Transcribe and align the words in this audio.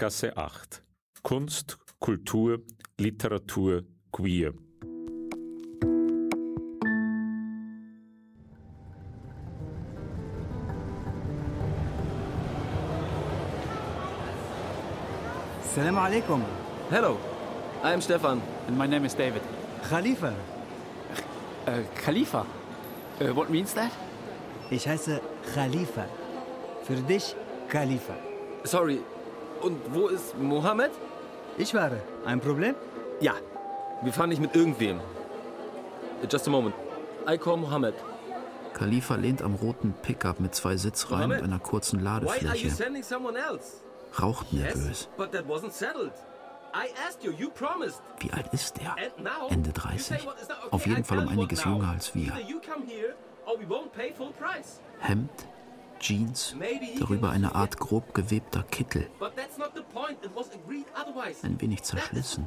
Berggasse 0.00 0.34
8. 0.34 0.82
Kunst, 1.22 1.76
Kultur, 2.00 2.60
Literatur, 2.98 3.82
Queer. 4.10 4.54
Salam 15.74 15.98
alaikum. 15.98 16.40
Hello, 16.88 17.18
I 17.82 17.92
am 17.92 18.00
Stefan. 18.00 18.40
And 18.68 18.78
my 18.78 18.86
name 18.86 19.04
is 19.04 19.12
David. 19.12 19.42
Khalifa. 19.82 20.34
Uh, 21.66 21.82
Khalifa? 21.96 22.46
Uh, 23.20 23.34
what 23.34 23.50
means 23.50 23.74
that? 23.74 23.92
Ich 24.70 24.86
heiße 24.86 25.20
Khalifa. 25.54 26.06
Für 26.84 26.96
dich 27.02 27.34
Khalifa. 27.68 28.16
Sorry, 28.64 29.00
und 29.62 29.80
wo 29.94 30.08
ist 30.08 30.36
Mohammed? 30.38 30.90
Ich 31.58 31.74
war. 31.74 31.90
Ein 32.24 32.40
Problem? 32.40 32.74
Ja, 33.20 33.34
wir 34.02 34.12
fahren 34.12 34.30
nicht 34.30 34.40
mit 34.40 34.54
irgendwem. 34.54 35.00
Just 36.30 36.46
a 36.48 36.50
moment. 36.50 36.74
I 37.28 37.36
call 37.38 37.56
Mohammed. 37.56 37.94
Khalifa 38.74 39.16
lehnt 39.16 39.42
am 39.42 39.54
roten 39.56 39.92
Pickup 40.02 40.40
mit 40.40 40.54
zwei 40.54 40.76
Sitzreihen 40.76 41.32
und 41.32 41.42
einer 41.42 41.58
kurzen 41.58 42.00
Why 42.02 42.06
are 42.08 42.20
you 42.20 42.26
Ladefläche. 42.28 42.70
sending 42.70 43.02
someone 43.02 43.36
else? 43.38 43.78
Raucht 44.20 44.52
nervös. 44.52 45.08
but 45.16 45.32
that 45.32 45.46
wasn't 45.46 45.72
settled. 45.72 46.12
I 46.72 46.88
asked 47.06 47.24
you, 47.24 47.32
you 47.32 47.50
promised. 47.50 48.00
Wie 48.20 48.32
alt 48.32 48.46
ist 48.52 48.78
er? 48.80 48.92
And 48.92 49.24
now, 49.24 49.48
Ende 49.50 49.70
you 49.92 49.98
say 49.98 50.16
30. 50.18 50.26
what 50.26 50.40
is 50.40 50.46
that? 50.48 50.58
Okay, 50.62 50.68
Auf 50.70 50.86
jeden 50.86 51.00
I 51.00 51.04
Fall 51.04 51.18
um 51.18 51.28
einiges 51.28 51.64
now. 51.64 51.72
jünger 51.74 51.88
als 51.90 52.14
wir. 52.14 52.32
Here. 52.32 53.14
Hemd, 55.00 55.30
Jeans, 56.00 56.56
darüber 56.98 57.30
eine 57.30 57.54
Art 57.54 57.78
grob 57.78 58.14
gewebter 58.14 58.62
Kittel, 58.64 59.06
But 59.18 59.36
that's 59.36 59.58
not 59.58 59.70
the 59.74 59.82
point. 59.94 60.18
It 60.24 60.30
was 60.34 60.48
agreed 60.52 60.86
otherwise. 60.94 61.44
ein 61.46 61.60
wenig 61.60 61.82
zerschlissen. 61.82 62.46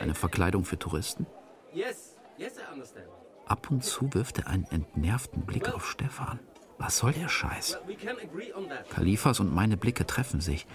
Eine 0.00 0.14
Verkleidung 0.14 0.64
für 0.64 0.78
Touristen. 0.78 1.26
Yes, 1.72 2.16
yes, 2.36 2.54
I 2.58 2.72
understand. 2.72 3.06
Ab 3.46 3.70
und 3.70 3.82
zu 3.82 4.12
wirft 4.14 4.38
er 4.38 4.46
einen 4.48 4.64
entnervten 4.70 5.42
Blick 5.46 5.72
auf 5.74 5.86
Stefan. 5.88 6.38
Was 6.76 6.98
soll 6.98 7.12
der 7.12 7.28
Scheiß? 7.28 7.78
Well, 7.86 7.88
we 7.88 7.94
can 7.96 8.16
agree 8.18 8.52
on 8.52 8.68
that. 8.68 8.88
Khalifas 8.90 9.40
und 9.40 9.52
meine 9.54 9.76
Blicke 9.76 10.06
treffen 10.06 10.40
sich. 10.40 10.66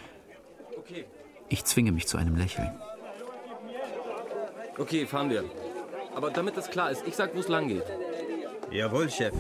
Okay. 0.78 1.06
Ich 1.50 1.64
zwinge 1.66 1.92
mich 1.92 2.08
zu 2.08 2.18
einem 2.18 2.36
Lächeln. 2.36 2.72
Okay, 4.78 5.06
fahren 5.06 5.30
wir. 5.30 5.46
Aber 6.16 6.32
damit 6.32 6.58
das 6.58 6.70
klar 6.70 6.92
ist, 6.92 7.06
ich 7.08 7.16
sag, 7.16 7.36
wo 7.36 7.40
es 7.40 7.48
lang 7.48 7.68
geht. 7.68 7.86
Jawohl, 8.72 9.10
Chef. 9.10 9.34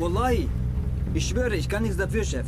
Wallahi, 0.00 0.48
ich 1.12 1.28
schwöre, 1.28 1.54
ich 1.54 1.68
kann 1.68 1.82
nichts 1.82 1.98
dafür, 1.98 2.24
Chef. 2.24 2.46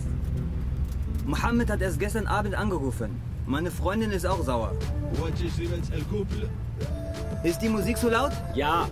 Mohammed 1.27 1.69
hat 1.71 1.83
erst 1.83 2.01
gestern 2.01 2.27
Abend 2.27 2.55
angerufen. 2.55 3.11
Meine 3.47 3.71
Freundin 3.71 4.11
ist 4.11 4.25
auch 4.25 4.43
sauer. 4.43 4.73
Ist 7.43 7.61
die 7.61 7.69
Musik 7.69 7.99
so 7.99 8.09
laut? 8.09 8.33
Ja. 8.55 8.89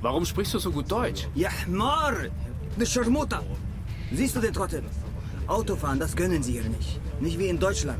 Warum 0.00 0.24
sprichst 0.24 0.54
du 0.54 0.58
so 0.60 0.70
gut 0.70 0.88
Deutsch? 0.90 1.26
Ja, 1.34 1.50
Mar! 1.66 2.14
Du 2.78 2.86
Scharmutter! 2.86 3.42
Siehst 4.12 4.36
du 4.36 4.40
den 4.40 4.52
Trottel? 4.52 4.84
Autofahren, 5.48 5.98
das 5.98 6.14
können 6.14 6.42
sie 6.44 6.52
hier 6.52 6.64
nicht. 6.64 7.00
Nicht 7.20 7.38
wie 7.40 7.48
in 7.48 7.58
Deutschland. 7.58 7.98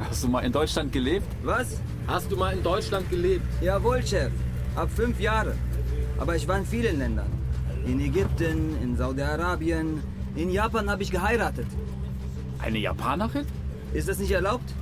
Hast 0.00 0.24
du 0.24 0.28
mal 0.28 0.40
in 0.40 0.52
Deutschland 0.52 0.92
gelebt? 0.92 1.26
Was? 1.42 1.78
Hast 2.06 2.32
du 2.32 2.36
mal 2.36 2.54
in 2.54 2.62
Deutschland 2.62 3.10
gelebt? 3.10 3.44
Jawohl, 3.60 4.02
Chef. 4.06 4.32
Ab 4.76 4.88
fünf 4.96 5.20
Jahre. 5.20 5.54
Aber 6.18 6.34
ich 6.36 6.48
war 6.48 6.56
in 6.56 6.64
vielen 6.64 6.98
Ländern. 6.98 7.43
In 7.86 8.00
Ägypten, 8.00 8.76
in 8.82 8.96
Saudi-Arabien, 8.96 10.02
in 10.36 10.50
Japan 10.50 10.90
habe 10.90 11.02
ich 11.02 11.10
geheiratet. 11.10 11.66
Eine 12.58 12.78
Japanerin? 12.78 13.46
Ist 13.92 14.08
das 14.08 14.18
nicht 14.18 14.30
erlaubt? 14.30 14.72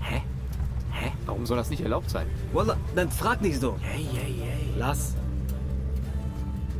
Hä? 0.00 0.22
Hä? 0.90 1.12
Warum 1.26 1.46
soll 1.46 1.56
das 1.56 1.70
nicht 1.70 1.82
erlaubt 1.82 2.10
sein? 2.10 2.26
Wallah, 2.52 2.76
dann 2.94 3.10
frag 3.10 3.40
nicht 3.40 3.60
so. 3.60 3.76
Hey, 3.80 4.04
hey, 4.12 4.34
hey. 4.42 4.74
Lass. 4.76 5.14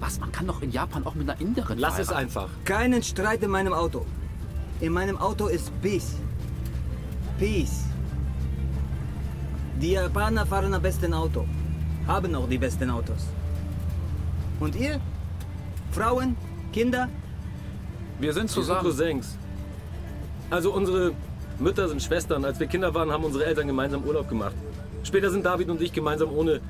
Was? 0.00 0.18
Man 0.18 0.32
kann 0.32 0.46
doch 0.46 0.60
in 0.60 0.72
Japan 0.72 1.06
auch 1.06 1.14
mit 1.14 1.30
einer 1.30 1.40
Inderin 1.40 1.78
Lass 1.78 1.98
es 1.98 2.10
einfach. 2.10 2.48
Keinen 2.64 3.02
Streit 3.02 3.42
in 3.42 3.50
meinem 3.50 3.72
Auto. 3.72 4.04
In 4.80 4.92
meinem 4.92 5.16
Auto 5.16 5.46
ist 5.46 5.70
Peace. 5.80 6.16
Peace. 7.38 7.84
Die 9.80 9.92
Japaner 9.92 10.44
fahren 10.46 10.74
am 10.74 10.82
besten 10.82 11.14
Auto. 11.14 11.46
Haben 12.06 12.34
auch 12.34 12.48
die 12.48 12.58
besten 12.58 12.90
Autos. 12.90 13.28
Und 14.60 14.74
ihr? 14.76 15.00
Frauen? 15.94 16.36
Kinder? 16.72 17.08
Wir 17.08 17.12
sind 17.12 18.18
Wir 18.18 18.32
sind 18.32 18.50
zusammen. 18.50 18.80
Cousins. 18.80 19.38
Also 20.50 20.72
unsere 20.72 21.12
Mütter 21.60 21.88
sind 21.88 22.02
Schwestern. 22.02 22.44
Als 22.44 22.58
wir 22.58 22.66
Kinder 22.66 22.92
waren, 22.94 23.12
haben 23.12 23.24
unsere 23.24 23.44
Eltern 23.46 23.68
gemeinsam 23.68 24.02
Urlaub 24.02 24.28
gemacht. 24.28 24.56
Später 25.04 25.30
sind 25.30 25.44
David 25.44 25.70
und 25.70 25.80
ich 25.80 25.92
gemeinsam 25.92 26.32
ohne. 26.32 26.60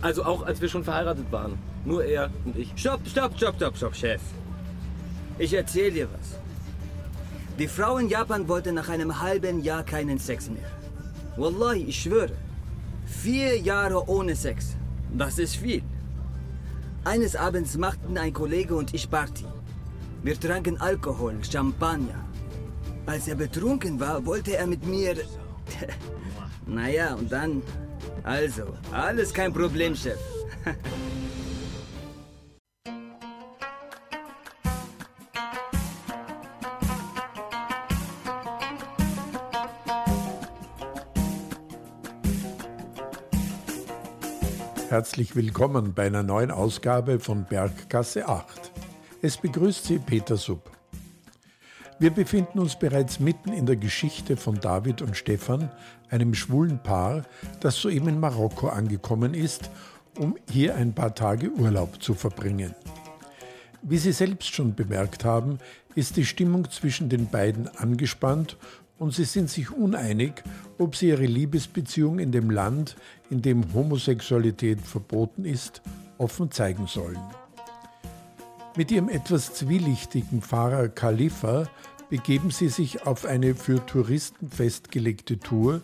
Also 0.00 0.24
auch 0.24 0.46
als 0.46 0.60
wir 0.60 0.68
schon 0.68 0.84
verheiratet 0.84 1.26
waren. 1.32 1.58
Nur 1.84 2.04
er 2.04 2.30
und 2.44 2.56
ich. 2.56 2.72
Stopp, 2.76 3.00
stopp, 3.06 3.36
stopp, 3.36 3.56
stopp, 3.56 3.76
stopp, 3.76 3.94
Chef. 3.96 4.20
Ich 5.38 5.52
erzähl 5.52 5.90
dir 5.90 6.06
was. 6.12 6.38
Die 7.58 7.68
Frau 7.68 7.98
in 7.98 8.08
Japan 8.08 8.46
wollte 8.46 8.72
nach 8.72 8.88
einem 8.88 9.20
halben 9.20 9.62
Jahr 9.62 9.82
keinen 9.82 10.18
Sex 10.18 10.48
mehr. 10.48 10.70
Wallahi, 11.36 11.84
ich 11.88 12.00
schwöre. 12.02 12.32
Vier 13.06 13.58
Jahre 13.58 14.08
ohne 14.08 14.36
Sex. 14.36 14.76
Das 15.12 15.38
ist 15.38 15.56
viel. 15.56 15.82
Eines 17.04 17.34
Abends 17.34 17.78
machten 17.78 18.18
ein 18.18 18.32
Kollege 18.32 18.74
und 18.74 18.92
ich 18.92 19.10
Party. 19.10 19.46
Wir 20.22 20.38
tranken 20.38 20.78
Alkohol, 20.78 21.38
Champagner. 21.42 22.26
Als 23.06 23.26
er 23.26 23.36
betrunken 23.36 23.98
war, 23.98 24.24
wollte 24.26 24.56
er 24.56 24.66
mit 24.66 24.86
mir... 24.86 25.16
naja, 26.66 27.14
und 27.14 27.32
dann... 27.32 27.62
Also, 28.22 28.64
alles 28.92 29.32
kein 29.32 29.52
Problem, 29.52 29.96
Chef. 29.96 30.18
Herzlich 44.90 45.36
willkommen 45.36 45.94
bei 45.94 46.06
einer 46.06 46.24
neuen 46.24 46.50
Ausgabe 46.50 47.20
von 47.20 47.44
Berggasse 47.44 48.26
8. 48.26 48.72
Es 49.22 49.36
begrüßt 49.36 49.84
Sie 49.84 50.00
Peter 50.00 50.36
Sub. 50.36 50.68
Wir 52.00 52.10
befinden 52.10 52.58
uns 52.58 52.76
bereits 52.76 53.20
mitten 53.20 53.52
in 53.52 53.66
der 53.66 53.76
Geschichte 53.76 54.36
von 54.36 54.56
David 54.56 55.00
und 55.00 55.16
Stefan, 55.16 55.70
einem 56.08 56.34
schwulen 56.34 56.82
Paar, 56.82 57.22
das 57.60 57.76
soeben 57.76 58.08
in 58.08 58.18
Marokko 58.18 58.66
angekommen 58.66 59.32
ist, 59.32 59.70
um 60.18 60.36
hier 60.50 60.74
ein 60.74 60.92
paar 60.92 61.14
Tage 61.14 61.52
Urlaub 61.52 62.02
zu 62.02 62.14
verbringen. 62.14 62.74
Wie 63.82 63.98
Sie 63.98 64.10
selbst 64.10 64.52
schon 64.52 64.74
bemerkt 64.74 65.24
haben, 65.24 65.58
ist 65.94 66.16
die 66.16 66.26
Stimmung 66.26 66.68
zwischen 66.68 67.08
den 67.08 67.28
beiden 67.30 67.68
angespannt 67.76 68.56
und 69.00 69.14
sie 69.14 69.24
sind 69.24 69.48
sich 69.48 69.72
uneinig, 69.72 70.44
ob 70.78 70.94
sie 70.94 71.08
ihre 71.08 71.24
Liebesbeziehung 71.24 72.18
in 72.18 72.32
dem 72.32 72.50
Land, 72.50 72.96
in 73.30 73.40
dem 73.40 73.72
Homosexualität 73.72 74.78
verboten 74.78 75.46
ist, 75.46 75.80
offen 76.18 76.50
zeigen 76.50 76.86
sollen. 76.86 77.18
Mit 78.76 78.90
ihrem 78.92 79.08
etwas 79.08 79.54
zwielichtigen 79.54 80.42
Fahrer 80.42 80.88
Khalifa 80.88 81.66
begeben 82.10 82.50
sie 82.50 82.68
sich 82.68 83.06
auf 83.06 83.24
eine 83.24 83.54
für 83.54 83.84
Touristen 83.86 84.50
festgelegte 84.50 85.38
Tour, 85.38 85.80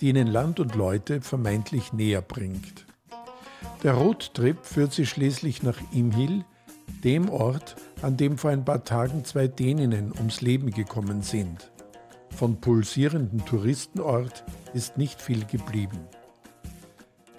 die 0.00 0.08
ihnen 0.08 0.26
Land 0.26 0.58
und 0.58 0.74
Leute 0.74 1.20
vermeintlich 1.20 1.92
näher 1.92 2.20
bringt. 2.20 2.84
Der 3.84 3.94
Roadtrip 3.94 4.66
führt 4.66 4.92
sie 4.92 5.06
schließlich 5.06 5.62
nach 5.62 5.78
Imhil, 5.92 6.44
dem 7.04 7.28
Ort, 7.28 7.76
an 8.02 8.16
dem 8.16 8.38
vor 8.38 8.50
ein 8.50 8.64
paar 8.64 8.82
Tagen 8.82 9.24
zwei 9.24 9.46
Däninnen 9.46 10.12
ums 10.18 10.40
Leben 10.40 10.72
gekommen 10.72 11.22
sind. 11.22 11.70
Von 12.30 12.60
pulsierenden 12.60 13.44
Touristenort 13.44 14.44
ist 14.74 14.98
nicht 14.98 15.20
viel 15.22 15.44
geblieben. 15.44 15.98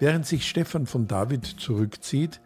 Während 0.00 0.26
sich 0.26 0.48
Stefan 0.48 0.86
von 0.86 1.06
David 1.06 1.44
zurückzieht, 1.44 2.40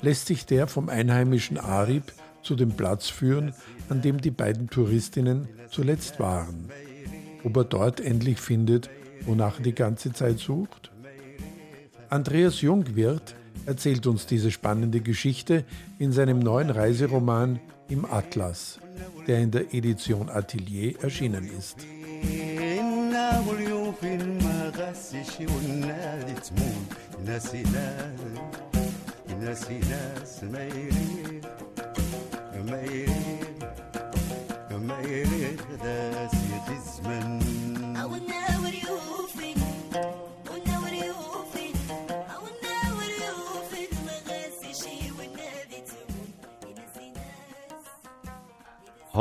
lässt 0.00 0.26
sich 0.26 0.46
der 0.46 0.66
vom 0.66 0.88
einheimischen 0.88 1.58
Arib 1.58 2.12
zu 2.42 2.54
dem 2.54 2.72
Platz 2.72 3.08
führen, 3.08 3.54
an 3.88 4.02
dem 4.02 4.20
die 4.20 4.30
beiden 4.30 4.68
Touristinnen 4.68 5.48
zuletzt 5.70 6.18
waren. 6.18 6.68
Ob 7.44 7.56
er 7.56 7.64
dort 7.64 8.00
endlich 8.00 8.38
findet, 8.38 8.90
wonach 9.26 9.58
er 9.58 9.62
die 9.62 9.74
ganze 9.74 10.12
Zeit 10.12 10.38
sucht? 10.38 10.90
Andreas 12.08 12.60
Jungwirth 12.60 13.34
erzählt 13.64 14.06
uns 14.06 14.26
diese 14.26 14.50
spannende 14.50 15.00
Geschichte 15.00 15.64
in 15.98 16.12
seinem 16.12 16.40
neuen 16.40 16.70
Reiseroman 16.70 17.60
Im 17.88 18.04
Atlas, 18.04 18.78
der 19.26 19.38
in 19.38 19.50
der 19.50 19.72
Edition 19.72 20.28
Atelier 20.28 20.94
erschienen 21.02 21.48
ist. 21.58 21.78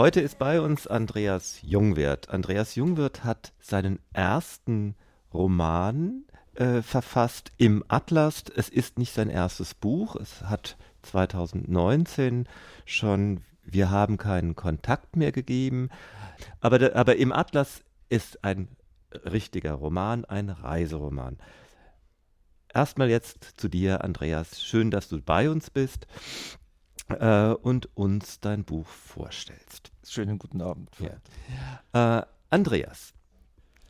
Heute 0.02 0.20
ist 0.20 0.40
bei 0.40 0.60
uns 0.60 0.88
Andreas 0.88 1.60
Jungwirth. 1.62 2.32
Andreas 2.32 2.74
Jungwirth 2.74 3.24
hat 3.24 3.54
seinen 3.60 4.00
ersten 4.14 4.96
Roman 5.32 6.24
äh, 6.56 6.82
verfasst 6.82 7.52
im 7.58 7.84
Atlas. 7.88 8.46
Es 8.56 8.68
ist 8.68 8.98
nicht 8.98 9.14
sein 9.14 9.30
erstes 9.30 9.76
Buch. 9.76 10.16
Es 10.16 10.42
hat 10.42 10.76
2019 11.04 12.48
schon 12.84 13.42
Wir 13.62 13.92
haben 13.92 14.18
keinen 14.18 14.56
Kontakt 14.56 15.18
mehr 15.18 15.32
gegeben. 15.32 15.90
Aber, 16.62 16.96
aber 16.96 17.18
im 17.18 17.32
Atlas 17.32 17.84
ist 18.10 18.44
ein 18.44 18.70
richtiger 19.32 19.74
Roman, 19.74 20.26
ein 20.26 20.50
Reiseroman. 20.50 21.38
Erstmal 22.74 23.12
jetzt 23.12 23.44
zu 23.58 23.70
dir, 23.70 24.04
Andreas. 24.04 24.64
Schön, 24.64 24.90
dass 24.90 25.10
du 25.10 25.22
bei 25.22 25.48
uns 25.48 25.70
bist 25.70 26.08
äh, 27.20 27.54
und 27.54 27.96
uns 27.96 28.40
dein 28.40 28.64
Buch 28.64 28.88
vorstellst. 28.88 29.92
Schönen 30.08 30.40
guten 30.40 30.62
Abend. 30.62 30.90
Ja. 31.94 32.20
Äh, 32.20 32.26
Andreas, 32.50 33.14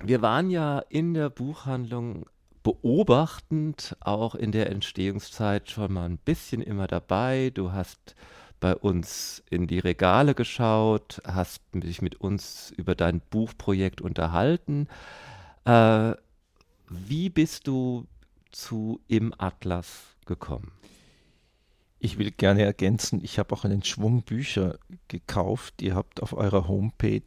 wir 0.03 0.21
waren 0.21 0.49
ja 0.49 0.79
in 0.89 1.13
der 1.13 1.29
Buchhandlung 1.29 2.25
beobachtend, 2.63 3.97
auch 3.99 4.35
in 4.35 4.51
der 4.51 4.69
Entstehungszeit 4.69 5.69
schon 5.69 5.93
mal 5.93 6.05
ein 6.05 6.17
bisschen 6.17 6.61
immer 6.61 6.87
dabei. 6.87 7.51
Du 7.53 7.71
hast 7.71 8.15
bei 8.59 8.75
uns 8.75 9.43
in 9.49 9.65
die 9.65 9.79
Regale 9.79 10.35
geschaut, 10.35 11.21
hast 11.25 11.61
dich 11.73 12.01
mit 12.01 12.15
uns 12.21 12.71
über 12.77 12.93
dein 12.95 13.19
Buchprojekt 13.19 14.01
unterhalten. 14.01 14.87
Äh, 15.65 16.13
wie 16.87 17.29
bist 17.29 17.67
du 17.67 18.05
zu 18.51 19.01
Im 19.07 19.33
Atlas 19.37 20.15
gekommen? 20.25 20.71
Ich 22.03 22.17
will 22.17 22.31
gerne 22.31 22.63
ergänzen, 22.63 23.23
ich 23.23 23.37
habe 23.37 23.53
auch 23.53 23.63
einen 23.63 23.83
Schwung 23.83 24.23
Bücher 24.23 24.79
gekauft. 25.07 25.83
Ihr 25.83 25.93
habt 25.93 26.23
auf 26.23 26.33
eurer 26.33 26.67
Homepage 26.67 27.21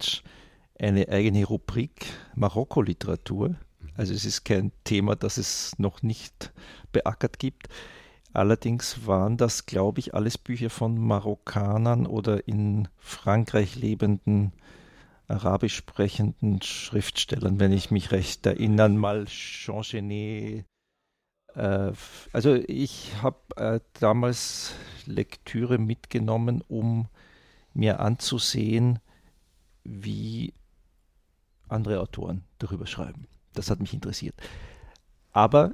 eine 0.76 1.08
eigene 1.10 1.44
Rubrik 1.44 2.06
Marokko-Literatur. 2.34 3.54
Also 3.96 4.12
es 4.12 4.24
ist 4.24 4.44
kein 4.44 4.72
Thema, 4.82 5.14
das 5.14 5.36
es 5.36 5.78
noch 5.78 6.02
nicht 6.02 6.52
beackert 6.90 7.38
gibt. 7.38 7.68
Allerdings 8.32 9.06
waren 9.06 9.36
das, 9.36 9.66
glaube 9.66 10.00
ich, 10.00 10.12
alles 10.12 10.38
Bücher 10.38 10.70
von 10.70 10.98
Marokkanern 10.98 12.04
oder 12.04 12.48
in 12.48 12.88
Frankreich 12.98 13.76
lebenden 13.76 14.52
arabisch 15.28 15.76
sprechenden 15.76 16.60
Schriftstellern, 16.62 17.60
wenn 17.60 17.70
ich 17.70 17.92
mich 17.92 18.10
recht 18.10 18.44
erinnere, 18.44 18.88
mal 18.88 19.26
Jean 19.26 19.82
Genet, 19.82 20.66
also 21.54 22.54
ich 22.54 23.12
habe 23.22 23.38
äh, 23.56 23.80
damals 24.00 24.74
Lektüre 25.06 25.78
mitgenommen, 25.78 26.62
um 26.66 27.08
mir 27.74 28.00
anzusehen, 28.00 28.98
wie 29.84 30.54
andere 31.68 32.00
Autoren 32.00 32.44
darüber 32.58 32.86
schreiben. 32.86 33.26
Das 33.52 33.70
hat 33.70 33.80
mich 33.80 33.94
interessiert. 33.94 34.34
Aber 35.32 35.72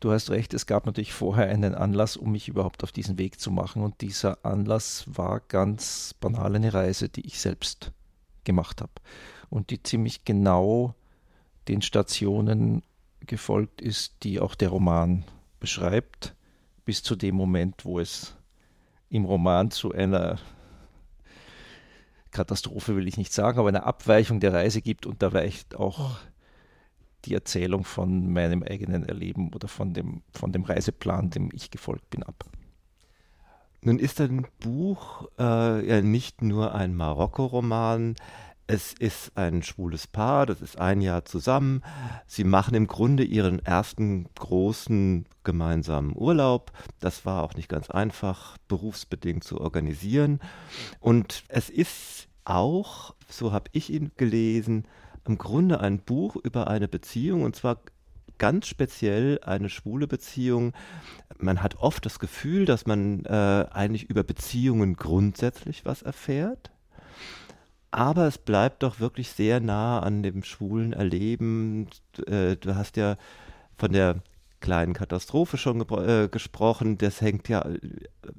du 0.00 0.12
hast 0.12 0.30
recht, 0.30 0.54
es 0.54 0.66
gab 0.66 0.86
natürlich 0.86 1.12
vorher 1.12 1.48
einen 1.48 1.74
Anlass, 1.74 2.16
um 2.16 2.32
mich 2.32 2.48
überhaupt 2.48 2.82
auf 2.82 2.92
diesen 2.92 3.18
Weg 3.18 3.40
zu 3.40 3.50
machen. 3.50 3.82
Und 3.82 4.00
dieser 4.00 4.44
Anlass 4.44 5.04
war 5.06 5.40
ganz 5.40 6.14
banal 6.20 6.54
eine 6.54 6.74
Reise, 6.74 7.08
die 7.08 7.26
ich 7.26 7.40
selbst 7.40 7.92
gemacht 8.44 8.80
habe. 8.80 8.92
Und 9.50 9.70
die 9.70 9.82
ziemlich 9.82 10.24
genau 10.24 10.94
den 11.68 11.82
Stationen 11.82 12.82
gefolgt 13.26 13.80
ist, 13.80 14.22
die 14.22 14.40
auch 14.40 14.54
der 14.54 14.68
Roman 14.68 15.24
beschreibt, 15.60 16.34
bis 16.84 17.02
zu 17.02 17.16
dem 17.16 17.34
Moment, 17.34 17.84
wo 17.84 17.98
es 17.98 18.36
im 19.08 19.24
Roman 19.24 19.70
zu 19.70 19.92
einer 19.92 20.38
Katastrophe 22.30 22.96
will 22.96 23.08
ich 23.08 23.16
nicht 23.16 23.32
sagen, 23.32 23.58
aber 23.58 23.68
einer 23.68 23.86
Abweichung 23.86 24.40
der 24.40 24.52
Reise 24.52 24.82
gibt 24.82 25.06
und 25.06 25.22
da 25.22 25.32
weicht 25.32 25.76
auch 25.76 26.18
die 27.24 27.34
Erzählung 27.34 27.84
von 27.84 28.32
meinem 28.32 28.62
eigenen 28.62 29.04
Erleben 29.04 29.52
oder 29.54 29.68
von 29.68 29.94
dem, 29.94 30.22
von 30.32 30.52
dem 30.52 30.64
Reiseplan, 30.64 31.30
dem 31.30 31.48
ich 31.52 31.70
gefolgt 31.70 32.10
bin, 32.10 32.22
ab. 32.22 32.44
Nun 33.80 33.98
ist 33.98 34.20
ein 34.20 34.46
Buch 34.60 35.28
äh, 35.38 35.86
ja 35.86 36.00
nicht 36.00 36.42
nur 36.42 36.74
ein 36.74 36.94
Marokko-Roman, 36.94 38.16
es 38.66 38.94
ist 38.94 39.36
ein 39.36 39.62
schwules 39.62 40.06
Paar, 40.06 40.46
das 40.46 40.62
ist 40.62 40.78
ein 40.78 41.00
Jahr 41.00 41.24
zusammen. 41.24 41.82
Sie 42.26 42.44
machen 42.44 42.74
im 42.74 42.86
Grunde 42.86 43.22
ihren 43.22 43.58
ersten 43.58 44.26
großen 44.34 45.26
gemeinsamen 45.42 46.16
Urlaub. 46.16 46.72
Das 47.00 47.26
war 47.26 47.42
auch 47.42 47.54
nicht 47.54 47.68
ganz 47.68 47.90
einfach, 47.90 48.56
berufsbedingt 48.68 49.44
zu 49.44 49.60
organisieren. 49.60 50.40
Und 51.00 51.44
es 51.48 51.68
ist 51.68 52.28
auch, 52.44 53.14
so 53.28 53.52
habe 53.52 53.70
ich 53.72 53.90
ihn 53.90 54.12
gelesen, 54.16 54.86
im 55.26 55.36
Grunde 55.36 55.80
ein 55.80 55.98
Buch 55.98 56.36
über 56.36 56.68
eine 56.68 56.88
Beziehung 56.88 57.42
und 57.42 57.56
zwar 57.56 57.80
ganz 58.38 58.66
speziell 58.66 59.40
eine 59.42 59.68
schwule 59.68 60.06
Beziehung. 60.06 60.72
Man 61.38 61.62
hat 61.62 61.76
oft 61.76 62.04
das 62.04 62.18
Gefühl, 62.18 62.64
dass 62.64 62.86
man 62.86 63.24
äh, 63.24 63.66
eigentlich 63.70 64.04
über 64.04 64.22
Beziehungen 64.22 64.96
grundsätzlich 64.96 65.84
was 65.84 66.02
erfährt 66.02 66.73
aber 67.94 68.26
es 68.26 68.38
bleibt 68.38 68.82
doch 68.82 69.00
wirklich 69.00 69.30
sehr 69.30 69.60
nah 69.60 70.00
an 70.00 70.22
dem 70.22 70.42
schwulen 70.42 70.92
Erleben. 70.92 71.88
Äh, 72.26 72.56
du 72.56 72.74
hast 72.74 72.96
ja 72.96 73.16
von 73.76 73.92
der 73.92 74.16
kleinen 74.60 74.94
Katastrophe 74.94 75.58
schon 75.58 75.80
äh, 75.90 76.28
gesprochen. 76.28 76.98
Das 76.98 77.20
hängt 77.20 77.48
ja 77.48 77.60
äh, 77.62 77.78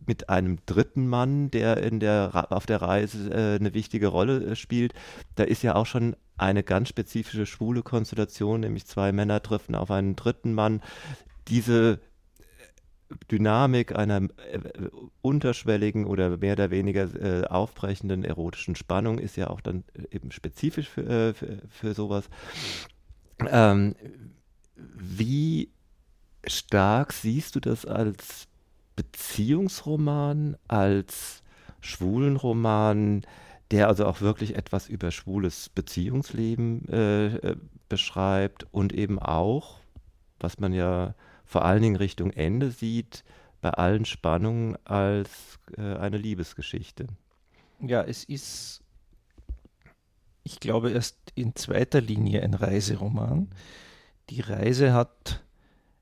mit 0.05 0.29
einem 0.29 0.57
dritten 0.65 1.07
Mann, 1.07 1.51
der 1.51 1.77
in 1.77 1.99
der 1.99 2.47
auf 2.49 2.65
der 2.65 2.81
Reise 2.81 3.29
äh, 3.29 3.55
eine 3.59 3.73
wichtige 3.73 4.07
Rolle 4.07 4.43
äh, 4.43 4.55
spielt. 4.55 4.93
Da 5.35 5.43
ist 5.43 5.61
ja 5.61 5.75
auch 5.75 5.85
schon 5.85 6.15
eine 6.37 6.63
ganz 6.63 6.89
spezifische 6.89 7.45
schwule 7.45 7.83
Konstellation, 7.83 8.61
nämlich 8.61 8.85
zwei 8.87 9.11
Männer 9.11 9.41
treffen 9.41 9.75
auf 9.75 9.91
einen 9.91 10.15
dritten 10.15 10.53
Mann. 10.53 10.81
Diese 11.47 11.99
Dynamik 13.31 13.95
einer 13.95 14.23
äh, 14.23 14.59
unterschwelligen 15.21 16.05
oder 16.05 16.37
mehr 16.37 16.53
oder 16.53 16.71
weniger 16.71 17.03
äh, 17.15 17.45
aufbrechenden 17.45 18.23
erotischen 18.23 18.75
Spannung 18.75 19.19
ist 19.19 19.35
ja 19.37 19.49
auch 19.49 19.61
dann 19.61 19.83
eben 20.11 20.31
spezifisch 20.31 20.89
für, 20.89 21.07
äh, 21.07 21.33
für, 21.33 21.61
für, 21.69 21.93
sowas. 21.93 22.29
Ähm, 23.47 23.95
wie 24.75 25.69
stark 26.47 27.13
siehst 27.13 27.55
du 27.55 27.59
das 27.59 27.85
als 27.85 28.47
Beziehungsroman, 28.95 30.57
als 30.67 31.43
schwulen 31.81 32.37
Roman, 32.37 33.21
der 33.71 33.87
also 33.87 34.05
auch 34.05 34.21
wirklich 34.21 34.55
etwas 34.55 34.87
über 34.89 35.11
schwules 35.11 35.69
Beziehungsleben 35.69 36.87
äh, 36.89 37.35
äh 37.35 37.55
beschreibt 37.87 38.65
und 38.71 38.93
eben 38.93 39.19
auch, 39.19 39.77
was 40.39 40.59
man 40.59 40.73
ja 40.73 41.13
vor 41.45 41.65
allen 41.65 41.81
Dingen 41.81 41.95
Richtung 41.95 42.31
Ende 42.31 42.71
sieht, 42.71 43.23
bei 43.61 43.69
allen 43.71 44.05
Spannungen 44.05 44.77
als 44.85 45.59
äh, 45.77 45.95
eine 45.95 46.17
Liebesgeschichte. 46.17 47.07
Ja, 47.79 48.03
es 48.03 48.23
ist, 48.23 48.81
ich 50.43 50.59
glaube, 50.59 50.91
erst 50.91 51.17
in 51.35 51.55
zweiter 51.55 52.01
Linie 52.01 52.43
ein 52.43 52.53
Reiseroman. 52.53 53.49
Die 54.29 54.41
Reise 54.41 54.93
hat 54.93 55.43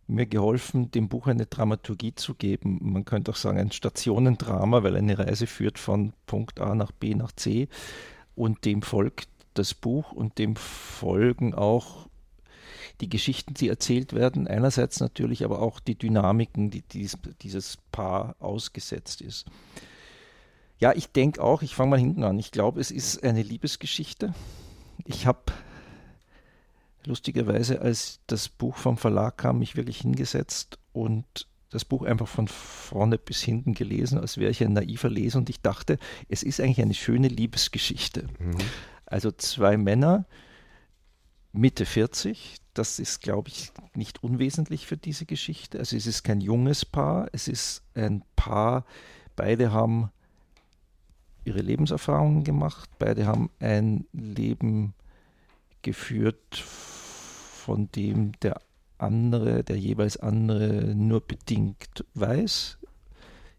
mir 0.07 0.25
geholfen, 0.25 0.91
dem 0.91 1.09
Buch 1.09 1.27
eine 1.27 1.45
Dramaturgie 1.45 2.13
zu 2.15 2.35
geben. 2.35 2.79
Man 2.81 3.05
könnte 3.05 3.31
auch 3.31 3.35
sagen, 3.35 3.57
ein 3.57 3.71
Stationendrama, 3.71 4.83
weil 4.83 4.95
eine 4.95 5.17
Reise 5.17 5.47
führt 5.47 5.79
von 5.79 6.13
Punkt 6.25 6.59
A 6.59 6.75
nach 6.75 6.91
B 6.91 7.15
nach 7.15 7.31
C 7.31 7.67
und 8.35 8.65
dem 8.65 8.81
folgt 8.81 9.29
das 9.53 9.73
Buch 9.73 10.12
und 10.12 10.38
dem 10.38 10.55
folgen 10.55 11.53
auch 11.53 12.07
die 13.01 13.09
Geschichten, 13.09 13.53
die 13.53 13.69
erzählt 13.69 14.13
werden, 14.13 14.47
einerseits 14.47 15.00
natürlich, 15.00 15.43
aber 15.43 15.62
auch 15.62 15.79
die 15.79 15.95
Dynamiken, 15.95 16.69
die 16.69 16.81
dies, 16.81 17.17
dieses 17.41 17.77
Paar 17.91 18.35
ausgesetzt 18.39 19.21
ist. 19.21 19.45
Ja, 20.79 20.93
ich 20.93 21.12
denke 21.12 21.41
auch, 21.41 21.62
ich 21.62 21.75
fange 21.75 21.91
mal 21.91 22.00
hinten 22.00 22.23
an, 22.23 22.38
ich 22.39 22.51
glaube, 22.51 22.79
es 22.79 22.91
ist 22.91 23.23
eine 23.23 23.41
Liebesgeschichte. 23.41 24.33
Ich 25.05 25.25
habe 25.25 25.41
lustigerweise, 27.05 27.81
als 27.81 28.19
das 28.27 28.50
Buch 28.50 28.77
vom 28.77 28.97
Verlag 28.97 29.38
kam, 29.38 29.59
mich 29.59 29.75
wirklich 29.75 30.01
hingesetzt 30.01 30.79
und 30.91 31.47
das 31.69 31.85
Buch 31.85 32.03
einfach 32.03 32.27
von 32.27 32.47
vorne 32.47 33.17
bis 33.17 33.41
hinten 33.41 33.73
gelesen, 33.73 34.19
als 34.19 34.38
wäre 34.38 34.51
ich 34.51 34.63
ein 34.63 34.73
naiver 34.73 35.09
Leser 35.09 35.39
und 35.39 35.50
ich 35.50 35.62
dachte, 35.62 35.97
es 36.29 36.43
ist 36.43 36.62
eigentlich 36.62 36.81
eine 36.81 36.93
schöne 36.93 37.27
Liebesgeschichte. 37.27 38.27
Mhm. 38.39 38.57
Also 39.05 39.31
zwei 39.31 39.77
Männer, 39.77 40.25
Mitte 41.53 41.86
40. 41.86 42.57
Das 42.74 43.00
ist, 43.00 43.22
glaube 43.22 43.50
ich, 43.50 43.72
nicht 43.93 44.24
unwesentlich 44.24 44.88
für 44.88 44.98
diese 44.98 45.25
Geschichte. 45.25 45.77
Also 45.79 45.95
es 45.95 46.07
ist 46.07 46.24
kein 46.24 46.41
junges 46.41 46.83
Paar, 46.86 47.27
es 47.31 47.48
ist 47.48 47.83
ein 47.93 48.24
Paar, 48.36 48.86
beide 49.36 49.72
haben 49.72 50.10
ihre 51.45 51.62
Lebenserfahrungen 51.62 52.43
gemacht, 52.43 52.89
beide 52.98 53.27
haben 53.27 53.51
ein 53.60 54.05
Leben 54.13 54.95
geführt, 55.83 56.57
von 56.57 57.91
dem 57.91 58.31
der 58.39 58.60
andere, 58.98 59.63
der 59.63 59.77
jeweils 59.77 60.17
andere 60.17 60.95
nur 60.95 61.22
bedingt 61.22 62.05
weiß. 62.15 62.79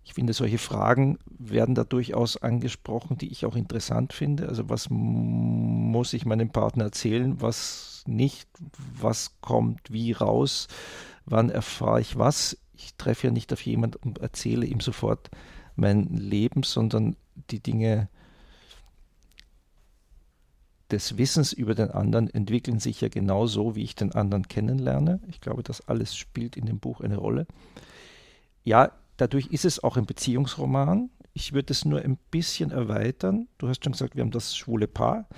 Ich 0.04 0.14
finde, 0.14 0.34
solche 0.34 0.58
Fragen 0.58 1.18
werden 1.38 1.74
da 1.74 1.82
durchaus 1.82 2.36
angesprochen, 2.36 3.16
die 3.16 3.32
ich 3.32 3.46
auch 3.46 3.56
interessant 3.56 4.12
finde. 4.12 4.48
Also 4.48 4.68
was 4.68 4.88
muss 4.90 6.12
ich 6.12 6.26
meinem 6.26 6.50
Partner 6.50 6.84
erzählen, 6.84 7.40
was 7.40 8.04
nicht, 8.06 8.48
was 9.00 9.40
kommt 9.40 9.90
wie 9.90 10.12
raus, 10.12 10.68
wann 11.24 11.48
erfahre 11.48 12.02
ich 12.02 12.18
was. 12.18 12.58
Ich 12.74 12.96
treffe 12.96 13.28
ja 13.28 13.32
nicht 13.32 13.52
auf 13.52 13.64
jemanden 13.64 13.96
und 14.02 14.18
erzähle 14.18 14.66
ihm 14.66 14.80
sofort 14.80 15.30
mein 15.74 16.04
Leben, 16.08 16.64
sondern 16.64 17.16
die 17.50 17.60
Dinge 17.60 18.08
des 20.90 21.16
Wissens 21.16 21.52
über 21.54 21.74
den 21.74 21.90
anderen 21.90 22.28
entwickeln 22.28 22.78
sich 22.78 23.00
ja 23.00 23.08
genau 23.08 23.46
so, 23.46 23.74
wie 23.74 23.82
ich 23.82 23.94
den 23.94 24.12
anderen 24.12 24.48
kennenlerne. 24.48 25.20
Ich 25.28 25.40
glaube, 25.40 25.62
das 25.62 25.88
alles 25.88 26.14
spielt 26.14 26.56
in 26.56 26.66
dem 26.66 26.78
Buch 26.78 27.00
eine 27.00 27.16
Rolle. 27.16 27.46
Ja, 28.64 28.92
Dadurch 29.16 29.46
ist 29.46 29.64
es 29.64 29.82
auch 29.82 29.96
ein 29.96 30.06
Beziehungsroman. 30.06 31.10
Ich 31.32 31.52
würde 31.52 31.72
es 31.72 31.84
nur 31.84 32.00
ein 32.00 32.16
bisschen 32.30 32.70
erweitern. 32.70 33.48
Du 33.58 33.68
hast 33.68 33.84
schon 33.84 33.92
gesagt, 33.92 34.16
wir 34.16 34.22
haben 34.22 34.30
das 34.30 34.56
schwule 34.56 34.88
Paar. 34.88 35.28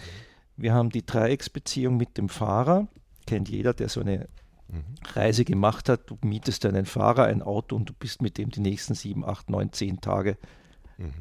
Wir 0.56 0.72
haben 0.72 0.90
die 0.90 1.04
Dreiecksbeziehung 1.04 1.96
mit 1.96 2.16
dem 2.16 2.28
Fahrer. 2.28 2.88
Kennt 3.26 3.48
jeder, 3.48 3.74
der 3.74 3.88
so 3.88 4.00
eine 4.00 4.28
mhm. 4.68 4.84
Reise 5.14 5.44
gemacht 5.44 5.88
hat. 5.88 6.10
Du 6.10 6.18
mietest 6.22 6.64
einen 6.64 6.86
Fahrer, 6.86 7.24
ein 7.24 7.42
Auto 7.42 7.76
und 7.76 7.88
du 7.88 7.92
bist 7.92 8.22
mit 8.22 8.38
dem 8.38 8.50
die 8.50 8.60
nächsten 8.60 8.94
sieben, 8.94 9.24
acht, 9.24 9.50
neun, 9.50 9.72
zehn 9.72 10.00
Tage 10.00 10.38
mhm. 10.96 11.12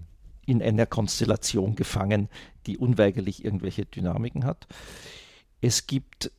in 0.46 0.62
einer 0.62 0.86
Konstellation 0.86 1.76
gefangen, 1.76 2.30
die 2.66 2.78
unweigerlich 2.78 3.44
irgendwelche 3.44 3.86
Dynamiken 3.86 4.46
hat. 4.46 4.68
Es 5.62 5.88
gibt 5.88 6.32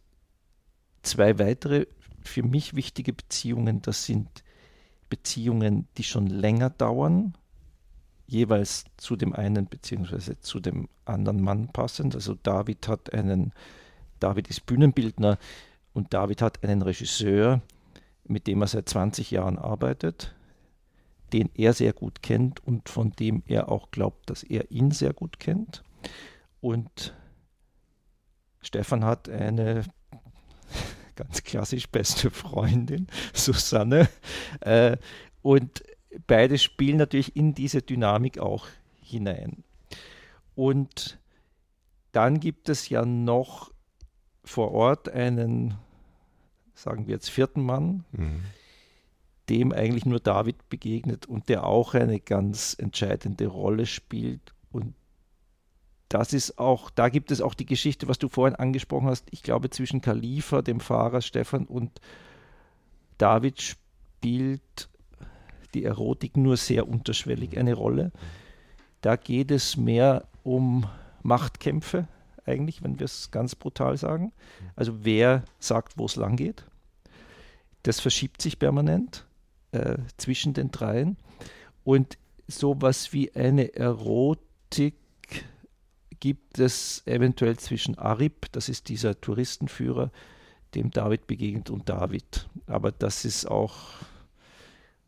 zwei 1.02 1.38
weitere 1.38 1.86
für 2.22 2.42
mich 2.42 2.74
wichtige 2.74 3.12
Beziehungen. 3.12 3.82
Das 3.82 4.04
sind 4.04 4.42
Beziehungen, 5.08 5.86
die 5.96 6.04
schon 6.04 6.26
länger 6.26 6.70
dauern, 6.70 7.36
jeweils 8.26 8.84
zu 8.96 9.16
dem 9.16 9.34
einen 9.34 9.66
bzw. 9.66 10.34
zu 10.40 10.60
dem 10.60 10.88
anderen 11.04 11.40
Mann 11.40 11.68
passend. 11.68 12.14
Also 12.14 12.34
David 12.34 12.88
hat 12.88 13.12
einen, 13.12 13.52
David 14.20 14.48
ist 14.48 14.66
Bühnenbildner 14.66 15.38
und 15.92 16.12
David 16.12 16.42
hat 16.42 16.62
einen 16.64 16.82
Regisseur, 16.82 17.62
mit 18.24 18.46
dem 18.46 18.62
er 18.62 18.68
seit 18.68 18.88
20 18.88 19.30
Jahren 19.30 19.58
arbeitet, 19.58 20.34
den 21.32 21.50
er 21.54 21.72
sehr 21.72 21.92
gut 21.92 22.22
kennt 22.22 22.64
und 22.66 22.88
von 22.88 23.12
dem 23.12 23.42
er 23.46 23.70
auch 23.70 23.90
glaubt, 23.90 24.28
dass 24.30 24.42
er 24.42 24.70
ihn 24.70 24.90
sehr 24.90 25.12
gut 25.12 25.38
kennt. 25.38 25.82
Und 26.60 27.14
Stefan 28.60 29.04
hat 29.04 29.28
eine 29.28 29.84
ganz 31.16 31.42
klassisch 31.42 31.88
beste 31.88 32.30
Freundin, 32.30 33.08
Susanne. 33.32 34.08
Äh, 34.60 34.96
und 35.42 35.82
beide 36.26 36.58
spielen 36.58 36.98
natürlich 36.98 37.34
in 37.34 37.54
diese 37.54 37.82
Dynamik 37.82 38.38
auch 38.38 38.66
hinein. 39.00 39.64
Und 40.54 41.18
dann 42.12 42.40
gibt 42.40 42.68
es 42.68 42.88
ja 42.88 43.04
noch 43.04 43.72
vor 44.44 44.72
Ort 44.72 45.08
einen, 45.08 45.74
sagen 46.74 47.06
wir 47.06 47.14
jetzt, 47.14 47.30
vierten 47.30 47.62
Mann, 47.62 48.04
mhm. 48.12 48.42
dem 49.48 49.72
eigentlich 49.72 50.06
nur 50.06 50.20
David 50.20 50.68
begegnet 50.68 51.26
und 51.26 51.48
der 51.48 51.64
auch 51.64 51.94
eine 51.94 52.20
ganz 52.20 52.74
entscheidende 52.78 53.46
Rolle 53.46 53.86
spielt 53.86 54.54
und 54.70 54.94
das 56.16 56.32
ist 56.32 56.58
auch, 56.58 56.88
da 56.88 57.10
gibt 57.10 57.30
es 57.30 57.42
auch 57.42 57.52
die 57.52 57.66
Geschichte, 57.66 58.08
was 58.08 58.18
du 58.18 58.28
vorhin 58.28 58.56
angesprochen 58.56 59.08
hast, 59.08 59.26
ich 59.32 59.42
glaube 59.42 59.68
zwischen 59.68 60.00
Khalifa, 60.00 60.62
dem 60.62 60.80
Fahrer 60.80 61.20
Stefan 61.20 61.66
und 61.66 62.00
David 63.18 63.60
spielt 63.60 64.88
die 65.74 65.84
Erotik 65.84 66.38
nur 66.38 66.56
sehr 66.56 66.88
unterschwellig 66.88 67.58
eine 67.58 67.74
Rolle. 67.74 68.12
Da 69.02 69.16
geht 69.16 69.50
es 69.50 69.76
mehr 69.76 70.26
um 70.42 70.86
Machtkämpfe, 71.22 72.08
eigentlich, 72.46 72.82
wenn 72.82 72.98
wir 72.98 73.04
es 73.04 73.30
ganz 73.30 73.54
brutal 73.54 73.98
sagen. 73.98 74.32
Also 74.74 75.04
wer 75.04 75.44
sagt, 75.58 75.98
wo 75.98 76.06
es 76.06 76.16
lang 76.16 76.36
geht. 76.36 76.64
Das 77.82 78.00
verschiebt 78.00 78.40
sich 78.40 78.58
permanent 78.58 79.26
äh, 79.72 79.98
zwischen 80.16 80.54
den 80.54 80.70
dreien. 80.70 81.18
Und 81.84 82.16
sowas 82.48 83.12
wie 83.12 83.34
eine 83.34 83.74
Erotik 83.74 84.94
gibt 86.20 86.58
es 86.58 87.02
eventuell 87.06 87.56
zwischen 87.58 87.98
Arib, 87.98 88.46
das 88.52 88.68
ist 88.68 88.88
dieser 88.88 89.20
Touristenführer, 89.20 90.10
dem 90.74 90.90
David 90.90 91.26
begegnet, 91.26 91.70
und 91.70 91.88
David. 91.88 92.48
Aber 92.66 92.92
das 92.92 93.24
ist 93.24 93.46
auch, 93.46 93.76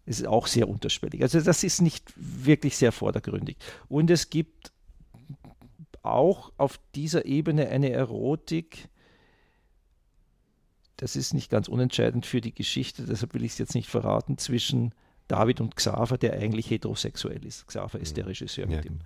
ist 0.07 0.27
auch 0.27 0.47
sehr 0.47 0.69
unterschwellig. 0.69 1.23
Also 1.23 1.41
das 1.41 1.65
ist 1.65 1.81
nicht 1.83 2.13
wirklich 2.17 2.77
sehr 2.77 2.93
vordergründig. 2.93 3.57
Und 3.89 4.11
es 4.11 4.31
gibt 4.31 4.73
auch 6.03 6.53
auf 6.57 6.81
dieser 6.95 7.27
Ebene 7.27 7.69
eine 7.69 7.91
Erotik, 7.91 8.89
das 10.97 11.15
ist 11.15 11.33
nicht 11.33 11.51
ganz 11.51 11.69
unentscheidend 11.69 12.27
für 12.27 12.41
die 12.41 12.55
Geschichte, 12.55 13.05
deshalb 13.05 13.35
will 13.35 13.45
ich 13.45 13.53
es 13.53 13.59
jetzt 13.59 13.75
nicht 13.75 13.89
verraten, 13.89 14.37
zwischen 14.37 14.95
David 15.29 15.61
und 15.61 15.77
Xaver, 15.77 16.19
der 16.19 16.33
eigentlich 16.33 16.71
heterosexuell 16.71 17.45
ist. 17.45 17.67
Xaver 17.67 18.01
ist 18.01 18.17
der 18.17 18.27
Regisseur, 18.27 18.67
mit 18.67 18.85
dem 18.85 19.01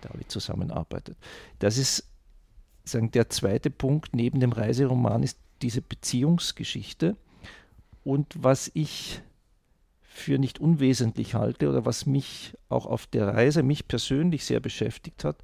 David 0.00 0.30
zusammenarbeitet. 0.30 1.16
Das 1.58 1.78
ist 1.78 2.06
sagen, 2.84 3.10
der 3.10 3.30
zweite 3.30 3.70
Punkt 3.70 4.14
neben 4.14 4.40
dem 4.40 4.52
Reiseroman 4.52 5.22
ist 5.22 5.38
diese 5.62 5.80
Beziehungsgeschichte. 5.80 7.16
Und 8.04 8.34
was 8.36 8.70
ich 8.74 9.22
für 10.02 10.38
nicht 10.38 10.60
unwesentlich 10.60 11.34
halte 11.34 11.68
oder 11.68 11.84
was 11.84 12.06
mich 12.06 12.56
auch 12.68 12.86
auf 12.86 13.06
der 13.06 13.28
Reise, 13.28 13.62
mich 13.62 13.88
persönlich 13.88 14.44
sehr 14.44 14.60
beschäftigt 14.60 15.24
hat 15.24 15.36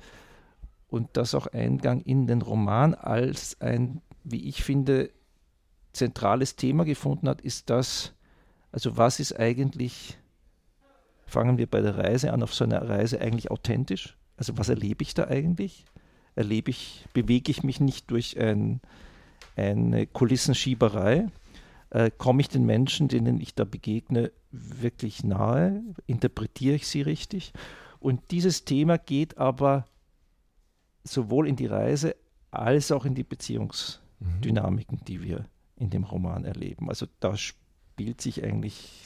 und 0.88 1.08
das 1.14 1.34
auch 1.34 1.48
Eingang 1.48 2.02
in 2.02 2.26
den 2.26 2.42
Roman 2.42 2.94
als 2.94 3.60
ein, 3.60 4.02
wie 4.22 4.48
ich 4.48 4.62
finde, 4.62 5.10
zentrales 5.92 6.54
Thema 6.54 6.84
gefunden 6.84 7.28
hat, 7.28 7.40
ist 7.40 7.68
das, 7.70 8.12
also 8.70 8.96
was 8.96 9.18
ist 9.18 9.38
eigentlich, 9.38 10.18
fangen 11.26 11.58
wir 11.58 11.66
bei 11.66 11.80
der 11.80 11.96
Reise 11.96 12.32
an, 12.32 12.42
auf 12.42 12.54
so 12.54 12.62
einer 12.62 12.88
Reise 12.88 13.20
eigentlich 13.20 13.50
authentisch? 13.50 14.16
Also 14.40 14.56
was 14.56 14.70
erlebe 14.70 15.02
ich 15.02 15.12
da 15.12 15.28
eigentlich? 15.28 15.84
Erlebe 16.34 16.70
ich, 16.70 17.04
bewege 17.12 17.50
ich 17.50 17.62
mich 17.62 17.78
nicht 17.78 18.10
durch 18.10 18.40
ein, 18.40 18.80
eine 19.54 20.06
Kulissenschieberei? 20.06 21.28
Äh, 21.90 22.10
komme 22.16 22.40
ich 22.40 22.48
den 22.48 22.64
Menschen, 22.64 23.08
denen 23.08 23.38
ich 23.38 23.54
da 23.54 23.64
begegne, 23.64 24.32
wirklich 24.50 25.24
nahe? 25.24 25.82
Interpretiere 26.06 26.76
ich 26.76 26.88
sie 26.88 27.02
richtig? 27.02 27.52
Und 27.98 28.30
dieses 28.30 28.64
Thema 28.64 28.96
geht 28.96 29.36
aber 29.36 29.84
sowohl 31.04 31.46
in 31.46 31.56
die 31.56 31.66
Reise 31.66 32.16
als 32.50 32.92
auch 32.92 33.04
in 33.04 33.14
die 33.14 33.24
Beziehungsdynamiken, 33.24 35.02
die 35.06 35.22
wir 35.22 35.44
in 35.76 35.90
dem 35.90 36.04
Roman 36.04 36.46
erleben. 36.46 36.88
Also 36.88 37.04
da 37.20 37.36
spielt 37.36 38.22
sich 38.22 38.42
eigentlich 38.42 39.04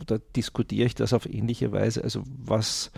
oder 0.00 0.18
diskutiere 0.18 0.86
ich 0.86 0.94
das 0.94 1.12
auf 1.12 1.26
ähnliche 1.26 1.72
Weise. 1.72 2.02
Also 2.02 2.22
was 2.24 2.90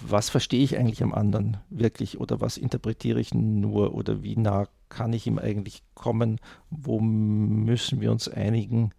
was 0.00 0.28
verstehe 0.28 0.62
ich 0.62 0.76
eigentlich 0.76 1.02
am 1.02 1.14
anderen 1.14 1.56
wirklich 1.70 2.20
oder 2.20 2.40
was 2.40 2.56
interpretiere 2.56 3.20
ich 3.20 3.32
nur 3.32 3.94
oder 3.94 4.22
wie 4.22 4.36
nah 4.36 4.68
kann 4.88 5.12
ich 5.12 5.26
ihm 5.26 5.38
eigentlich 5.38 5.82
kommen? 5.94 6.38
Wo 6.70 7.00
müssen 7.00 8.00
wir 8.00 8.12
uns 8.12 8.28
einigen, 8.28 8.90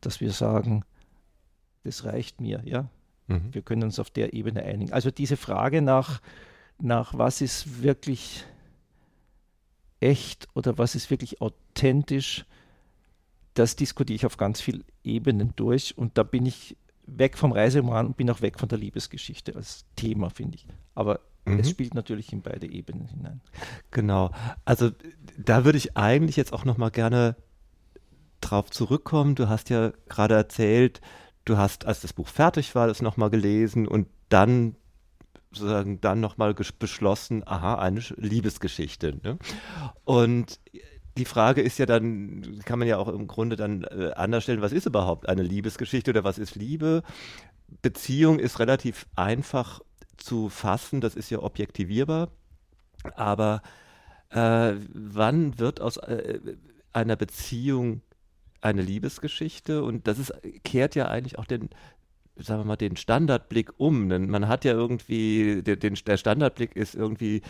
dass 0.00 0.20
wir 0.20 0.32
sagen, 0.32 0.84
das 1.84 2.04
reicht 2.04 2.40
mir, 2.40 2.62
ja? 2.64 2.88
Mhm. 3.26 3.52
Wir 3.52 3.62
können 3.62 3.84
uns 3.84 3.98
auf 3.98 4.10
der 4.10 4.32
Ebene 4.32 4.62
einigen. 4.62 4.92
Also 4.92 5.10
diese 5.10 5.36
Frage 5.36 5.82
nach, 5.82 6.20
nach 6.78 7.16
was 7.16 7.40
ist 7.40 7.82
wirklich 7.82 8.44
echt 10.00 10.48
oder 10.54 10.78
was 10.78 10.94
ist 10.94 11.10
wirklich 11.10 11.40
authentisch, 11.40 12.44
das 13.54 13.76
diskutiere 13.76 14.16
ich 14.16 14.26
auf 14.26 14.36
ganz 14.36 14.60
vielen 14.60 14.84
Ebenen 15.02 15.52
durch 15.56 15.96
und 15.96 16.18
da 16.18 16.22
bin 16.22 16.46
ich 16.46 16.76
weg 17.06 17.36
vom 17.36 17.52
Reiseroman 17.52 18.06
und 18.06 18.16
bin 18.16 18.30
auch 18.30 18.40
weg 18.40 18.58
von 18.58 18.68
der 18.68 18.78
Liebesgeschichte 18.78 19.54
als 19.54 19.84
Thema, 19.96 20.30
finde 20.30 20.56
ich. 20.56 20.66
Aber 20.94 21.20
mhm. 21.44 21.58
es 21.58 21.70
spielt 21.70 21.94
natürlich 21.94 22.32
in 22.32 22.42
beide 22.42 22.66
Ebenen 22.66 23.06
hinein. 23.06 23.40
Genau. 23.90 24.30
Also 24.64 24.90
da 25.36 25.64
würde 25.64 25.78
ich 25.78 25.96
eigentlich 25.96 26.36
jetzt 26.36 26.52
auch 26.52 26.64
noch 26.64 26.78
mal 26.78 26.90
gerne 26.90 27.36
drauf 28.40 28.70
zurückkommen. 28.70 29.34
Du 29.34 29.48
hast 29.48 29.70
ja 29.70 29.92
gerade 30.08 30.34
erzählt, 30.34 31.00
du 31.44 31.56
hast, 31.56 31.86
als 31.86 32.00
das 32.00 32.12
Buch 32.12 32.28
fertig 32.28 32.74
war, 32.74 32.86
das 32.86 33.02
nochmal 33.02 33.30
gelesen 33.30 33.86
und 33.86 34.08
dann 34.28 34.76
sozusagen 35.52 36.00
dann 36.00 36.20
nochmal 36.20 36.54
beschlossen, 36.54 37.46
aha, 37.46 37.76
eine 37.76 38.00
Liebesgeschichte. 38.16 39.18
Ne? 39.22 39.38
Und 40.04 40.58
die 41.16 41.24
Frage 41.24 41.62
ist 41.62 41.78
ja 41.78 41.86
dann, 41.86 42.60
kann 42.64 42.78
man 42.78 42.88
ja 42.88 42.98
auch 42.98 43.08
im 43.08 43.26
Grunde 43.26 43.56
dann 43.56 43.84
äh, 43.84 44.12
anders 44.16 44.42
stellen, 44.42 44.62
was 44.62 44.72
ist 44.72 44.86
überhaupt 44.86 45.28
eine 45.28 45.42
Liebesgeschichte 45.42 46.10
oder 46.10 46.24
was 46.24 46.38
ist 46.38 46.56
Liebe? 46.56 47.02
Beziehung 47.82 48.38
ist 48.38 48.58
relativ 48.58 49.06
einfach 49.14 49.80
zu 50.16 50.48
fassen, 50.48 51.00
das 51.00 51.14
ist 51.14 51.30
ja 51.30 51.40
objektivierbar, 51.40 52.28
aber 53.14 53.62
äh, 54.30 54.74
wann 54.92 55.58
wird 55.58 55.80
aus 55.80 55.96
äh, 55.98 56.40
einer 56.92 57.16
Beziehung 57.16 58.02
eine 58.60 58.82
Liebesgeschichte? 58.82 59.82
Und 59.84 60.08
das 60.08 60.18
ist, 60.18 60.32
kehrt 60.64 60.94
ja 60.94 61.06
eigentlich 61.08 61.38
auch 61.38 61.44
den, 61.44 61.70
sagen 62.36 62.60
wir 62.60 62.64
mal, 62.64 62.76
den 62.76 62.96
Standardblick 62.96 63.72
um. 63.78 64.08
Denn 64.08 64.28
man 64.28 64.48
hat 64.48 64.64
ja 64.64 64.72
irgendwie, 64.72 65.62
der, 65.62 65.76
den, 65.76 65.94
der 66.06 66.16
Standardblick 66.16 66.76
ist 66.76 66.94
irgendwie 66.94 67.42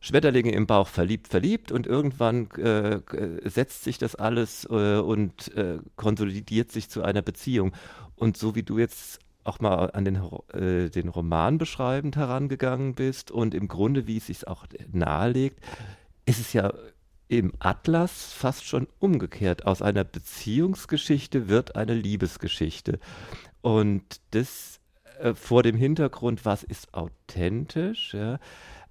Schmetterlinge 0.00 0.52
im 0.52 0.66
Bauch 0.66 0.88
verliebt, 0.88 1.28
verliebt 1.28 1.72
und 1.72 1.86
irgendwann 1.86 2.50
äh, 2.52 3.00
setzt 3.44 3.84
sich 3.84 3.98
das 3.98 4.14
alles 4.14 4.64
äh, 4.70 4.98
und 4.98 5.54
äh, 5.56 5.78
konsolidiert 5.96 6.70
sich 6.70 6.88
zu 6.88 7.02
einer 7.02 7.22
Beziehung. 7.22 7.72
Und 8.16 8.36
so 8.36 8.54
wie 8.54 8.62
du 8.62 8.78
jetzt 8.78 9.20
auch 9.44 9.60
mal 9.60 9.90
an 9.92 10.04
den, 10.04 10.20
äh, 10.52 10.90
den 10.90 11.08
Roman 11.08 11.58
beschreibend 11.58 12.16
herangegangen 12.16 12.94
bist 12.94 13.30
und 13.30 13.54
im 13.54 13.66
Grunde, 13.66 14.06
wie 14.06 14.18
es 14.18 14.26
sich 14.26 14.46
auch 14.46 14.66
nahelegt, 14.92 15.60
ist 16.26 16.40
es 16.40 16.52
ja 16.52 16.72
im 17.28 17.52
Atlas 17.58 18.32
fast 18.32 18.64
schon 18.64 18.88
umgekehrt. 18.98 19.66
Aus 19.66 19.82
einer 19.82 20.04
Beziehungsgeschichte 20.04 21.48
wird 21.48 21.76
eine 21.76 21.94
Liebesgeschichte. 21.94 22.98
Und 23.60 24.20
das 24.30 24.80
äh, 25.20 25.34
vor 25.34 25.62
dem 25.62 25.76
Hintergrund, 25.76 26.44
was 26.44 26.62
ist 26.62 26.94
authentisch, 26.94 28.14
ja, 28.14 28.38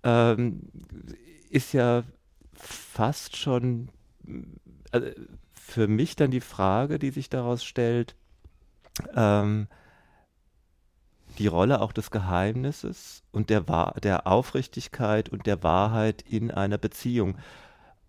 ähm, 0.03 0.69
ist 1.49 1.73
ja 1.73 2.03
fast 2.53 3.35
schon 3.35 3.89
also 4.91 5.07
für 5.53 5.87
mich 5.87 6.15
dann 6.15 6.31
die 6.31 6.41
Frage, 6.41 6.99
die 6.99 7.11
sich 7.11 7.29
daraus 7.29 7.63
stellt, 7.63 8.15
ähm, 9.15 9.67
die 11.37 11.47
Rolle 11.47 11.81
auch 11.81 11.91
des 11.91 12.09
Geheimnisses 12.09 13.23
und 13.31 13.49
der, 13.49 13.61
der 14.01 14.25
Aufrichtigkeit 14.25 15.29
und 15.29 15.45
der 15.45 15.61
Wahrheit 15.61 16.23
in 16.23 16.51
einer 16.51 16.77
Beziehung. 16.77 17.37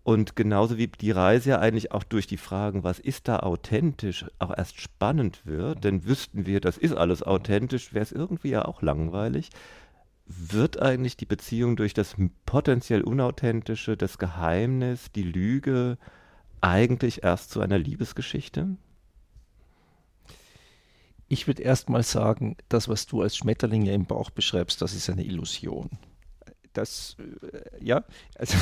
Und 0.09 0.35
genauso 0.35 0.79
wie 0.79 0.87
die 0.87 1.11
Reise 1.11 1.51
ja 1.51 1.59
eigentlich 1.59 1.91
auch 1.91 2.03
durch 2.03 2.25
die 2.25 2.37
Fragen, 2.37 2.83
was 2.83 2.97
ist 2.97 3.27
da 3.27 3.41
authentisch, 3.41 4.25
auch 4.39 4.57
erst 4.57 4.81
spannend 4.81 5.45
wird, 5.45 5.83
denn 5.83 6.03
wüssten 6.03 6.47
wir, 6.47 6.61
das 6.61 6.79
ist 6.79 6.93
alles 6.93 7.21
authentisch, 7.21 7.93
wäre 7.93 8.01
es 8.01 8.11
irgendwie 8.11 8.49
ja 8.49 8.65
auch 8.65 8.81
langweilig, 8.81 9.51
wird 10.25 10.81
eigentlich 10.81 11.15
die 11.15 11.27
Beziehung 11.27 11.75
durch 11.75 11.93
das 11.93 12.15
potenziell 12.47 13.03
Unauthentische, 13.03 13.97
das 13.97 14.17
Geheimnis, 14.17 15.11
die 15.11 15.21
Lüge 15.21 15.99
eigentlich 16.59 17.21
erst 17.21 17.51
zu 17.51 17.61
einer 17.61 17.77
Liebesgeschichte? 17.77 18.77
Ich 21.27 21.45
würde 21.45 21.61
erst 21.61 21.87
mal 21.87 22.01
sagen, 22.01 22.57
das, 22.67 22.89
was 22.89 23.05
du 23.05 23.21
als 23.21 23.37
Schmetterlinge 23.37 23.93
im 23.93 24.07
Bauch 24.07 24.31
beschreibst, 24.31 24.81
das 24.81 24.95
ist 24.95 25.07
eine 25.07 25.23
Illusion. 25.23 25.99
Das, 26.73 27.17
äh, 27.19 27.83
ja, 27.83 28.03
also 28.35 28.57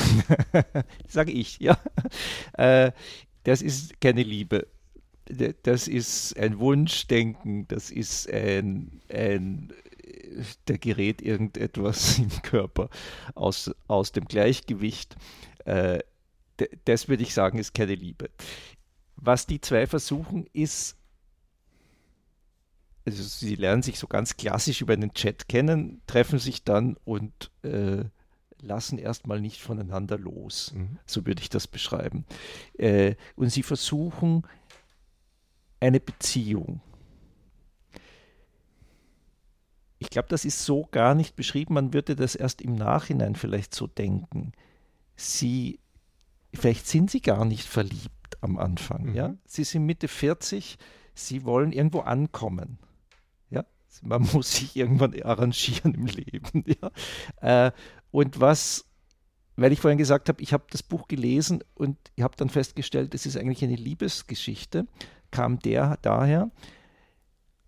sage 1.08 1.32
ich, 1.32 1.58
ja. 1.58 1.78
Äh, 2.54 2.92
das 3.44 3.62
ist 3.62 4.00
keine 4.00 4.22
Liebe. 4.22 4.66
Das 5.62 5.88
ist 5.88 6.38
ein 6.38 6.58
Wunschdenken, 6.58 7.68
das 7.68 7.90
ist 7.90 8.32
ein, 8.32 9.02
ein 9.10 9.72
da 10.66 10.76
gerät 10.76 11.22
irgendetwas 11.22 12.18
im 12.18 12.30
Körper 12.42 12.88
aus, 13.34 13.70
aus 13.86 14.12
dem 14.12 14.24
Gleichgewicht. 14.24 15.16
Äh, 15.64 16.00
das 16.84 17.08
würde 17.08 17.22
ich 17.22 17.34
sagen, 17.34 17.58
ist 17.58 17.74
keine 17.74 17.94
Liebe. 17.94 18.30
Was 19.16 19.46
die 19.46 19.60
zwei 19.60 19.86
versuchen, 19.86 20.46
ist 20.52 20.96
also 23.08 23.22
sie 23.22 23.54
lernen 23.54 23.82
sich 23.82 23.98
so 23.98 24.06
ganz 24.06 24.36
klassisch 24.36 24.80
über 24.80 24.96
den 24.96 25.12
Chat 25.12 25.48
kennen, 25.48 26.02
treffen 26.06 26.38
sich 26.38 26.64
dann 26.64 26.96
und 27.04 27.50
äh, 27.62 28.04
lassen 28.60 28.98
erstmal 28.98 29.40
nicht 29.40 29.60
voneinander 29.60 30.18
los. 30.18 30.72
Mhm. 30.74 30.98
So 31.06 31.26
würde 31.26 31.42
ich 31.42 31.48
das 31.48 31.66
beschreiben. 31.66 32.24
Äh, 32.76 33.14
und 33.36 33.50
sie 33.50 33.62
versuchen 33.62 34.42
eine 35.80 36.00
Beziehung. 36.00 36.80
Ich 40.00 40.10
glaube, 40.10 40.28
das 40.28 40.44
ist 40.44 40.64
so 40.64 40.86
gar 40.90 41.14
nicht 41.14 41.34
beschrieben. 41.34 41.74
Man 41.74 41.92
würde 41.92 42.14
das 42.14 42.34
erst 42.34 42.62
im 42.62 42.74
Nachhinein 42.74 43.34
vielleicht 43.34 43.74
so 43.74 43.86
denken. 43.86 44.52
Sie, 45.16 45.80
vielleicht 46.54 46.86
sind 46.86 47.10
sie 47.10 47.20
gar 47.20 47.44
nicht 47.44 47.66
verliebt 47.66 48.38
am 48.40 48.58
Anfang. 48.58 49.06
Mhm. 49.06 49.14
Ja? 49.14 49.34
Sie 49.44 49.64
sind 49.64 49.86
Mitte 49.86 50.08
40, 50.08 50.78
sie 51.14 51.44
wollen 51.44 51.72
irgendwo 51.72 52.00
ankommen. 52.00 52.78
Man 54.02 54.22
muss 54.32 54.52
sich 54.56 54.76
irgendwann 54.76 55.20
arrangieren 55.22 55.94
im 55.94 56.06
Leben. 56.06 56.64
Ja. 56.66 57.66
Äh, 57.66 57.72
und 58.10 58.40
was, 58.40 58.86
weil 59.56 59.72
ich 59.72 59.80
vorhin 59.80 59.98
gesagt 59.98 60.28
habe, 60.28 60.42
ich 60.42 60.52
habe 60.52 60.64
das 60.70 60.82
Buch 60.82 61.08
gelesen 61.08 61.62
und 61.74 61.98
ich 62.16 62.22
habe 62.22 62.36
dann 62.36 62.48
festgestellt, 62.48 63.14
es 63.14 63.26
ist 63.26 63.36
eigentlich 63.36 63.62
eine 63.62 63.76
Liebesgeschichte, 63.76 64.86
kam 65.30 65.58
der 65.58 65.98
daher, 66.02 66.50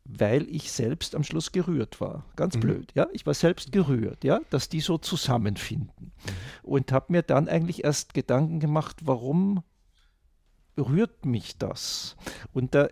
weil 0.04 0.48
ich 0.48 0.72
selbst 0.72 1.14
am 1.14 1.22
Schluss 1.22 1.52
gerührt 1.52 2.00
war. 2.00 2.24
Ganz 2.36 2.56
mhm. 2.56 2.60
blöd, 2.60 2.92
ja. 2.94 3.06
Ich 3.12 3.26
war 3.26 3.34
selbst 3.34 3.72
gerührt, 3.72 4.24
ja, 4.24 4.40
dass 4.50 4.68
die 4.68 4.80
so 4.80 4.98
zusammenfinden. 4.98 6.12
Mhm. 6.24 6.30
Und 6.62 6.92
habe 6.92 7.12
mir 7.12 7.22
dann 7.22 7.48
eigentlich 7.48 7.84
erst 7.84 8.14
Gedanken 8.14 8.60
gemacht, 8.60 8.96
warum 9.02 9.62
rührt 10.78 11.26
mich 11.26 11.58
das? 11.58 12.16
Und 12.52 12.74
da 12.74 12.88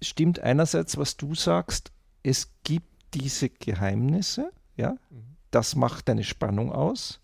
stimmt 0.00 0.40
einerseits, 0.40 0.96
was 0.96 1.16
du 1.16 1.34
sagst, 1.34 1.92
es 2.22 2.50
gibt 2.64 2.86
diese 3.14 3.48
Geheimnisse, 3.48 4.52
ja, 4.76 4.92
mhm. 5.10 5.36
das 5.50 5.76
macht 5.76 6.08
eine 6.10 6.24
Spannung 6.24 6.72
aus. 6.72 7.20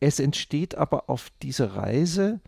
Es 0.00 0.18
entsteht 0.18 0.74
aber 0.74 1.08
auf 1.08 1.30
dieser 1.42 1.76
Reise, 1.76 2.40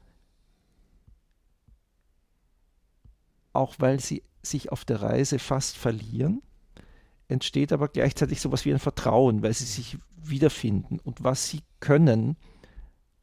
auch 3.53 3.77
weil 3.79 4.01
sie 4.01 4.23
sich 4.43 4.73
auf 4.73 4.85
der 4.85 5.03
Reise 5.03 5.39
fast 5.39 5.77
verlieren, 5.77 6.43
entsteht 7.29 7.73
aber 7.73 7.89
gleichzeitig 7.89 8.41
so 8.41 8.49
etwas 8.49 8.65
wie 8.65 8.73
ein 8.73 8.79
Vertrauen, 8.79 9.43
weil 9.43 9.55
sie 9.55 9.65
sich 9.65 9.99
wiederfinden 10.17 10.99
und 10.99 11.23
was 11.25 11.49
sie 11.49 11.63
können, 11.81 12.37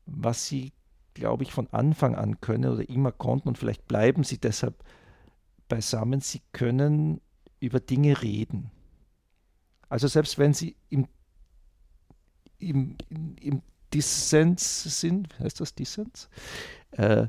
was 0.05 0.47
sie, 0.47 0.71
glaube 1.13 1.43
ich, 1.43 1.51
von 1.51 1.67
Anfang 1.71 2.15
an 2.15 2.41
können 2.41 2.71
oder 2.71 2.89
immer 2.89 3.11
konnten 3.11 3.49
und 3.49 3.57
vielleicht 3.57 3.87
bleiben 3.87 4.23
sie 4.23 4.37
deshalb 4.37 4.83
beisammen, 5.67 6.21
sie 6.21 6.41
können 6.51 7.21
über 7.61 7.79
Dinge 7.79 8.21
reden. 8.21 8.71
Also 9.87 10.07
selbst 10.07 10.37
wenn 10.37 10.53
sie 10.53 10.75
im, 10.89 11.07
im, 12.57 12.97
im 13.39 13.61
Dissens 13.93 14.83
sind, 14.99 15.39
heißt 15.39 15.61
das 15.61 15.75
Dissens? 15.75 16.29
Äh, 16.91 17.27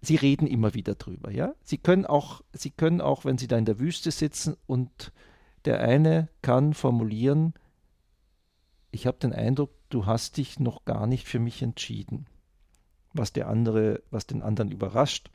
sie 0.00 0.16
reden 0.16 0.46
immer 0.46 0.74
wieder 0.74 0.94
drüber, 0.94 1.30
ja. 1.32 1.54
Sie 1.62 1.78
können 1.78 2.06
auch, 2.06 2.42
sie 2.52 2.70
können 2.70 3.00
auch, 3.00 3.24
wenn 3.24 3.38
sie 3.38 3.48
da 3.48 3.58
in 3.58 3.64
der 3.64 3.78
Wüste 3.78 4.10
sitzen 4.10 4.56
und 4.66 5.12
der 5.64 5.80
eine 5.80 6.28
kann 6.42 6.74
formulieren, 6.74 7.54
ich 8.90 9.06
habe 9.06 9.18
den 9.18 9.32
Eindruck, 9.32 9.70
du 9.88 10.06
hast 10.06 10.36
dich 10.36 10.58
noch 10.58 10.84
gar 10.84 11.06
nicht 11.06 11.28
für 11.28 11.38
mich 11.38 11.62
entschieden, 11.62 12.26
was 13.12 13.32
der 13.32 13.48
andere, 13.48 14.02
was 14.10 14.26
den 14.26 14.42
anderen 14.42 14.70
überrascht. 14.70 15.30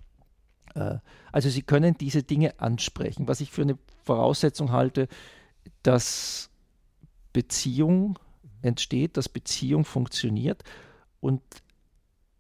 Äh, 0.76 0.98
also 1.32 1.50
Sie 1.50 1.64
können 1.64 1.98
diese 1.98 2.24
Dinge 2.24 2.60
ansprechen, 2.60 3.28
was 3.28 3.42
ich 3.42 3.52
für 3.52 3.64
eine 3.64 3.78
Voraussetzung 4.04 4.72
halte, 4.72 5.08
dass 5.84 6.50
Beziehung 7.34 8.20
entsteht, 8.62 9.18
dass 9.18 9.30
Beziehung 9.30 9.86
funktioniert. 9.86 10.64
Und 11.20 11.42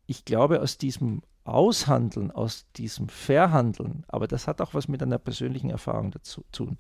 ich 0.05 0.25
glaube, 0.25 0.61
aus 0.61 0.77
diesem 0.77 1.21
Aushandeln, 1.43 2.31
aus 2.31 2.65
diesem 2.75 3.07
Verhandeln, 3.09 4.03
aber 4.07 4.27
das 4.27 4.47
hat 4.47 4.61
auch 4.61 4.73
was 4.73 4.87
mit 4.87 5.01
einer 5.03 5.19
persönlichen 5.19 5.69
Erfahrung 5.69 6.11
dazu 6.11 6.43
zu 6.51 6.65
tun, 6.65 6.77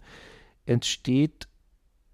entsteht 0.65 1.47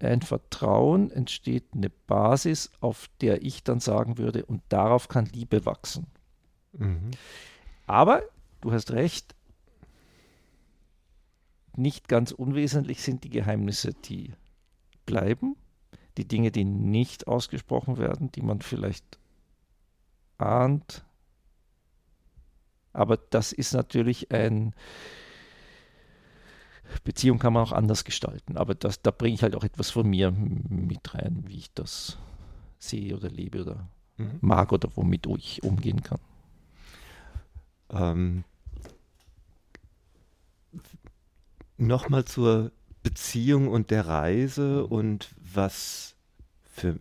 ein 0.00 0.20
Vertrauen, 0.20 1.10
entsteht 1.10 1.64
eine 1.74 1.88
Basis, 1.88 2.70
auf 2.80 3.08
der 3.20 3.42
ich 3.42 3.62
dann 3.62 3.80
sagen 3.80 4.18
würde, 4.18 4.44
und 4.44 4.62
darauf 4.68 5.08
kann 5.08 5.26
Liebe 5.26 5.64
wachsen. 5.64 6.06
Mhm. 6.72 7.12
Aber 7.86 8.22
du 8.62 8.72
hast 8.72 8.92
recht, 8.92 9.34
nicht 11.76 12.08
ganz 12.08 12.32
unwesentlich 12.32 13.02
sind 13.02 13.24
die 13.24 13.30
Geheimnisse, 13.30 13.92
die 13.92 14.32
bleiben, 15.04 15.56
die 16.16 16.26
Dinge, 16.26 16.50
die 16.50 16.64
nicht 16.64 17.26
ausgesprochen 17.26 17.98
werden, 17.98 18.32
die 18.32 18.42
man 18.42 18.60
vielleicht 18.62 19.18
ahnt. 20.38 21.04
Aber 22.92 23.16
das 23.16 23.52
ist 23.52 23.72
natürlich 23.72 24.32
ein, 24.32 24.74
Beziehung 27.04 27.38
kann 27.38 27.54
man 27.54 27.62
auch 27.62 27.72
anders 27.72 28.04
gestalten, 28.04 28.56
aber 28.56 28.74
das, 28.74 29.00
da 29.00 29.10
bringe 29.10 29.34
ich 29.34 29.42
halt 29.42 29.56
auch 29.56 29.64
etwas 29.64 29.90
von 29.90 30.08
mir 30.08 30.30
mit 30.30 31.14
rein, 31.14 31.44
wie 31.46 31.56
ich 31.56 31.72
das 31.72 32.18
sehe 32.78 33.16
oder 33.16 33.30
lebe 33.30 33.62
oder 33.62 33.88
mhm. 34.18 34.38
mag 34.40 34.72
oder 34.72 34.90
womit 34.94 35.26
ich 35.26 35.62
umgehen 35.62 36.02
kann. 36.02 36.20
Ähm, 37.90 38.44
Nochmal 41.82 42.24
zur 42.24 42.70
Beziehung 43.02 43.66
und 43.66 43.90
der 43.90 44.06
Reise 44.06 44.86
und 44.86 45.34
was 45.52 46.14
für 46.62 47.00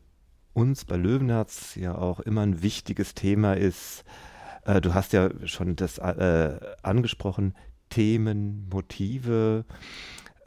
uns 0.54 0.86
bei 0.86 0.98
Löwenherz 0.98 1.76
ja 1.76 1.96
auch 1.96 2.20
immer 2.20 2.42
ein 2.42 2.64
wichtiges 2.64 3.14
Thema 3.14 3.54
ist. 3.54 4.04
Äh, 4.66 4.82
du 4.82 4.96
hast 4.96 5.14
ja 5.14 5.30
schon 5.46 5.76
das 5.76 6.00
äh, 6.00 6.60
angesprochen, 6.82 7.54
Themen, 7.92 8.68
Motive, 8.72 9.66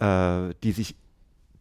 äh, 0.01 0.53
die 0.65 0.73
sich 0.73 0.97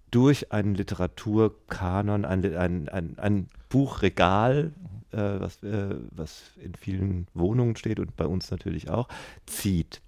durch 0.09 0.51
einen 0.51 0.73
Literaturkanon, 0.73 2.25
ein, 2.25 2.55
ein, 2.55 2.89
ein, 2.89 3.19
ein 3.19 3.49
Buchregal, 3.69 4.73
äh, 5.11 5.17
was, 5.17 5.61
äh, 5.61 5.95
was 6.09 6.41
in 6.59 6.73
vielen 6.73 7.27
Wohnungen 7.35 7.75
steht 7.75 7.99
und 7.99 8.17
bei 8.17 8.25
uns 8.25 8.49
natürlich 8.49 8.89
auch, 8.89 9.09
zieht. 9.45 10.01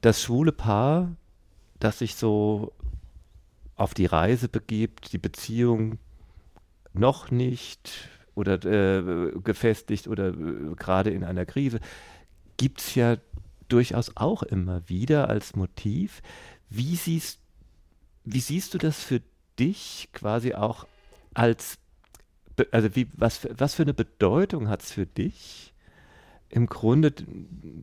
Das 0.00 0.22
schwule 0.22 0.52
Paar, 0.52 1.14
das 1.78 1.98
sich 1.98 2.14
so 2.14 2.72
auf 3.76 3.94
die 3.94 4.06
Reise 4.06 4.48
begibt, 4.48 5.12
die 5.12 5.18
Beziehung 5.18 5.98
noch 6.92 7.30
nicht 7.30 8.08
oder 8.34 8.64
äh, 8.64 9.32
gefestigt 9.42 10.08
oder 10.08 10.28
äh, 10.28 10.74
gerade 10.76 11.10
in 11.10 11.24
einer 11.24 11.46
Krise, 11.46 11.80
gibt 12.56 12.80
es 12.80 12.94
ja 12.94 13.16
durchaus 13.68 14.16
auch 14.16 14.42
immer 14.42 14.88
wieder 14.88 15.28
als 15.28 15.56
Motiv. 15.56 16.22
Wie 16.68 16.96
siehst, 16.96 17.40
wie 18.24 18.40
siehst 18.40 18.74
du 18.74 18.78
das 18.78 19.02
für 19.02 19.22
dich 19.58 20.08
quasi 20.12 20.54
auch 20.54 20.86
als, 21.34 21.78
also 22.70 22.94
wie, 22.96 23.08
was, 23.14 23.48
was 23.50 23.74
für 23.74 23.82
eine 23.82 23.94
Bedeutung 23.94 24.68
hat 24.68 24.82
es 24.82 24.92
für 24.92 25.06
dich 25.06 25.72
im 26.48 26.66
Grunde 26.66 27.14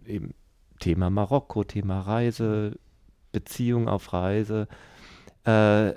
eben 0.05 0.33
Thema 0.79 1.09
Marokko, 1.09 1.63
Thema 1.63 2.01
Reise, 2.01 2.77
Beziehung 3.31 3.87
auf 3.87 4.13
Reise, 4.13 4.67
äh, 5.43 5.93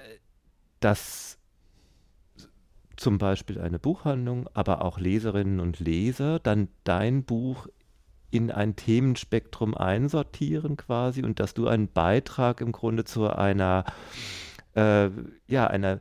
dass 0.80 1.38
zum 2.96 3.18
Beispiel 3.18 3.60
eine 3.60 3.78
Buchhandlung, 3.78 4.48
aber 4.52 4.84
auch 4.84 4.98
Leserinnen 4.98 5.60
und 5.60 5.80
Leser 5.80 6.38
dann 6.38 6.68
dein 6.84 7.24
Buch 7.24 7.66
in 8.30 8.50
ein 8.50 8.76
Themenspektrum 8.76 9.74
einsortieren 9.74 10.76
quasi 10.76 11.22
und 11.22 11.40
dass 11.40 11.54
du 11.54 11.66
einen 11.66 11.90
Beitrag 11.90 12.60
im 12.60 12.72
Grunde 12.72 13.04
zu 13.04 13.28
einer, 13.28 13.84
äh, 14.74 15.10
ja, 15.48 15.66
einer 15.66 16.00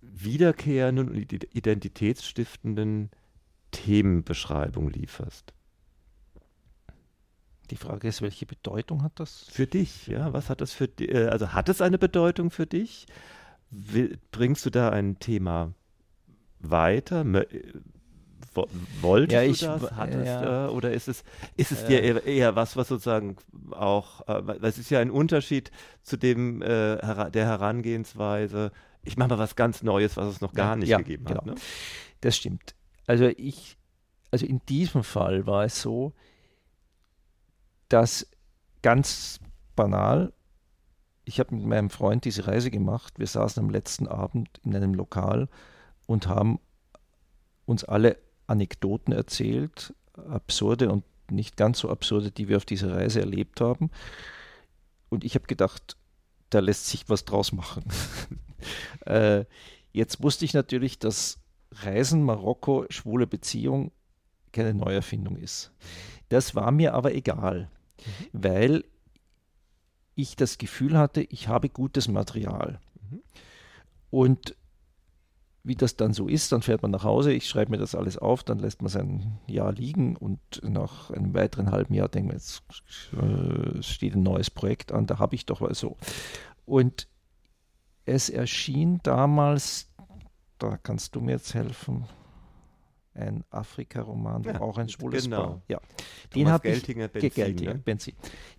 wiederkehrenden 0.00 1.08
und 1.10 1.32
identitätsstiftenden 1.54 3.10
Themenbeschreibung 3.70 4.90
lieferst. 4.90 5.53
Die 7.70 7.76
Frage 7.76 8.08
ist, 8.08 8.20
welche 8.22 8.46
Bedeutung 8.46 9.02
hat 9.02 9.12
das? 9.16 9.46
Für 9.50 9.66
dich, 9.66 10.06
ja. 10.06 10.32
Was 10.32 10.50
hat 10.50 10.60
das 10.60 10.72
für 10.72 10.88
dich? 10.88 11.12
Äh, 11.12 11.28
also 11.28 11.52
hat 11.52 11.68
es 11.68 11.80
eine 11.80 11.98
Bedeutung 11.98 12.50
für 12.50 12.66
dich? 12.66 13.06
Bringst 14.30 14.66
du 14.66 14.70
da 14.70 14.90
ein 14.90 15.18
Thema 15.18 15.72
weiter? 16.60 17.24
Wolltest 19.00 19.32
ja, 19.32 19.42
ich, 19.42 19.60
du 19.60 19.66
das? 19.66 19.96
Hattest, 19.96 20.26
ja. 20.26 20.66
äh, 20.66 20.70
oder 20.70 20.92
ist 20.92 21.08
es, 21.08 21.24
ist 21.56 21.72
es 21.72 21.86
dir 21.86 22.02
eher, 22.02 22.24
eher, 22.24 22.54
was, 22.54 22.76
was 22.76 22.88
sozusagen 22.88 23.36
auch, 23.70 24.28
äh, 24.28 24.58
es 24.62 24.78
ist 24.78 24.90
ja 24.90 25.00
ein 25.00 25.10
Unterschied 25.10 25.70
zu 26.02 26.16
dem 26.16 26.62
äh, 26.62 26.98
der 27.30 27.46
Herangehensweise, 27.46 28.70
ich 29.02 29.16
mache 29.16 29.30
mal 29.30 29.38
was 29.38 29.56
ganz 29.56 29.82
Neues, 29.82 30.16
was 30.16 30.28
es 30.28 30.40
noch 30.40 30.52
gar 30.52 30.76
nicht 30.76 30.88
ja, 30.88 30.98
gegeben 30.98 31.24
genau. 31.24 31.40
hat. 31.40 31.46
Ne? 31.46 31.54
Das 32.20 32.36
stimmt. 32.36 32.74
Also 33.06 33.26
ich, 33.26 33.76
also 34.30 34.46
in 34.46 34.60
diesem 34.68 35.02
Fall 35.02 35.46
war 35.46 35.64
es 35.64 35.82
so, 35.82 36.12
dass 37.88 38.26
ganz 38.82 39.40
banal, 39.76 40.32
ich 41.24 41.40
habe 41.40 41.54
mit 41.54 41.64
meinem 41.64 41.90
Freund 41.90 42.24
diese 42.24 42.46
Reise 42.46 42.70
gemacht. 42.70 43.18
Wir 43.18 43.26
saßen 43.26 43.62
am 43.62 43.70
letzten 43.70 44.06
Abend 44.06 44.60
in 44.62 44.76
einem 44.76 44.94
Lokal 44.94 45.48
und 46.06 46.28
haben 46.28 46.60
uns 47.64 47.84
alle 47.84 48.18
Anekdoten 48.46 49.12
erzählt, 49.12 49.94
absurde 50.28 50.90
und 50.90 51.04
nicht 51.30 51.56
ganz 51.56 51.78
so 51.78 51.88
absurde, 51.88 52.30
die 52.30 52.48
wir 52.48 52.58
auf 52.58 52.66
dieser 52.66 52.94
Reise 52.94 53.20
erlebt 53.20 53.60
haben. 53.60 53.90
Und 55.08 55.24
ich 55.24 55.34
habe 55.34 55.46
gedacht, 55.46 55.96
da 56.50 56.60
lässt 56.60 56.86
sich 56.86 57.08
was 57.08 57.24
draus 57.24 57.52
machen. 57.52 57.84
äh, 59.06 59.44
jetzt 59.92 60.22
wusste 60.22 60.44
ich 60.44 60.52
natürlich, 60.52 60.98
dass 60.98 61.38
Reisen, 61.72 62.22
Marokko, 62.22 62.86
schwule 62.90 63.26
Beziehung 63.26 63.92
keine 64.52 64.74
Neuerfindung 64.74 65.36
ist. 65.36 65.72
Das 66.34 66.56
war 66.56 66.72
mir 66.72 66.94
aber 66.94 67.14
egal, 67.14 67.70
mhm. 68.04 68.28
weil 68.32 68.84
ich 70.16 70.34
das 70.34 70.58
Gefühl 70.58 70.98
hatte, 70.98 71.20
ich 71.20 71.46
habe 71.46 71.68
gutes 71.68 72.08
Material. 72.08 72.80
Mhm. 73.08 73.22
Und 74.10 74.56
wie 75.62 75.76
das 75.76 75.94
dann 75.94 76.12
so 76.12 76.26
ist, 76.26 76.50
dann 76.50 76.60
fährt 76.60 76.82
man 76.82 76.90
nach 76.90 77.04
Hause, 77.04 77.32
ich 77.32 77.48
schreibe 77.48 77.70
mir 77.70 77.78
das 77.78 77.94
alles 77.94 78.18
auf, 78.18 78.42
dann 78.42 78.58
lässt 78.58 78.82
man 78.82 78.88
sein 78.88 79.38
Jahr 79.46 79.70
liegen 79.70 80.16
und 80.16 80.40
nach 80.64 81.12
einem 81.12 81.34
weiteren 81.34 81.70
halben 81.70 81.94
Jahr 81.94 82.08
denkt 82.08 82.26
man, 82.26 82.36
jetzt 82.36 82.64
äh, 83.12 83.80
steht 83.80 84.16
ein 84.16 84.24
neues 84.24 84.50
Projekt 84.50 84.90
an, 84.90 85.06
da 85.06 85.20
habe 85.20 85.36
ich 85.36 85.46
doch 85.46 85.60
was 85.60 85.78
so. 85.78 85.96
Und 86.64 87.06
es 88.06 88.28
erschien 88.28 88.98
damals, 89.04 89.88
da 90.58 90.78
kannst 90.78 91.14
du 91.14 91.20
mir 91.20 91.32
jetzt 91.32 91.54
helfen, 91.54 92.08
ein 93.14 93.44
Afrika-Roman, 93.50 94.42
ja, 94.42 94.60
auch 94.60 94.78
ein 94.78 94.88
schwules 94.88 95.24
genau. 95.24 95.42
Paar. 95.42 95.62
Ja. 95.68 95.80
Den 96.34 96.48
habe 96.48 96.68
ich, 96.68 96.84
Benzin, 96.84 97.30
Geltinger, 97.30 97.74
ne? 97.74 97.78
Benzin. 97.78 98.14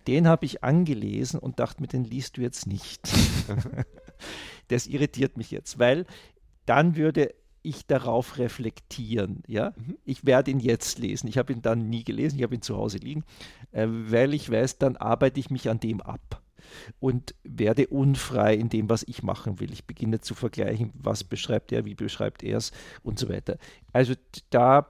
Den 0.06 0.26
habe 0.26 0.44
ich 0.46 0.64
angelesen 0.64 1.38
und 1.38 1.60
dachte 1.60 1.80
mir, 1.82 1.88
den 1.88 2.04
liest 2.04 2.36
du 2.36 2.40
jetzt 2.40 2.66
nicht. 2.66 3.00
das 4.68 4.86
irritiert 4.86 5.36
mich 5.36 5.50
jetzt, 5.50 5.78
weil 5.78 6.06
dann 6.64 6.96
würde 6.96 7.34
ich 7.62 7.86
darauf 7.86 8.38
reflektieren. 8.38 9.42
Ja? 9.46 9.72
Mhm. 9.76 9.98
Ich 10.04 10.24
werde 10.24 10.50
ihn 10.50 10.60
jetzt 10.60 10.98
lesen. 10.98 11.28
Ich 11.28 11.36
habe 11.36 11.52
ihn 11.52 11.62
dann 11.62 11.88
nie 11.88 12.04
gelesen, 12.04 12.36
ich 12.36 12.42
habe 12.42 12.54
ihn 12.54 12.62
zu 12.62 12.76
Hause 12.76 12.98
liegen, 12.98 13.24
äh, 13.72 13.86
weil 13.88 14.34
ich 14.34 14.50
weiß, 14.50 14.78
dann 14.78 14.96
arbeite 14.96 15.40
ich 15.40 15.50
mich 15.50 15.68
an 15.68 15.80
dem 15.80 16.00
ab 16.00 16.42
und 17.00 17.34
werde 17.44 17.86
unfrei 17.88 18.54
in 18.54 18.68
dem, 18.68 18.88
was 18.88 19.04
ich 19.06 19.22
machen 19.22 19.60
will. 19.60 19.72
Ich 19.72 19.84
beginne 19.84 20.20
zu 20.20 20.34
vergleichen, 20.34 20.92
was 20.94 21.24
beschreibt 21.24 21.72
er, 21.72 21.84
wie 21.84 21.94
beschreibt 21.94 22.42
er 22.42 22.58
es 22.58 22.72
und 23.02 23.18
so 23.18 23.28
weiter. 23.28 23.58
Also 23.92 24.14
da 24.50 24.86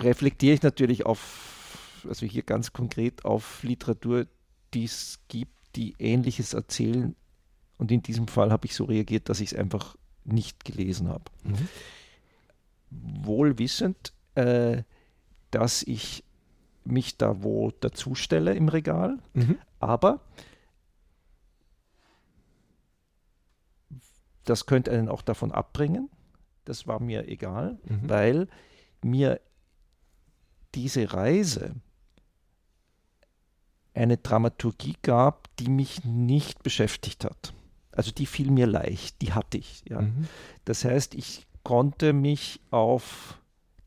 reflektiere 0.00 0.54
ich 0.54 0.62
natürlich 0.62 1.06
auf, 1.06 2.04
also 2.08 2.26
hier 2.26 2.42
ganz 2.42 2.72
konkret 2.72 3.24
auf 3.24 3.62
Literatur, 3.62 4.26
die 4.74 4.84
es 4.84 5.20
gibt, 5.28 5.76
die 5.76 5.94
Ähnliches 5.98 6.54
erzählen. 6.54 7.14
Und 7.78 7.90
in 7.90 8.02
diesem 8.02 8.28
Fall 8.28 8.52
habe 8.52 8.66
ich 8.66 8.74
so 8.74 8.84
reagiert, 8.84 9.28
dass 9.28 9.40
ich 9.40 9.52
es 9.52 9.58
einfach 9.58 9.96
nicht 10.24 10.64
gelesen 10.64 11.08
habe. 11.08 11.24
Mhm. 11.44 11.68
Wohl 12.90 13.58
wissend, 13.58 14.12
äh, 14.34 14.82
dass 15.50 15.82
ich 15.82 16.24
mich 16.84 17.16
da 17.16 17.42
wo 17.42 17.70
dazustelle 17.70 18.54
im 18.54 18.68
Regal, 18.68 19.18
mhm. 19.34 19.58
Aber 19.80 20.20
das 24.44 24.66
könnte 24.66 24.90
einen 24.90 25.08
auch 25.08 25.22
davon 25.22 25.52
abbringen. 25.52 26.08
Das 26.64 26.86
war 26.86 27.00
mir 27.00 27.28
egal, 27.28 27.78
mhm. 27.84 28.08
weil 28.08 28.48
mir 29.02 29.40
diese 30.74 31.12
Reise 31.12 31.74
eine 33.94 34.18
Dramaturgie 34.18 34.96
gab, 35.02 35.54
die 35.56 35.68
mich 35.68 36.04
nicht 36.04 36.62
beschäftigt 36.62 37.24
hat. 37.24 37.52
Also 37.92 38.12
die 38.12 38.26
fiel 38.26 38.50
mir 38.50 38.66
leicht, 38.66 39.20
die 39.20 39.32
hatte 39.32 39.58
ich. 39.58 39.82
Ja. 39.88 40.02
Mhm. 40.02 40.28
Das 40.64 40.84
heißt, 40.84 41.14
ich 41.14 41.46
konnte 41.64 42.12
mich 42.12 42.60
auf 42.70 43.38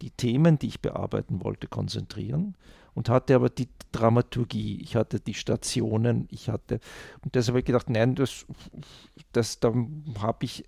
die 0.01 0.11
Themen, 0.11 0.59
die 0.59 0.67
ich 0.67 0.81
bearbeiten 0.81 1.43
wollte, 1.43 1.67
konzentrieren 1.67 2.55
und 2.95 3.09
hatte 3.09 3.35
aber 3.35 3.49
die 3.49 3.69
Dramaturgie, 3.91 4.81
ich 4.81 4.95
hatte 4.95 5.19
die 5.19 5.33
Stationen, 5.33 6.27
ich 6.31 6.49
hatte, 6.49 6.79
und 7.23 7.35
deshalb 7.35 7.53
habe 7.53 7.59
ich 7.59 7.65
gedacht, 7.65 7.89
nein, 7.89 8.15
das, 8.15 8.45
das 9.31 9.59
da 9.59 9.73
habe 10.19 10.45
ich, 10.45 10.65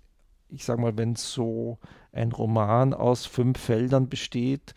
ich 0.48 0.64
sage 0.64 0.80
mal, 0.80 0.96
wenn 0.96 1.16
so 1.16 1.78
ein 2.12 2.32
Roman 2.32 2.94
aus 2.94 3.26
fünf 3.26 3.58
Feldern 3.58 4.08
besteht, 4.08 4.74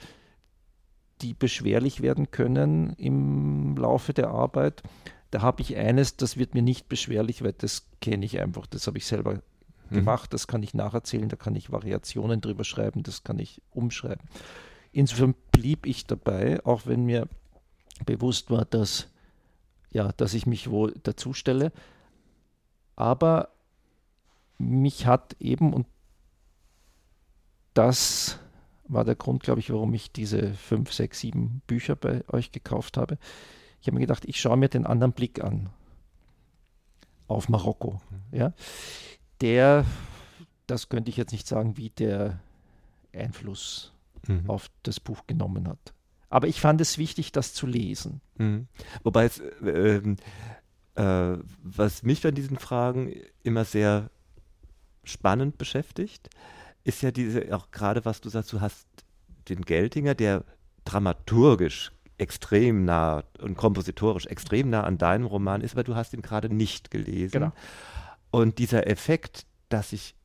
die 1.22 1.34
beschwerlich 1.34 2.02
werden 2.02 2.32
können 2.32 2.94
im 2.94 3.76
Laufe 3.78 4.14
der 4.14 4.30
Arbeit, 4.30 4.84
da 5.32 5.42
habe 5.42 5.62
ich 5.62 5.76
eines, 5.76 6.18
das 6.18 6.38
wird 6.38 6.56
mir 6.56 6.64
nicht 6.64 6.90
beschwerlich, 6.90 7.44
weil 7.44 7.54
das 7.54 7.88
kenne 8.02 8.26
ich 8.26 8.40
einfach, 8.40 8.66
das 8.66 8.88
habe 8.88 8.98
ich 8.98 9.06
selber 9.06 9.42
mhm. 9.90 9.96
gemacht, 9.96 10.34
das 10.34 10.48
kann 10.48 10.64
ich 10.64 10.74
nacherzählen, 10.74 11.30
da 11.30 11.36
kann 11.36 11.56
ich 11.56 11.72
Variationen 11.72 12.42
drüber 12.42 12.64
schreiben, 12.64 13.04
das 13.04 13.24
kann 13.24 13.38
ich 13.38 13.62
umschreiben. 13.72 14.28
Insofern 14.92 15.36
blieb 15.52 15.86
ich 15.86 16.06
dabei, 16.06 16.64
auch 16.66 16.86
wenn 16.86 17.06
mir 17.06 17.28
bewusst 18.06 18.50
war, 18.50 18.66
dass 18.66 19.08
ja, 19.92 20.12
dass 20.14 20.34
ich 20.34 20.46
mich 20.46 20.70
wo 20.70 20.88
dazu 20.88 21.34
stelle. 21.34 21.72
Aber 22.96 23.50
mich 24.58 25.06
hat 25.06 25.36
eben, 25.40 25.74
und 25.74 25.88
das 27.74 28.40
war 28.88 29.06
der 29.06 29.16
Grund, 29.16 29.44
glaube 29.44 29.60
ich, 29.60 29.72
warum 29.72 29.94
ich 29.94 30.12
diese 30.12 30.54
fünf, 30.54 30.94
sechs, 30.94 31.20
sieben 31.20 31.62
Bücher 31.68 31.96
bei 31.96 32.24
euch 32.28 32.52
gekauft 32.52 32.98
habe. 32.98 33.18
Ich 33.82 33.88
habe 33.88 33.96
mir 33.96 34.02
gedacht, 34.02 34.26
ich 34.26 34.40
schaue 34.40 34.58
mir 34.58 34.70
den 34.70 34.86
anderen 34.86 35.14
Blick 35.14 35.44
an 35.44 35.70
auf 37.28 37.50
Marokko. 37.50 38.02
Ja? 38.32 38.54
Der, 39.42 39.86
das 40.68 40.90
könnte 40.90 41.10
ich 41.10 41.18
jetzt 41.18 41.32
nicht 41.32 41.48
sagen, 41.48 41.78
wie 41.78 41.90
der 41.90 42.40
Einfluss 43.14 43.94
mhm. 44.28 44.50
auf 44.50 44.70
das 44.84 45.00
Buch 45.00 45.28
genommen 45.28 45.68
hat. 45.68 45.94
Aber 46.30 46.48
ich 46.48 46.62
fand 46.62 46.80
es 46.82 46.98
wichtig, 46.98 47.32
das 47.32 47.54
zu 47.54 47.66
lesen. 47.66 48.22
Mhm. 48.38 48.68
Wobei 49.04 49.26
es, 49.26 49.40
äh, 49.40 50.02
äh, 50.96 51.38
was 51.64 52.04
mich 52.04 52.22
bei 52.22 52.32
diesen 52.32 52.58
Fragen 52.58 53.14
immer 53.44 53.66
sehr 53.66 54.10
spannend 55.04 55.58
beschäftigt, 55.58 56.30
ist 56.84 57.02
ja 57.02 57.12
diese, 57.12 57.56
auch 57.56 57.72
gerade 57.72 58.06
was 58.06 58.22
du 58.22 58.30
sagst, 58.30 58.54
du 58.54 58.62
hast 58.62 58.88
den 59.48 59.62
Geltinger, 59.62 60.16
der 60.16 60.44
dramaturgisch 60.86 61.92
extrem 62.18 62.86
nah 62.86 63.24
und 63.40 63.56
kompositorisch 63.56 64.26
extrem 64.28 64.70
nah 64.70 64.84
an 64.84 64.98
deinem 64.98 65.26
Roman 65.26 65.62
ist, 65.62 65.74
aber 65.74 65.84
du 65.84 65.96
hast 65.96 66.14
ihn 66.14 66.22
gerade 66.22 66.54
nicht 66.54 66.92
gelesen. 66.92 67.32
Genau. 67.32 67.52
Und 68.32 68.60
dieser 68.60 68.88
Effekt, 68.88 69.46
dass 69.70 69.92
sich 69.92 70.16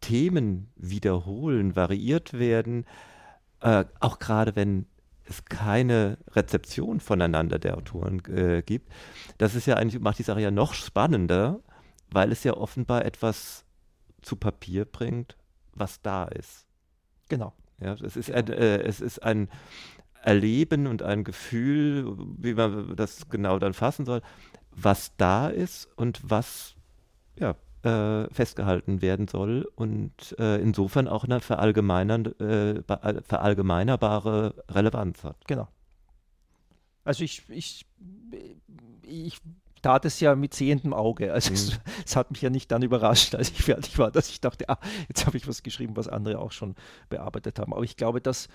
Themen 0.00 0.70
wiederholen, 0.76 1.76
variiert 1.76 2.34
werden, 2.34 2.86
äh, 3.64 3.86
auch 3.98 4.18
gerade 4.18 4.54
wenn 4.56 4.86
es 5.24 5.46
keine 5.46 6.18
Rezeption 6.32 7.00
voneinander 7.00 7.58
der 7.58 7.78
Autoren 7.78 8.22
äh, 8.26 8.62
gibt, 8.62 8.92
das 9.38 9.54
ist 9.54 9.66
ja 9.66 9.76
eigentlich, 9.76 10.00
macht 10.02 10.18
die 10.18 10.22
Sache 10.22 10.42
ja 10.42 10.50
noch 10.50 10.74
spannender, 10.74 11.60
weil 12.10 12.30
es 12.30 12.44
ja 12.44 12.54
offenbar 12.54 13.06
etwas 13.06 13.64
zu 14.20 14.36
Papier 14.36 14.84
bringt, 14.84 15.38
was 15.72 16.02
da 16.02 16.24
ist. 16.24 16.66
Genau. 17.30 17.54
Ja, 17.80 17.94
es 17.94 18.16
ist, 18.16 18.26
genau. 18.26 18.38
ein, 18.38 18.48
äh, 18.48 18.82
es 18.82 19.00
ist 19.00 19.22
ein 19.22 19.48
Erleben 20.22 20.86
und 20.86 21.02
ein 21.02 21.24
Gefühl, 21.24 22.16
wie 22.38 22.54
man 22.54 22.94
das 22.96 23.30
genau 23.30 23.58
dann 23.58 23.72
fassen 23.72 24.04
soll, 24.04 24.20
was 24.72 25.16
da 25.16 25.48
ist 25.48 25.88
und 25.96 26.20
was 26.22 26.74
ja, 27.38 27.56
äh, 27.84 28.32
festgehalten 28.32 29.02
werden 29.02 29.28
soll 29.28 29.68
und 29.76 30.34
äh, 30.38 30.60
insofern 30.60 31.06
auch 31.06 31.24
eine 31.24 31.36
äh, 31.36 32.82
verallgemeinerbare 33.22 34.54
Relevanz 34.70 35.22
hat. 35.24 35.36
Genau. 35.46 35.68
Also 37.04 37.24
ich, 37.24 37.42
ich, 37.50 37.84
ich 39.02 39.40
tat 39.82 40.06
es 40.06 40.18
ja 40.20 40.34
mit 40.34 40.54
sehendem 40.54 40.94
Auge. 40.94 41.32
Also 41.32 41.50
mhm. 41.50 41.56
es, 41.56 41.80
es, 42.06 42.16
hat 42.16 42.30
mich 42.30 42.40
ja 42.40 42.48
nicht 42.48 42.70
dann 42.72 42.82
überrascht, 42.82 43.34
als 43.34 43.50
ich 43.50 43.62
fertig 43.62 43.98
war, 43.98 44.10
dass 44.10 44.30
ich 44.30 44.40
dachte, 44.40 44.68
ah, 44.68 44.78
jetzt 45.08 45.26
habe 45.26 45.36
ich 45.36 45.46
was 45.46 45.62
geschrieben, 45.62 45.96
was 45.96 46.08
andere 46.08 46.38
auch 46.38 46.52
schon 46.52 46.74
bearbeitet 47.10 47.58
haben. 47.58 47.74
Aber 47.74 47.84
ich 47.84 47.96
glaube, 47.96 48.20
dass 48.20 48.48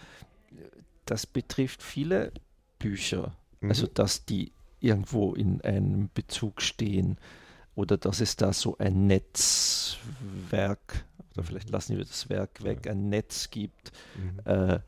das 1.05 1.27
betrifft 1.27 1.83
viele 1.83 2.31
Bücher. 2.79 3.33
Mhm. 3.61 3.69
Also 3.69 3.85
dass 3.85 4.25
die 4.25 4.51
irgendwo 4.79 5.35
in 5.35 5.61
einem 5.61 6.09
Bezug 6.13 6.61
stehen 6.61 7.17
oder 7.79 7.97
dass 7.97 8.19
es 8.19 8.35
da 8.35 8.51
so 8.51 8.77
ein 8.77 9.07
Netzwerk, 9.07 11.05
oder 11.33 11.43
vielleicht 11.43 11.69
lassen 11.69 11.97
wir 11.97 12.03
das 12.03 12.29
Werk 12.29 12.61
weg, 12.61 12.89
ein 12.89 13.07
Netz 13.07 13.49
gibt, 13.51 13.93
mhm. 14.17 14.41
äh, 14.43 14.79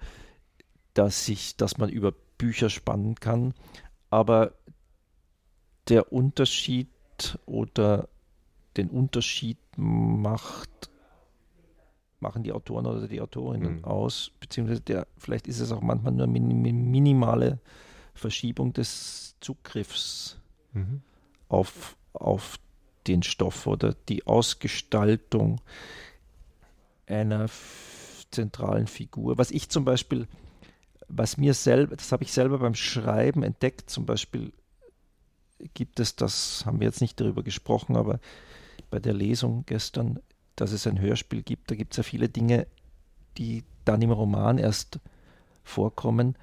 dass, 0.94 1.26
sich, 1.26 1.56
dass 1.56 1.78
man 1.78 1.90
über 1.90 2.12
Bücher 2.38 2.70
spannen 2.70 3.16
kann. 3.16 3.54
Aber 4.10 4.56
der 5.88 6.12
Unterschied 6.12 6.90
oder 7.46 8.10
den 8.76 8.90
Unterschied 8.90 9.58
macht, 9.78 10.90
machen 12.20 12.44
die 12.44 12.52
Autoren 12.52 12.86
oder 12.86 13.08
die 13.08 13.22
Autorinnen 13.22 13.78
mhm. 13.78 13.86
aus, 13.86 14.32
beziehungsweise 14.42 14.82
der, 14.82 15.08
vielleicht 15.18 15.48
ist 15.48 15.62
es 15.62 15.72
auch 15.72 15.82
manchmal 15.82 16.12
nur 16.12 16.28
eine 16.28 16.42
minimale 16.42 17.62
Verschiebung 18.16 18.74
des 18.74 19.38
Zugriffs 19.40 20.42
mhm. 20.74 21.02
auf, 21.48 21.96
auf 22.12 22.60
den 23.08 23.24
Stoff 23.24 23.68
oder 23.68 23.96
die 24.10 24.26
Ausgestaltung 24.26 25.62
einer 27.08 27.50
zentralen 28.32 28.88
Figur. 28.88 29.38
Was 29.38 29.52
ich 29.52 29.70
zum 29.70 29.86
Beispiel, 29.86 30.28
was 31.08 31.38
mir 31.38 31.54
selber, 31.54 31.96
das 31.96 32.12
habe 32.12 32.24
ich 32.24 32.32
selber 32.32 32.60
beim 32.60 32.76
Schreiben 32.76 33.44
entdeckt, 33.44 33.90
zum 33.90 34.06
Beispiel 34.06 34.54
gibt 35.74 36.00
es, 36.00 36.16
das 36.16 36.66
haben 36.66 36.80
wir 36.80 36.88
jetzt 36.88 37.02
nicht 37.02 37.20
darüber 37.20 37.44
gesprochen, 37.44 37.96
aber 37.96 38.20
bei 38.90 39.00
der 39.00 39.14
Lesung 39.14 39.64
gestern, 39.66 40.20
dass 40.56 40.72
es 40.72 40.88
ein 40.88 41.00
Hörspiel 41.00 41.44
gibt, 41.44 41.70
da 41.70 41.76
gibt 41.76 41.94
es 41.94 41.98
ja 41.98 42.04
viele 42.04 42.30
Dinge, 42.30 42.68
die 43.38 43.64
dann 43.86 44.02
im 44.02 44.12
Roman 44.12 44.58
erst 44.58 45.00
vorkommen, 45.64 46.36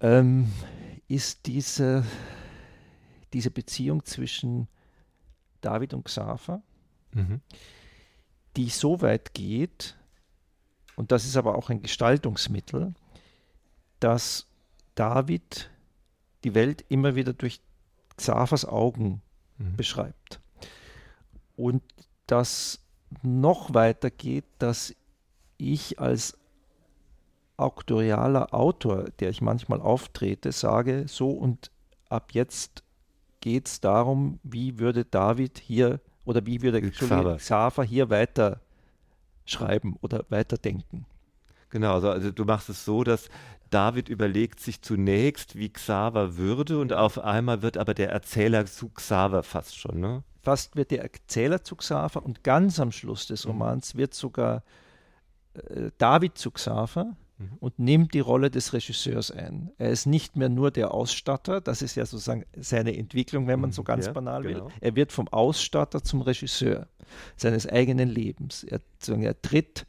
ähm, 0.00 0.48
ist 1.08 1.46
diese, 1.46 2.04
diese 3.32 3.50
Beziehung 3.50 4.04
zwischen 4.04 4.68
David 5.64 5.94
und 5.94 6.04
Xaver, 6.04 6.62
mhm. 7.12 7.40
die 8.56 8.68
so 8.68 9.00
weit 9.00 9.34
geht, 9.34 9.96
und 10.96 11.10
das 11.10 11.24
ist 11.24 11.36
aber 11.36 11.56
auch 11.56 11.70
ein 11.70 11.82
Gestaltungsmittel, 11.82 12.94
dass 14.00 14.46
David 14.94 15.70
die 16.44 16.54
Welt 16.54 16.84
immer 16.88 17.16
wieder 17.16 17.32
durch 17.32 17.60
Xavers 18.16 18.64
Augen 18.64 19.22
mhm. 19.58 19.76
beschreibt. 19.76 20.40
Und 21.56 21.82
das 22.26 22.80
noch 23.22 23.74
weiter 23.74 24.10
geht, 24.10 24.44
dass 24.58 24.94
ich 25.58 25.98
als 25.98 26.36
auktorialer 27.56 28.52
Autor, 28.52 29.04
der 29.20 29.30
ich 29.30 29.40
manchmal 29.40 29.80
auftrete, 29.80 30.52
sage, 30.52 31.06
so 31.08 31.30
und 31.30 31.70
ab 32.08 32.32
jetzt 32.32 32.83
geht 33.44 33.68
es 33.68 33.80
darum, 33.82 34.40
wie 34.42 34.78
würde 34.78 35.04
David 35.04 35.58
hier 35.58 36.00
oder 36.24 36.46
wie 36.46 36.62
würde 36.62 36.80
Xaver 36.80 37.84
hier 37.84 38.08
weiter 38.08 38.62
schreiben 39.44 39.98
oder 40.00 40.24
weiterdenken. 40.30 41.04
Genau, 41.68 41.92
also, 41.92 42.08
also 42.08 42.30
du 42.30 42.46
machst 42.46 42.70
es 42.70 42.86
so, 42.86 43.04
dass 43.04 43.28
David 43.68 44.08
überlegt 44.08 44.60
sich 44.60 44.80
zunächst, 44.80 45.56
wie 45.56 45.68
Xaver 45.68 46.38
würde 46.38 46.78
und 46.78 46.94
auf 46.94 47.18
einmal 47.18 47.60
wird 47.60 47.76
aber 47.76 47.92
der 47.92 48.08
Erzähler 48.08 48.64
zu 48.64 48.88
Xaver 48.88 49.42
fast 49.42 49.76
schon, 49.78 50.00
ne? 50.00 50.24
Fast 50.42 50.74
wird 50.74 50.90
der 50.90 51.02
Erzähler 51.02 51.62
zu 51.62 51.76
Xaver 51.76 52.24
und 52.24 52.44
ganz 52.44 52.80
am 52.80 52.92
Schluss 52.92 53.26
des 53.26 53.44
mhm. 53.44 53.50
Romans 53.50 53.94
wird 53.94 54.14
sogar 54.14 54.62
äh, 55.52 55.90
David 55.98 56.38
zu 56.38 56.50
Xaver. 56.50 57.14
Und 57.60 57.78
nimmt 57.78 58.14
die 58.14 58.20
Rolle 58.20 58.50
des 58.50 58.72
Regisseurs 58.72 59.30
ein. 59.30 59.72
Er 59.78 59.90
ist 59.90 60.06
nicht 60.06 60.36
mehr 60.36 60.48
nur 60.48 60.70
der 60.70 60.94
Ausstatter, 60.94 61.60
das 61.60 61.82
ist 61.82 61.96
ja 61.96 62.06
sozusagen 62.06 62.44
seine 62.56 62.96
Entwicklung, 62.96 63.48
wenn 63.48 63.60
man 63.60 63.72
so 63.72 63.82
mhm. 63.82 63.86
ganz 63.86 64.06
ja, 64.06 64.12
banal 64.12 64.42
genau. 64.42 64.66
will. 64.66 64.72
Er 64.80 64.94
wird 64.94 65.12
vom 65.12 65.28
Ausstatter 65.28 66.02
zum 66.02 66.22
Regisseur 66.22 66.88
seines 67.36 67.66
eigenen 67.66 68.08
Lebens. 68.08 68.64
Er, 68.64 68.80
er 69.08 69.42
tritt, 69.42 69.86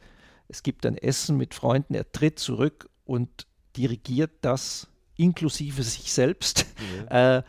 es 0.48 0.62
gibt 0.62 0.84
ein 0.86 0.98
Essen 0.98 1.36
mit 1.36 1.54
Freunden, 1.54 1.94
er 1.94 2.10
tritt 2.10 2.38
zurück 2.38 2.88
und 3.04 3.46
dirigiert 3.76 4.32
das 4.40 4.88
inklusive 5.16 5.82
sich 5.82 6.12
selbst. 6.12 6.66
Ja. 7.08 7.36
Äh, 7.38 7.42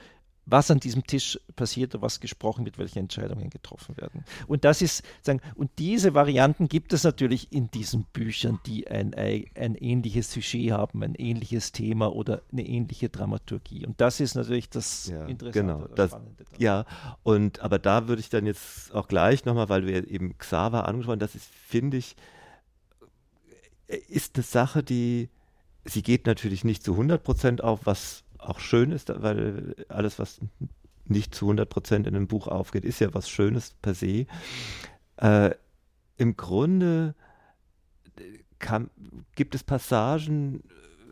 was 0.49 0.71
an 0.71 0.79
diesem 0.79 1.05
Tisch 1.05 1.39
passiert 1.55 1.93
und 1.93 2.01
was 2.01 2.21
gesprochen 2.21 2.65
wird, 2.65 2.77
welche 2.77 2.99
Entscheidungen 2.99 3.49
getroffen 3.49 3.97
werden. 3.97 4.23
Und 4.47 4.63
das 4.63 4.81
ist, 4.81 5.03
sagen, 5.21 5.41
und 5.55 5.69
diese 5.77 6.13
Varianten 6.13 6.69
gibt 6.69 6.93
es 6.93 7.03
natürlich 7.03 7.51
in 7.51 7.69
diesen 7.69 8.05
Büchern, 8.13 8.60
die 8.65 8.88
ein, 8.88 9.13
ein 9.13 9.75
ähnliches 9.75 10.31
Sujet 10.31 10.71
haben, 10.71 11.03
ein 11.03 11.15
ähnliches 11.15 11.73
Thema 11.73 12.15
oder 12.15 12.41
eine 12.51 12.65
ähnliche 12.65 13.10
Dramaturgie. 13.10 13.86
Und 13.86 13.99
das 13.99 14.21
ist 14.21 14.36
natürlich 14.36 14.69
das 14.69 15.07
ja, 15.07 15.25
Interessante. 15.25 15.51
Genau, 15.51 15.88
das, 15.95 16.17
ja, 16.57 16.86
und 17.23 17.60
aber 17.60 17.77
da 17.77 18.07
würde 18.07 18.21
ich 18.21 18.29
dann 18.29 18.45
jetzt 18.45 18.93
auch 18.95 19.10
gleich 19.10 19.43
nochmal, 19.43 19.67
weil 19.67 19.89
ja 19.89 20.01
eben 20.01 20.38
Xaver 20.38 20.88
angesprochen 20.88 21.19
hast, 21.21 21.36
das 21.36 21.43
ist, 21.43 21.49
finde 21.53 21.97
ich, 21.97 22.15
ist 24.07 24.36
eine 24.36 24.43
Sache, 24.43 24.81
die, 24.81 25.29
sie 25.83 26.03
geht 26.03 26.25
natürlich 26.25 26.63
nicht 26.63 26.83
zu 26.83 26.93
100 26.93 27.21
Prozent 27.21 27.63
auf, 27.63 27.81
was 27.86 28.23
auch 28.47 28.60
schön 28.60 28.91
ist, 28.91 29.12
weil 29.21 29.75
alles, 29.89 30.19
was 30.19 30.39
nicht 31.05 31.33
zu 31.33 31.45
100 31.45 31.69
Prozent 31.69 32.07
in 32.07 32.15
einem 32.15 32.27
Buch 32.27 32.47
aufgeht, 32.47 32.86
ist 32.86 32.99
ja 32.99 33.13
was 33.13 33.29
Schönes 33.29 33.75
per 33.81 33.93
se. 33.93 34.25
Äh, 35.17 35.51
Im 36.17 36.36
Grunde 36.36 37.15
kann, 38.60 38.89
gibt 39.36 39.55
es 39.55 39.63
Passagen, 39.63 40.63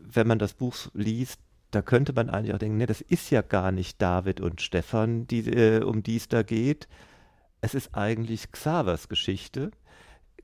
wenn 0.02 0.28
man 0.28 0.40
das 0.40 0.54
Buch 0.54 0.76
liest, 0.94 1.40
da 1.72 1.82
könnte 1.82 2.14
man 2.14 2.30
eigentlich 2.30 2.54
auch 2.54 2.60
denken, 2.60 2.78
nee, 2.78 2.86
das 2.86 3.02
ist 3.02 3.30
ja 3.32 3.42
gar 3.42 3.72
nicht 3.72 4.02
David 4.02 4.40
und 4.40 4.62
Stefan, 4.62 5.28
die, 5.28 5.50
äh, 5.50 5.84
um 5.84 6.04
die 6.04 6.16
es 6.16 6.28
da 6.28 6.44
geht. 6.44 6.88
Es 7.62 7.74
ist 7.74 7.96
eigentlich 7.96 8.52
Xavers 8.52 9.10
Geschichte. 9.10 9.72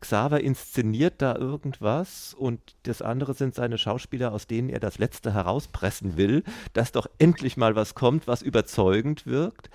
Xaver 0.02 0.42
inszeniert 0.42 1.22
da 1.22 1.36
irgendwas 1.36 2.34
und 2.34 2.60
das 2.84 3.02
andere 3.02 3.34
sind 3.34 3.56
seine 3.56 3.78
Schauspieler, 3.78 4.34
aus 4.34 4.48
denen 4.48 4.70
er 4.70 4.80
das 4.80 4.98
Letzte 4.98 5.34
herauspressen 5.34 6.18
will, 6.18 6.44
dass 6.74 6.92
doch 6.92 7.08
endlich 7.20 7.56
mal 7.56 7.76
was 7.76 7.96
kommt, 7.96 8.28
was 8.28 8.42
überzeugend 8.42 9.26
wirkt. 9.26 9.70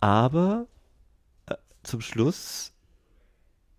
Aber 0.00 0.66
äh, 1.46 1.54
zum 1.82 2.00
Schluss 2.00 2.72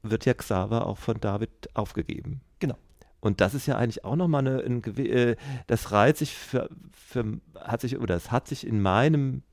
wird 0.02 0.26
ja 0.26 0.34
Xaver 0.34 0.86
auch 0.86 0.98
von 0.98 1.20
David 1.20 1.70
aufgegeben. 1.74 2.42
Genau. 2.60 2.78
Und 3.20 3.40
das 3.40 3.54
ist 3.54 3.68
ja 3.68 3.78
eigentlich 3.78 4.04
auch 4.04 4.18
nochmal 4.18 4.46
eine, 4.46 4.64
ein, 4.64 4.84
äh, 4.98 5.38
das 5.68 5.92
reiht 5.92 6.18
sich 6.18 6.34
für, 6.34 6.70
für, 6.92 7.40
hat 7.58 7.82
sich, 7.82 7.98
oder 8.00 8.16
es 8.16 8.32
hat 8.32 8.48
sich 8.48 8.68
in 8.68 8.82
meinem 8.82 9.44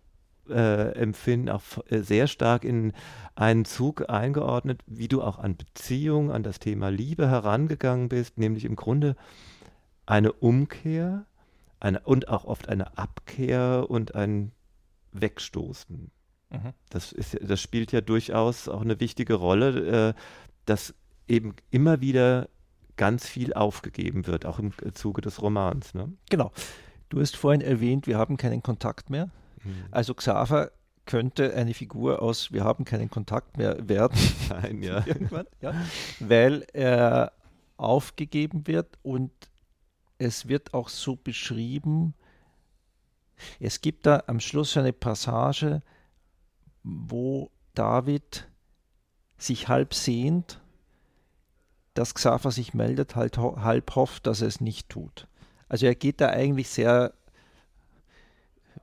äh, 0.51 0.91
Empfinden 0.93 1.49
auch 1.49 1.63
äh, 1.89 2.03
sehr 2.03 2.27
stark 2.27 2.65
in 2.65 2.93
einen 3.35 3.65
Zug 3.65 4.09
eingeordnet, 4.11 4.83
wie 4.87 5.09
du 5.09 5.23
auch 5.23 5.39
an 5.39 5.57
Beziehung, 5.57 6.31
an 6.31 6.43
das 6.43 6.59
Thema 6.59 6.91
Liebe 6.91 7.29
herangegangen 7.29 8.09
bist, 8.09 8.39
nämlich 8.39 8.65
im 8.65 8.77
Grunde 8.77 9.17
eine 10.07 10.33
Umkehr 10.33 11.27
eine, 11.79 12.01
und 12.01 12.29
auch 12.29 12.45
oft 12.45 12.69
eine 12.69 12.99
Abkehr 12.99 13.87
und 13.89 14.15
ein 14.15 14.53
Wegstoßen. 15.13 16.11
Mhm. 16.51 16.73
Das, 16.91 17.13
ist, 17.13 17.39
das 17.41 17.61
spielt 17.61 17.93
ja 17.93 18.01
durchaus 18.01 18.69
auch 18.69 18.83
eine 18.83 19.01
wichtige 19.01 19.35
Rolle, 19.35 20.11
äh, 20.11 20.15
dass 20.67 20.95
eben 21.27 21.55
immer 21.71 22.01
wieder 22.01 22.49
ganz 22.97 23.27
viel 23.27 23.55
aufgegeben 23.55 24.27
wird, 24.27 24.45
auch 24.45 24.59
im 24.59 24.73
Zuge 24.95 25.23
des 25.23 25.41
Romans. 25.41 25.95
Ne? 25.95 26.13
Genau. 26.29 26.53
Du 27.09 27.21
hast 27.21 27.37
vorhin 27.37 27.61
erwähnt, 27.61 28.07
wir 28.07 28.19
haben 28.19 28.37
keinen 28.37 28.63
Kontakt 28.63 29.11
mehr. 29.11 29.31
Mhm. 29.65 29.85
Also 29.91 30.15
Xaver 30.15 30.71
könnte 31.07 31.55
eine 31.55 31.75
Figur 31.75 32.23
aus 32.23 32.53
Wir 32.53 32.65
haben 32.65 32.85
keinen 32.85 33.11
Kontakt 33.11 33.57
mehr 33.57 33.89
werden. 33.89 34.19
Nein, 34.49 34.83
ja. 34.83 35.05
Irgendwann, 35.07 35.47
ja. 35.61 35.75
Weil 36.21 36.67
er 36.73 37.33
aufgegeben 37.77 38.67
wird 38.67 38.99
und 39.03 39.33
es 40.19 40.49
wird 40.49 40.75
auch 40.75 40.89
so 40.89 41.17
beschrieben, 41.17 42.15
es 43.59 43.81
gibt 43.81 44.05
da 44.07 44.25
am 44.27 44.39
Schluss 44.39 44.77
eine 44.77 44.93
Passage, 44.93 45.83
wo 46.83 47.51
David 47.75 48.47
sich 49.39 49.69
halb 49.69 49.95
sehnt, 49.95 50.61
dass 51.95 52.15
Xaver 52.15 52.51
sich 52.51 52.75
meldet, 52.75 53.17
halt, 53.17 53.39
halb 53.39 53.95
hofft, 53.95 54.27
dass 54.27 54.43
er 54.43 54.49
es 54.49 54.61
nicht 54.61 54.91
tut. 54.91 55.27
Also 55.69 55.87
er 55.87 55.95
geht 55.95 56.21
da 56.21 56.29
eigentlich 56.29 56.69
sehr 56.69 57.15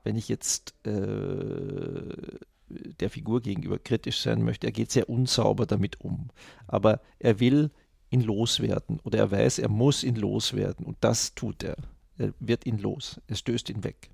wenn 0.08 0.15
ich 0.15 0.30
jetzt 0.30 0.74
äh, 0.88 2.39
der 2.70 3.10
Figur 3.10 3.41
gegenüber 3.41 3.78
kritisch 3.78 4.22
sein 4.22 4.41
möchte, 4.41 4.65
er 4.65 4.72
geht 4.72 4.89
sehr 4.89 5.10
unsauber 5.10 5.65
damit 5.65 6.00
um. 6.00 6.30
Aber 6.65 7.02
er 7.20 7.41
will 7.41 7.72
ihn 8.10 8.22
loswerden 8.22 9.02
oder 9.04 9.20
er 9.20 9.32
weiß, 9.32 9.60
er 9.60 9.67
muss 9.67 10.06
ihn 10.06 10.15
loswerden 10.15 10.86
und 10.86 10.96
das 11.02 11.36
tut 11.36 11.62
er. 11.62 11.76
Er 12.17 12.34
wird 12.39 12.65
ihn 12.65 12.78
los, 12.78 13.20
er 13.28 13.36
stößt 13.36 13.70
ihn 13.70 13.84
weg. 13.84 14.10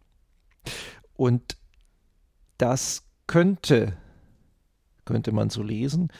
Und 1.15 1.57
das 2.57 3.03
könnte, 3.27 3.95
könnte 5.05 5.31
man 5.31 5.51
so 5.51 5.61
lesen, 5.61 6.11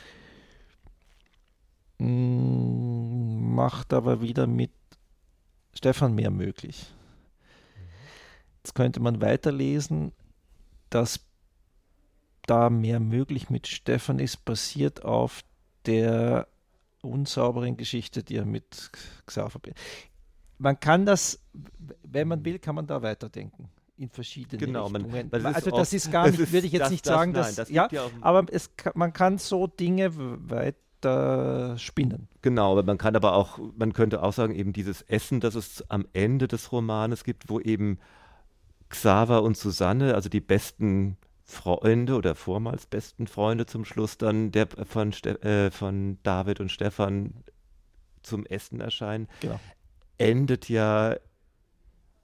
mm, 1.98 3.56
macht 3.56 3.92
aber 3.92 4.22
wieder 4.22 4.46
mit 4.46 4.70
Stefan 5.72 6.14
mehr 6.14 6.30
möglich. 6.30 6.94
Jetzt 8.64 8.74
könnte 8.74 9.00
man 9.00 9.20
weiterlesen, 9.20 10.12
dass 10.88 11.20
da 12.46 12.70
mehr 12.70 12.98
möglich 12.98 13.50
mit 13.50 13.66
Stefan 13.66 14.18
ist, 14.18 14.44
basiert 14.44 15.04
auf 15.04 15.42
der 15.86 16.48
unsauberen 17.02 17.76
Geschichte, 17.76 18.22
die 18.22 18.36
er 18.36 18.46
mit 18.46 18.90
Xaver. 19.26 19.60
Man 20.56 20.80
kann 20.80 21.04
das, 21.04 21.40
wenn 22.02 22.28
man 22.28 22.44
will, 22.44 22.58
kann 22.58 22.74
man 22.74 22.86
da 22.86 23.02
weiterdenken 23.02 23.68
in 23.96 24.08
verschiedene 24.08 24.58
genau, 24.58 24.86
Richtungen. 24.86 25.28
Man, 25.30 25.46
also 25.46 25.70
das 25.70 25.92
ist 25.92 26.10
gar 26.10 26.26
nicht, 26.30 26.38
würde 26.52 26.66
ich 26.66 26.72
jetzt 26.72 26.82
das, 26.82 26.90
nicht 26.90 27.06
das, 27.06 27.12
sagen, 27.12 27.32
nein, 27.32 27.54
dass, 27.54 27.68
ja, 27.68 27.88
ja 27.90 28.06
aber 28.22 28.46
es, 28.50 28.70
man 28.94 29.12
kann 29.12 29.38
so 29.38 29.66
Dinge 29.66 30.10
weiter 30.48 31.76
spinnen. 31.78 32.28
Genau, 32.40 32.72
aber 32.72 32.82
man 32.82 32.98
kann 32.98 33.14
aber 33.14 33.34
auch, 33.34 33.58
man 33.76 33.92
könnte 33.92 34.22
auch 34.22 34.32
sagen, 34.32 34.54
eben 34.54 34.72
dieses 34.72 35.02
Essen, 35.02 35.40
das 35.40 35.54
es 35.54 35.88
am 35.90 36.06
Ende 36.12 36.48
des 36.48 36.72
Romanes 36.72 37.24
gibt, 37.24 37.48
wo 37.48 37.60
eben 37.60 37.98
Xaver 38.94 39.42
und 39.42 39.56
Susanne, 39.56 40.14
also 40.14 40.28
die 40.28 40.40
besten 40.40 41.16
Freunde 41.42 42.14
oder 42.14 42.34
vormals 42.34 42.86
besten 42.86 43.26
Freunde 43.26 43.66
zum 43.66 43.84
Schluss 43.84 44.16
dann 44.16 44.52
der 44.52 44.68
von, 44.68 45.12
äh, 45.12 45.70
von 45.70 46.18
David 46.22 46.60
und 46.60 46.70
Stefan 46.70 47.34
zum 48.22 48.46
Essen 48.46 48.80
erscheinen, 48.80 49.28
genau. 49.40 49.60
endet 50.16 50.68
ja 50.68 51.16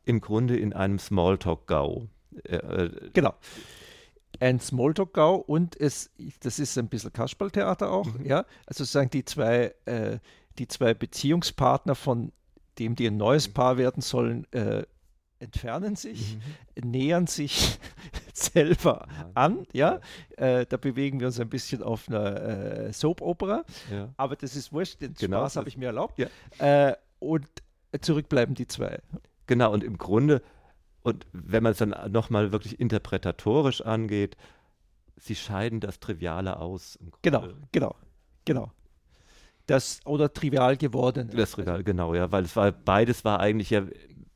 im 0.04 0.20
Grunde 0.20 0.56
in 0.56 0.72
einem 0.72 0.98
Smalltalk-GAU. 0.98 2.06
Äh, 2.44 2.56
äh 2.56 3.10
genau. 3.12 3.34
Ein 4.38 4.60
Smalltalk-GAU 4.60 5.34
und 5.34 5.78
es, 5.78 6.10
das 6.40 6.58
ist 6.58 6.78
ein 6.78 6.88
bisschen 6.88 7.12
Kasperltheater 7.12 7.90
auch, 7.90 8.06
mhm. 8.06 8.24
ja. 8.24 8.46
Also 8.64 8.84
sozusagen 8.84 9.10
die 9.10 9.24
zwei, 9.24 9.74
äh, 9.84 10.18
die 10.58 10.68
zwei 10.68 10.94
Beziehungspartner, 10.94 11.96
von 11.96 12.32
dem 12.78 12.94
die 12.94 13.08
ein 13.08 13.16
neues 13.16 13.48
mhm. 13.48 13.54
Paar 13.54 13.76
werden 13.76 14.02
sollen, 14.02 14.50
äh, 14.52 14.84
entfernen 15.40 15.96
sich, 15.96 16.36
mhm. 16.76 16.90
nähern 16.90 17.26
sich 17.26 17.78
selber 18.32 19.08
an. 19.34 19.66
Ja, 19.72 20.00
äh, 20.36 20.66
da 20.66 20.76
bewegen 20.76 21.20
wir 21.20 21.26
uns 21.26 21.40
ein 21.40 21.48
bisschen 21.48 21.82
auf 21.82 22.08
einer 22.08 22.40
äh, 22.40 22.92
Soap-Opera, 22.92 23.64
ja. 23.90 24.08
aber 24.16 24.36
das 24.36 24.54
ist 24.54 24.72
wurscht, 24.72 25.00
den 25.00 25.14
genau, 25.14 25.38
Spaß 25.38 25.56
habe 25.56 25.68
ich 25.68 25.76
mir 25.76 25.86
erlaubt. 25.86 26.18
Ja. 26.18 26.28
Äh, 26.58 26.96
und 27.18 27.46
zurückbleiben 28.00 28.54
die 28.54 28.66
zwei. 28.66 29.00
Genau, 29.46 29.72
und 29.72 29.82
im 29.82 29.98
Grunde, 29.98 30.42
und 31.02 31.26
wenn 31.32 31.62
man 31.62 31.72
es 31.72 31.78
dann 31.78 31.94
nochmal 32.12 32.52
wirklich 32.52 32.78
interpretatorisch 32.78 33.80
angeht, 33.80 34.36
sie 35.16 35.34
scheiden 35.34 35.80
das 35.80 36.00
Triviale 36.00 36.58
aus. 36.58 36.98
Genau, 37.22 37.48
genau, 37.72 37.96
genau. 38.44 38.72
Das 39.66 40.00
oder 40.04 40.32
trivial 40.32 40.76
geworden. 40.76 41.30
Das 41.32 41.52
Trivial, 41.52 41.84
genau, 41.84 42.14
ja, 42.14 42.32
weil 42.32 42.44
es 42.44 42.56
war 42.56 42.72
beides 42.72 43.24
war 43.24 43.40
eigentlich 43.40 43.70
ja 43.70 43.84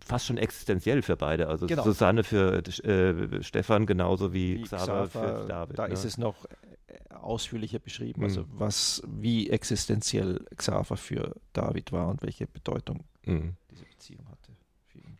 fast 0.04 0.26
schon 0.26 0.38
existenziell 0.38 1.02
für 1.02 1.16
beide. 1.16 1.48
Also 1.48 1.66
genau. 1.66 1.82
Susanne 1.82 2.24
für 2.24 2.62
äh, 2.84 3.42
Stefan 3.42 3.86
genauso 3.86 4.32
wie, 4.32 4.58
wie 4.58 4.62
Xaver, 4.62 5.08
für 5.08 5.46
David. 5.48 5.78
Da 5.78 5.88
ne? 5.88 5.94
ist 5.94 6.04
es 6.04 6.18
noch 6.18 6.44
äh, 6.86 7.14
ausführlicher 7.14 7.78
beschrieben, 7.78 8.20
mhm. 8.20 8.26
also 8.26 8.44
was, 8.52 9.02
wie 9.06 9.50
existenziell 9.50 10.44
Xaver 10.56 10.96
für 10.96 11.34
David 11.52 11.92
war 11.92 12.08
und 12.08 12.22
welche 12.22 12.46
Bedeutung 12.46 13.04
mhm. 13.24 13.56
diese 13.70 13.84
Beziehung 13.84 14.28
hatte 14.28 14.52
für 14.86 14.98
ihn. 14.98 15.18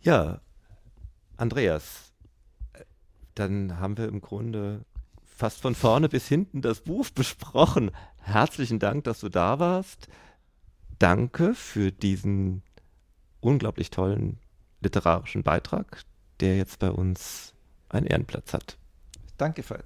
Ja, 0.00 0.40
Andreas, 1.36 2.12
dann 3.34 3.78
haben 3.78 3.96
wir 3.96 4.08
im 4.08 4.20
Grunde 4.20 4.84
fast 5.24 5.60
von 5.60 5.74
vorne 5.74 6.08
bis 6.08 6.28
hinten 6.28 6.62
das 6.62 6.80
Buch 6.80 7.10
besprochen. 7.10 7.90
Herzlichen 8.18 8.78
Dank, 8.78 9.04
dass 9.04 9.20
du 9.20 9.28
da 9.28 9.58
warst. 9.58 10.08
Danke 10.98 11.54
für 11.54 11.90
diesen 11.90 12.62
unglaublich 13.44 13.90
tollen 13.90 14.38
literarischen 14.80 15.42
Beitrag, 15.42 16.02
der 16.40 16.56
jetzt 16.56 16.78
bei 16.78 16.90
uns 16.90 17.54
einen 17.88 18.06
Ehrenplatz 18.06 18.52
hat. 18.52 18.76
Danke, 19.36 19.62
Veit. 19.68 19.84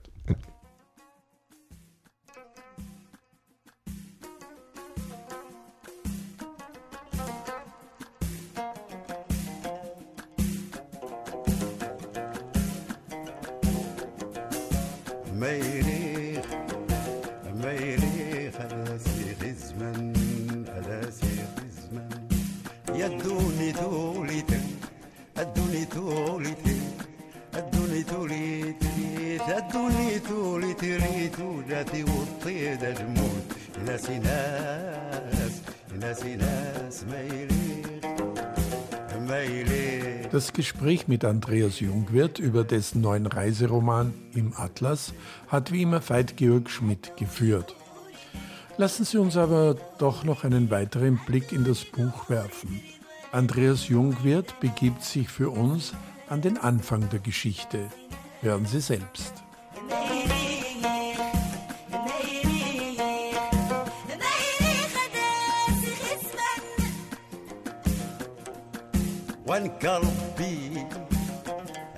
Das 40.31 40.52
Gespräch 40.52 41.08
mit 41.08 41.24
Andreas 41.24 41.81
Jungwirth 41.81 42.38
über 42.38 42.62
dessen 42.62 43.00
neuen 43.00 43.26
Reiseroman 43.26 44.14
Im 44.35 44.52
Atlas 44.56 45.12
hat 45.48 45.72
wie 45.72 45.83
immer 45.83 46.00
Veit 46.08 46.37
Georg 46.37 46.70
Schmidt 46.70 47.16
geführt. 47.16 47.74
Lassen 48.76 49.04
Sie 49.04 49.18
uns 49.18 49.37
aber 49.37 49.74
doch 49.98 50.22
noch 50.22 50.44
einen 50.44 50.70
weiteren 50.70 51.18
Blick 51.26 51.50
in 51.50 51.64
das 51.64 51.85
Buch 51.85 52.29
werfen. 52.31 52.81
Andreas 53.33 53.88
Jungwirth 53.88 54.60
begibt 54.60 55.02
sich 55.02 55.29
für 55.29 55.50
uns 55.50 55.92
an 56.29 56.40
den 56.40 56.56
Anfang 56.56 57.08
der 57.10 57.18
Geschichte. 57.18 57.88
Hören 58.42 58.66
Sie 58.66 58.81
selbst. 58.81 59.48
وانكربي 69.58 70.88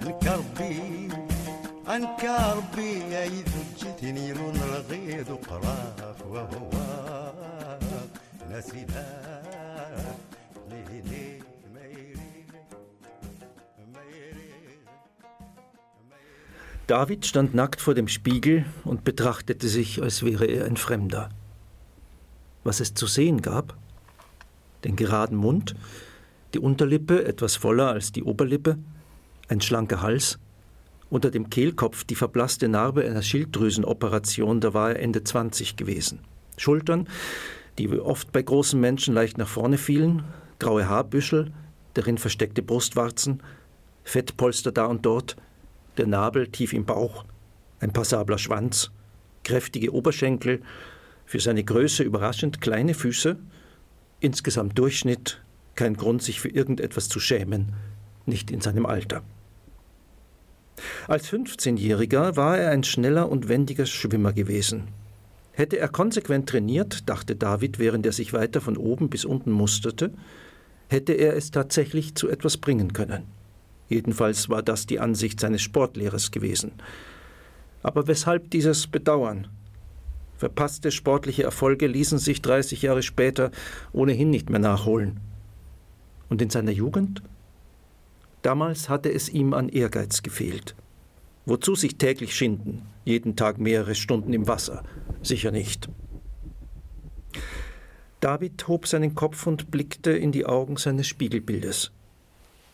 انكربي 0.01 1.09
انكربي 1.89 3.17
ايذ 3.17 3.45
جتني 3.79 4.33
لون 4.33 4.55
الغيض 4.55 5.29
قراف 5.49 6.25
وهو 6.25 6.69
نسينا 8.51 9.41
ليلي 10.69 11.39
ميري 11.73 12.17
ميري 13.93 14.55
David 16.87 17.25
stand 17.25 17.53
nackt 17.55 17.81
vor 17.81 17.93
dem 17.93 18.07
Spiegel 18.07 18.65
und 18.83 19.03
betrachtete 19.03 19.67
sich, 19.67 20.01
als 20.01 20.23
wäre 20.23 20.45
er 20.45 20.65
ein 20.65 20.77
Fremder. 20.77 21.29
Was 22.63 22.79
es 22.79 22.93
zu 22.93 23.07
sehen 23.07 23.41
gab, 23.41 23.75
den 24.83 24.95
geraden 24.95 25.37
Mund, 25.37 25.75
die 26.54 26.58
Unterlippe 26.58 27.24
etwas 27.24 27.56
voller 27.56 27.88
als 27.88 28.12
die 28.12 28.22
Oberlippe, 28.22 28.78
ein 29.48 29.60
schlanker 29.60 30.02
Hals, 30.02 30.38
unter 31.10 31.30
dem 31.30 31.50
Kehlkopf 31.50 32.04
die 32.04 32.14
verblasste 32.14 32.68
Narbe 32.68 33.04
einer 33.04 33.22
Schilddrüsenoperation, 33.22 34.60
da 34.60 34.74
war 34.74 34.90
er 34.90 35.00
Ende 35.00 35.24
20 35.24 35.76
gewesen. 35.76 36.20
Schultern, 36.56 37.08
die 37.78 37.90
oft 37.98 38.32
bei 38.32 38.42
großen 38.42 38.78
Menschen 38.78 39.14
leicht 39.14 39.38
nach 39.38 39.48
vorne 39.48 39.78
fielen, 39.78 40.24
graue 40.58 40.88
Haarbüschel, 40.88 41.52
darin 41.94 42.18
versteckte 42.18 42.62
Brustwarzen, 42.62 43.42
Fettpolster 44.04 44.72
da 44.72 44.86
und 44.86 45.04
dort, 45.04 45.36
der 45.96 46.06
Nabel 46.06 46.48
tief 46.48 46.72
im 46.72 46.84
Bauch, 46.84 47.24
ein 47.80 47.92
passabler 47.92 48.38
Schwanz, 48.38 48.90
kräftige 49.44 49.92
Oberschenkel, 49.92 50.62
für 51.26 51.40
seine 51.40 51.62
Größe 51.62 52.02
überraschend 52.02 52.60
kleine 52.60 52.94
Füße, 52.94 53.36
insgesamt 54.20 54.78
Durchschnitt, 54.78 55.40
kein 55.74 55.96
Grund, 55.96 56.22
sich 56.22 56.40
für 56.40 56.48
irgendetwas 56.48 57.08
zu 57.08 57.20
schämen, 57.20 57.72
nicht 58.26 58.50
in 58.50 58.60
seinem 58.60 58.86
Alter. 58.86 59.22
Als 61.08 61.30
15-Jähriger 61.30 62.36
war 62.36 62.58
er 62.58 62.70
ein 62.70 62.84
schneller 62.84 63.28
und 63.28 63.48
wendiger 63.48 63.86
Schwimmer 63.86 64.32
gewesen. 64.32 64.88
Hätte 65.52 65.78
er 65.78 65.88
konsequent 65.88 66.48
trainiert, 66.48 67.08
dachte 67.08 67.36
David, 67.36 67.78
während 67.78 68.06
er 68.06 68.12
sich 68.12 68.32
weiter 68.32 68.60
von 68.60 68.76
oben 68.76 69.10
bis 69.10 69.24
unten 69.24 69.50
musterte, 69.50 70.12
hätte 70.88 71.12
er 71.12 71.36
es 71.36 71.50
tatsächlich 71.50 72.14
zu 72.14 72.28
etwas 72.28 72.56
bringen 72.56 72.92
können. 72.92 73.24
Jedenfalls 73.88 74.48
war 74.48 74.62
das 74.62 74.86
die 74.86 75.00
Ansicht 75.00 75.40
seines 75.40 75.62
Sportlehrers 75.62 76.30
gewesen. 76.30 76.72
Aber 77.82 78.06
weshalb 78.06 78.50
dieses 78.50 78.86
Bedauern? 78.86 79.48
Verpasste 80.36 80.90
sportliche 80.90 81.42
Erfolge 81.42 81.86
ließen 81.86 82.18
sich 82.18 82.40
30 82.40 82.82
Jahre 82.82 83.02
später 83.02 83.50
ohnehin 83.92 84.30
nicht 84.30 84.48
mehr 84.48 84.60
nachholen. 84.60 85.20
Und 86.30 86.40
in 86.40 86.48
seiner 86.48 86.70
Jugend? 86.70 87.22
Damals 88.40 88.88
hatte 88.88 89.12
es 89.12 89.28
ihm 89.28 89.52
an 89.52 89.68
Ehrgeiz 89.68 90.22
gefehlt. 90.22 90.74
Wozu 91.44 91.74
sich 91.74 91.96
täglich 91.96 92.34
schinden, 92.34 92.86
jeden 93.04 93.36
Tag 93.36 93.58
mehrere 93.58 93.94
Stunden 93.94 94.32
im 94.32 94.48
Wasser? 94.48 94.82
Sicher 95.22 95.50
nicht. 95.50 95.90
David 98.20 98.68
hob 98.68 98.86
seinen 98.86 99.14
Kopf 99.14 99.46
und 99.46 99.70
blickte 99.70 100.12
in 100.12 100.30
die 100.32 100.46
Augen 100.46 100.76
seines 100.76 101.06
Spiegelbildes. 101.06 101.90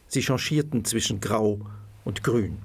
Sie 0.09 0.21
changierten 0.21 0.85
zwischen 0.85 1.21
Grau 1.21 1.61
und 2.05 2.23
Grün. 2.23 2.59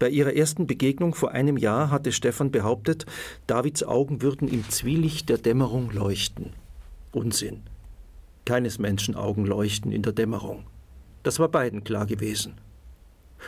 Bei 0.00 0.08
ihrer 0.08 0.34
ersten 0.34 0.66
Begegnung 0.66 1.14
vor 1.14 1.32
einem 1.32 1.56
Jahr 1.56 1.90
hatte 1.90 2.12
Stefan 2.12 2.50
behauptet, 2.50 3.06
Davids 3.46 3.82
Augen 3.82 4.22
würden 4.22 4.48
im 4.48 4.68
Zwielicht 4.68 5.28
der 5.28 5.38
Dämmerung 5.38 5.90
leuchten. 5.90 6.52
Unsinn. 7.12 7.62
Keines 8.44 8.78
Menschen 8.78 9.14
Augen 9.14 9.44
leuchten 9.46 9.92
in 9.92 10.02
der 10.02 10.12
Dämmerung. 10.12 10.66
Das 11.22 11.38
war 11.38 11.48
beiden 11.48 11.84
klar 11.84 12.06
gewesen. 12.06 12.60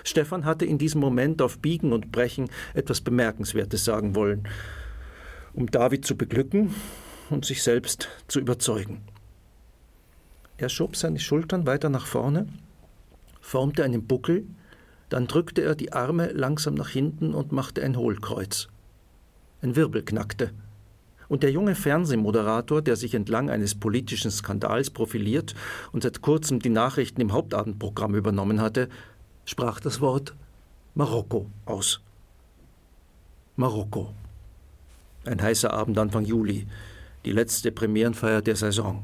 Stefan 0.05 0.45
hatte 0.45 0.65
in 0.65 0.79
diesem 0.79 1.01
Moment 1.01 1.43
auf 1.43 1.59
Biegen 1.59 1.93
und 1.93 2.13
Brechen 2.13 2.49
etwas 2.75 3.01
Bemerkenswertes 3.01 3.85
sagen 3.85 4.15
wollen, 4.15 4.49
um 5.55 5.71
David 5.71 6.05
zu 6.05 6.17
beglücken 6.17 6.75
und 7.31 7.45
sich 7.45 7.63
selbst 7.63 8.09
zu 8.29 8.41
überzeugen. 8.41 9.03
Er 10.57 10.69
schob 10.69 10.97
seine 10.97 11.19
Schultern 11.19 11.67
weiter 11.67 11.89
nach 11.89 12.07
vorne, 12.07 12.47
formte 13.41 13.85
einen 13.85 14.07
Buckel, 14.07 14.47
dann 15.09 15.27
drückte 15.27 15.63
er 15.63 15.75
die 15.75 15.93
Arme 15.93 16.33
langsam 16.33 16.75
nach 16.75 16.89
hinten 16.89 17.35
und 17.35 17.53
machte 17.53 17.83
ein 17.83 17.97
Hohlkreuz. 17.97 18.69
Ein 19.61 19.77
Wirbel 19.77 20.03
knackte. 20.03 20.53
Und 21.33 21.43
der 21.43 21.51
junge 21.51 21.75
Fernsehmoderator, 21.75 22.83
der 22.83 22.95
sich 22.95 23.15
entlang 23.15 23.49
eines 23.49 23.75
politischen 23.75 24.31
Skandals 24.31 24.91
profiliert 24.91 25.55
und 25.91 26.03
seit 26.03 26.21
kurzem 26.21 26.61
die 26.61 26.69
Nachrichten 26.69 27.23
im 27.23 27.33
Hauptabendprogramm 27.33 28.15
übernommen 28.15 28.61
hatte, 28.61 28.91
sprach 29.47 29.81
das 29.81 30.03
Wort 30.03 30.35
Marokko 30.95 31.47
aus. 31.65 32.03
Marokko. 33.57 34.13
Ein 35.25 35.41
heißer 35.41 35.73
Abend 35.73 35.97
Anfang 35.97 36.27
Juli, 36.27 36.67
die 37.25 37.33
letzte 37.33 37.73
Premierenfeier 37.73 38.43
der 38.43 38.57
Saison. 38.57 39.03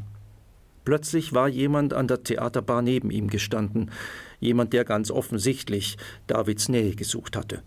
Plötzlich 0.85 1.33
war 1.33 1.49
jemand 1.49 1.95
an 1.95 2.09
der 2.09 2.25
Theaterbar 2.25 2.83
neben 2.83 3.11
ihm 3.11 3.31
gestanden, 3.31 3.91
jemand, 4.39 4.75
der 4.75 4.85
ganz 4.85 5.11
offensichtlich 5.11 5.97
Davids 6.27 6.69
Nähe 6.69 6.95
gesucht 6.95 7.37
hatte. 7.39 7.63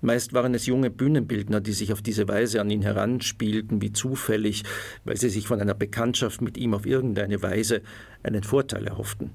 Meist 0.00 0.32
waren 0.32 0.54
es 0.54 0.66
junge 0.66 0.90
Bühnenbildner, 0.90 1.60
die 1.60 1.72
sich 1.72 1.92
auf 1.92 2.02
diese 2.02 2.28
Weise 2.28 2.60
an 2.60 2.70
ihn 2.70 2.82
heranspielten, 2.82 3.82
wie 3.82 3.92
zufällig, 3.92 4.62
weil 5.04 5.16
sie 5.16 5.28
sich 5.28 5.48
von 5.48 5.60
einer 5.60 5.74
Bekanntschaft 5.74 6.40
mit 6.40 6.56
ihm 6.56 6.74
auf 6.74 6.86
irgendeine 6.86 7.42
Weise 7.42 7.82
einen 8.22 8.44
Vorteil 8.44 8.86
erhofften. 8.86 9.30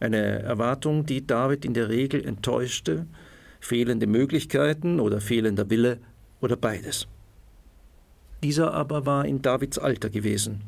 Eine 0.00 0.42
Erwartung, 0.42 1.06
die 1.06 1.26
David 1.26 1.64
in 1.64 1.72
der 1.72 1.88
Regel 1.88 2.26
enttäuschte, 2.26 3.06
fehlende 3.58 4.06
Möglichkeiten 4.06 5.00
oder 5.00 5.22
fehlender 5.22 5.70
Wille 5.70 5.98
oder 6.42 6.56
beides. 6.56 7.06
Dieser 8.42 8.74
aber 8.74 9.06
war 9.06 9.24
in 9.24 9.40
Davids 9.40 9.78
Alter 9.78 10.10
gewesen, 10.10 10.60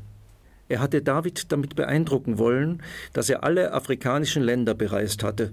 er 0.68 0.80
hatte 0.80 1.00
David 1.00 1.52
damit 1.52 1.76
beeindrucken 1.76 2.38
wollen, 2.38 2.82
dass 3.12 3.30
er 3.30 3.44
alle 3.44 3.72
afrikanischen 3.72 4.42
Länder 4.42 4.74
bereist 4.74 5.22
hatte, 5.22 5.52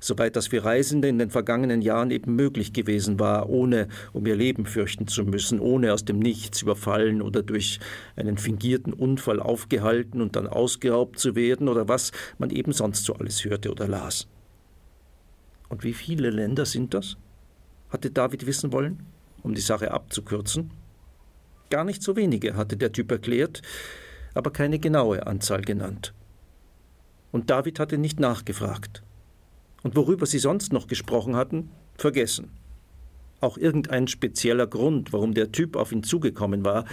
soweit 0.00 0.36
das 0.36 0.48
für 0.48 0.64
Reisende 0.64 1.08
in 1.08 1.18
den 1.18 1.30
vergangenen 1.30 1.82
Jahren 1.82 2.10
eben 2.10 2.34
möglich 2.36 2.72
gewesen 2.72 3.18
war, 3.18 3.48
ohne 3.48 3.88
um 4.12 4.26
ihr 4.26 4.36
Leben 4.36 4.66
fürchten 4.66 5.06
zu 5.06 5.24
müssen, 5.24 5.60
ohne 5.60 5.92
aus 5.92 6.04
dem 6.04 6.18
Nichts 6.18 6.62
überfallen 6.62 7.22
oder 7.22 7.42
durch 7.42 7.80
einen 8.16 8.38
fingierten 8.38 8.92
Unfall 8.92 9.40
aufgehalten 9.40 10.20
und 10.20 10.36
dann 10.36 10.46
ausgeraubt 10.46 11.18
zu 11.18 11.34
werden 11.34 11.68
oder 11.68 11.88
was 11.88 12.12
man 12.38 12.50
eben 12.50 12.72
sonst 12.72 13.04
so 13.04 13.14
alles 13.14 13.44
hörte 13.44 13.70
oder 13.70 13.88
las. 13.88 14.28
Und 15.68 15.84
wie 15.84 15.94
viele 15.94 16.30
Länder 16.30 16.64
sind 16.64 16.94
das? 16.94 17.16
hatte 17.90 18.10
David 18.10 18.46
wissen 18.46 18.72
wollen, 18.72 19.06
um 19.42 19.54
die 19.54 19.62
Sache 19.62 19.92
abzukürzen. 19.92 20.70
Gar 21.70 21.84
nicht 21.84 22.02
so 22.02 22.16
wenige, 22.16 22.54
hatte 22.54 22.76
der 22.76 22.92
Typ 22.92 23.10
erklärt, 23.10 23.62
aber 24.34 24.50
keine 24.50 24.78
genaue 24.78 25.26
Anzahl 25.26 25.62
genannt. 25.62 26.14
Und 27.32 27.50
David 27.50 27.78
hatte 27.78 27.98
nicht 27.98 28.20
nachgefragt. 28.20 29.02
Und 29.82 29.96
worüber 29.96 30.26
sie 30.26 30.38
sonst 30.38 30.72
noch 30.72 30.86
gesprochen 30.86 31.36
hatten, 31.36 31.70
vergessen. 31.96 32.50
Auch 33.40 33.56
irgendein 33.56 34.08
spezieller 34.08 34.66
Grund, 34.66 35.12
warum 35.12 35.34
der 35.34 35.52
Typ 35.52 35.76
auf 35.76 35.92
ihn 35.92 36.02
zugekommen 36.02 36.64
war, 36.64 36.84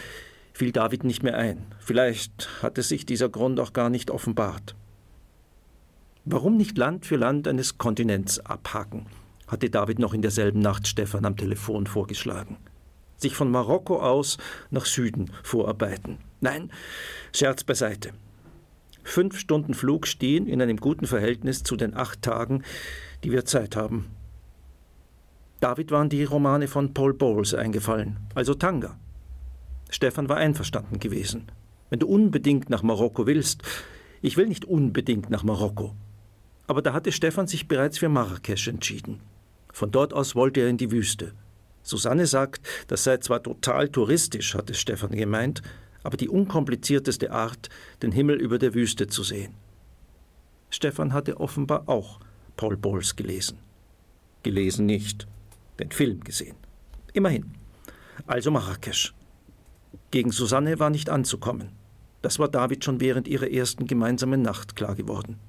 fiel 0.53 0.71
David 0.71 1.03
nicht 1.03 1.23
mehr 1.23 1.37
ein. 1.37 1.65
Vielleicht 1.79 2.49
hatte 2.61 2.83
sich 2.83 3.05
dieser 3.05 3.29
Grund 3.29 3.59
auch 3.59 3.73
gar 3.73 3.89
nicht 3.89 4.11
offenbart. 4.11 4.75
Warum 6.23 6.57
nicht 6.57 6.77
Land 6.77 7.05
für 7.05 7.17
Land 7.17 7.47
eines 7.47 7.77
Kontinents 7.77 8.39
abhaken, 8.39 9.07
hatte 9.47 9.69
David 9.69 9.99
noch 9.99 10.13
in 10.13 10.21
derselben 10.21 10.59
Nacht 10.59 10.87
Stefan 10.87 11.25
am 11.25 11.37
Telefon 11.37 11.87
vorgeschlagen. 11.87 12.57
Sich 13.17 13.35
von 13.35 13.51
Marokko 13.51 14.01
aus 14.01 14.37
nach 14.71 14.85
Süden 14.85 15.31
vorarbeiten. 15.43 16.17
Nein, 16.41 16.71
Scherz 17.33 17.63
beiseite. 17.63 18.11
Fünf 19.07 19.37
Stunden 19.39 19.75
Flug 19.75 20.07
stehen 20.07 20.47
in 20.47 20.61
einem 20.61 20.77
guten 20.77 21.05
Verhältnis 21.05 21.61
zu 21.61 21.75
den 21.75 21.93
acht 21.93 22.23
Tagen, 22.23 22.63
die 23.23 23.31
wir 23.31 23.45
Zeit 23.45 23.75
haben. 23.75 24.07
David 25.59 25.91
waren 25.91 26.09
die 26.09 26.23
Romane 26.23 26.67
von 26.67 26.93
Paul 26.93 27.13
Bowles 27.13 27.53
eingefallen, 27.53 28.17
also 28.33 28.55
Tanga. 28.55 28.99
Stefan 29.91 30.27
war 30.27 30.37
einverstanden 30.37 30.99
gewesen. 30.99 31.45
Wenn 31.91 31.99
du 31.99 32.07
unbedingt 32.07 32.71
nach 32.71 32.81
Marokko 32.81 33.27
willst, 33.27 33.61
ich 34.23 34.37
will 34.37 34.47
nicht 34.47 34.65
unbedingt 34.65 35.29
nach 35.29 35.43
Marokko. 35.43 35.95
Aber 36.65 36.81
da 36.81 36.91
hatte 36.91 37.11
Stefan 37.11 37.45
sich 37.45 37.67
bereits 37.67 37.99
für 37.99 38.09
Marrakesch 38.09 38.67
entschieden. 38.67 39.21
Von 39.71 39.91
dort 39.91 40.13
aus 40.13 40.35
wollte 40.35 40.61
er 40.61 40.67
in 40.67 40.77
die 40.77 40.91
Wüste. 40.91 41.33
Susanne 41.83 42.25
sagt, 42.25 42.67
das 42.87 43.03
sei 43.03 43.17
zwar 43.17 43.43
total 43.43 43.87
touristisch, 43.89 44.55
hatte 44.55 44.73
Stefan 44.73 45.11
gemeint, 45.11 45.61
aber 46.05 46.17
die 46.17 46.29
unkomplizierteste 46.29 47.31
Art, 47.31 47.69
den 48.03 48.11
Himmel 48.11 48.39
über 48.39 48.59
der 48.59 48.75
Wüste 48.75 49.07
zu 49.07 49.23
sehen. 49.23 49.55
Stefan 50.69 51.13
hatte 51.13 51.39
offenbar 51.39 51.89
auch 51.89 52.19
Paul 52.57 52.77
Bowles 52.77 53.15
gelesen. 53.15 53.57
Gelesen 54.43 54.85
nicht, 54.85 55.27
den 55.79 55.89
Film 55.91 56.23
gesehen. 56.23 56.55
Immerhin. 57.13 57.51
Also 58.27 58.51
Marrakesch. 58.51 59.13
Gegen 60.11 60.31
Susanne 60.31 60.79
war 60.79 60.91
nicht 60.91 61.09
anzukommen. 61.09 61.69
Das 62.21 62.37
war 62.37 62.49
David 62.49 62.83
schon 62.83 63.01
während 63.01 63.27
ihrer 63.27 63.49
ersten 63.49 63.87
gemeinsamen 63.87 64.41
Nacht 64.41 64.75
klar 64.75 64.95
geworden. 64.95 65.39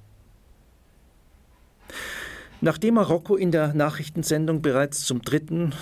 Nachdem 2.62 2.94
Marokko 2.94 3.36
in 3.36 3.52
der 3.52 3.74
Nachrichtensendung 3.74 4.62
bereits 4.62 5.04
zum 5.04 5.20
dritten, 5.20 5.74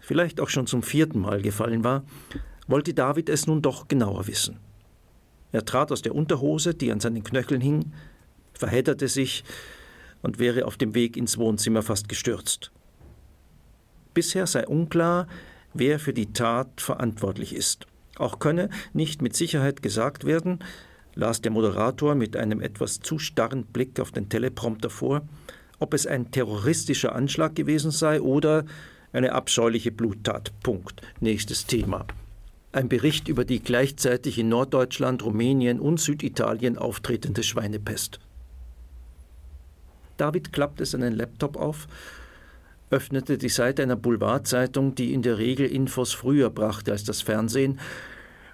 vielleicht 0.00 0.40
auch 0.40 0.48
schon 0.48 0.66
zum 0.66 0.82
vierten 0.82 1.20
Mal 1.20 1.42
gefallen 1.42 1.84
war, 1.84 2.04
wollte 2.66 2.94
David 2.94 3.28
es 3.28 3.46
nun 3.46 3.62
doch 3.62 3.88
genauer 3.88 4.26
wissen. 4.26 4.58
Er 5.52 5.64
trat 5.64 5.92
aus 5.92 6.02
der 6.02 6.14
Unterhose, 6.14 6.74
die 6.74 6.90
an 6.90 7.00
seinen 7.00 7.22
Knöcheln 7.22 7.60
hing, 7.60 7.92
verhedderte 8.54 9.08
sich 9.08 9.44
und 10.22 10.38
wäre 10.38 10.64
auf 10.66 10.76
dem 10.76 10.94
Weg 10.94 11.16
ins 11.16 11.36
Wohnzimmer 11.36 11.82
fast 11.82 12.08
gestürzt. 12.08 12.72
Bisher 14.14 14.46
sei 14.46 14.66
unklar, 14.66 15.26
wer 15.74 15.98
für 15.98 16.12
die 16.12 16.32
Tat 16.32 16.80
verantwortlich 16.80 17.54
ist. 17.54 17.86
Auch 18.16 18.38
könne 18.38 18.68
nicht 18.92 19.22
mit 19.22 19.34
Sicherheit 19.34 19.82
gesagt 19.82 20.24
werden, 20.24 20.60
las 21.14 21.40
der 21.40 21.50
Moderator 21.50 22.14
mit 22.14 22.36
einem 22.36 22.60
etwas 22.60 23.00
zu 23.00 23.18
starren 23.18 23.64
Blick 23.66 24.00
auf 24.00 24.12
den 24.12 24.28
Teleprompter 24.28 24.90
vor, 24.90 25.22
ob 25.78 25.94
es 25.94 26.06
ein 26.06 26.30
terroristischer 26.30 27.14
Anschlag 27.14 27.54
gewesen 27.54 27.90
sei 27.90 28.20
oder 28.20 28.64
eine 29.12 29.32
abscheuliche 29.32 29.92
Bluttat. 29.92 30.52
Punkt. 30.62 31.02
Nächstes 31.20 31.66
Thema. 31.66 32.06
Ein 32.74 32.88
Bericht 32.88 33.28
über 33.28 33.44
die 33.44 33.60
gleichzeitig 33.60 34.38
in 34.38 34.48
Norddeutschland, 34.48 35.22
Rumänien 35.22 35.78
und 35.78 36.00
Süditalien 36.00 36.78
auftretende 36.78 37.42
Schweinepest. 37.42 38.18
David 40.16 40.54
klappte 40.54 40.86
seinen 40.86 41.12
Laptop 41.12 41.58
auf, 41.58 41.86
öffnete 42.88 43.36
die 43.36 43.50
Seite 43.50 43.82
einer 43.82 43.96
Boulevardzeitung, 43.96 44.94
die 44.94 45.12
in 45.12 45.20
der 45.20 45.36
Regel 45.36 45.66
Infos 45.66 46.14
früher 46.14 46.48
brachte 46.48 46.92
als 46.92 47.04
das 47.04 47.20
Fernsehen, 47.20 47.78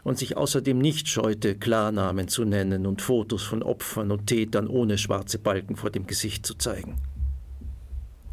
und 0.02 0.18
sich 0.18 0.36
außerdem 0.36 0.78
nicht 0.78 1.06
scheute, 1.06 1.54
Klarnamen 1.54 2.26
zu 2.26 2.44
nennen 2.44 2.86
und 2.86 3.02
Fotos 3.02 3.44
von 3.44 3.62
Opfern 3.62 4.10
und 4.10 4.26
Tätern 4.26 4.66
ohne 4.66 4.98
schwarze 4.98 5.38
Balken 5.38 5.76
vor 5.76 5.90
dem 5.90 6.06
Gesicht 6.06 6.44
zu 6.44 6.54
zeigen. 6.54 6.96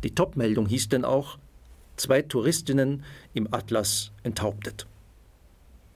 Die 0.03 0.15
Topmeldung 0.15 0.67
hieß 0.67 0.89
denn 0.89 1.05
auch 1.05 1.37
zwei 1.95 2.21
Touristinnen 2.21 3.03
im 3.33 3.53
Atlas 3.53 4.11
enthauptet. 4.23 4.87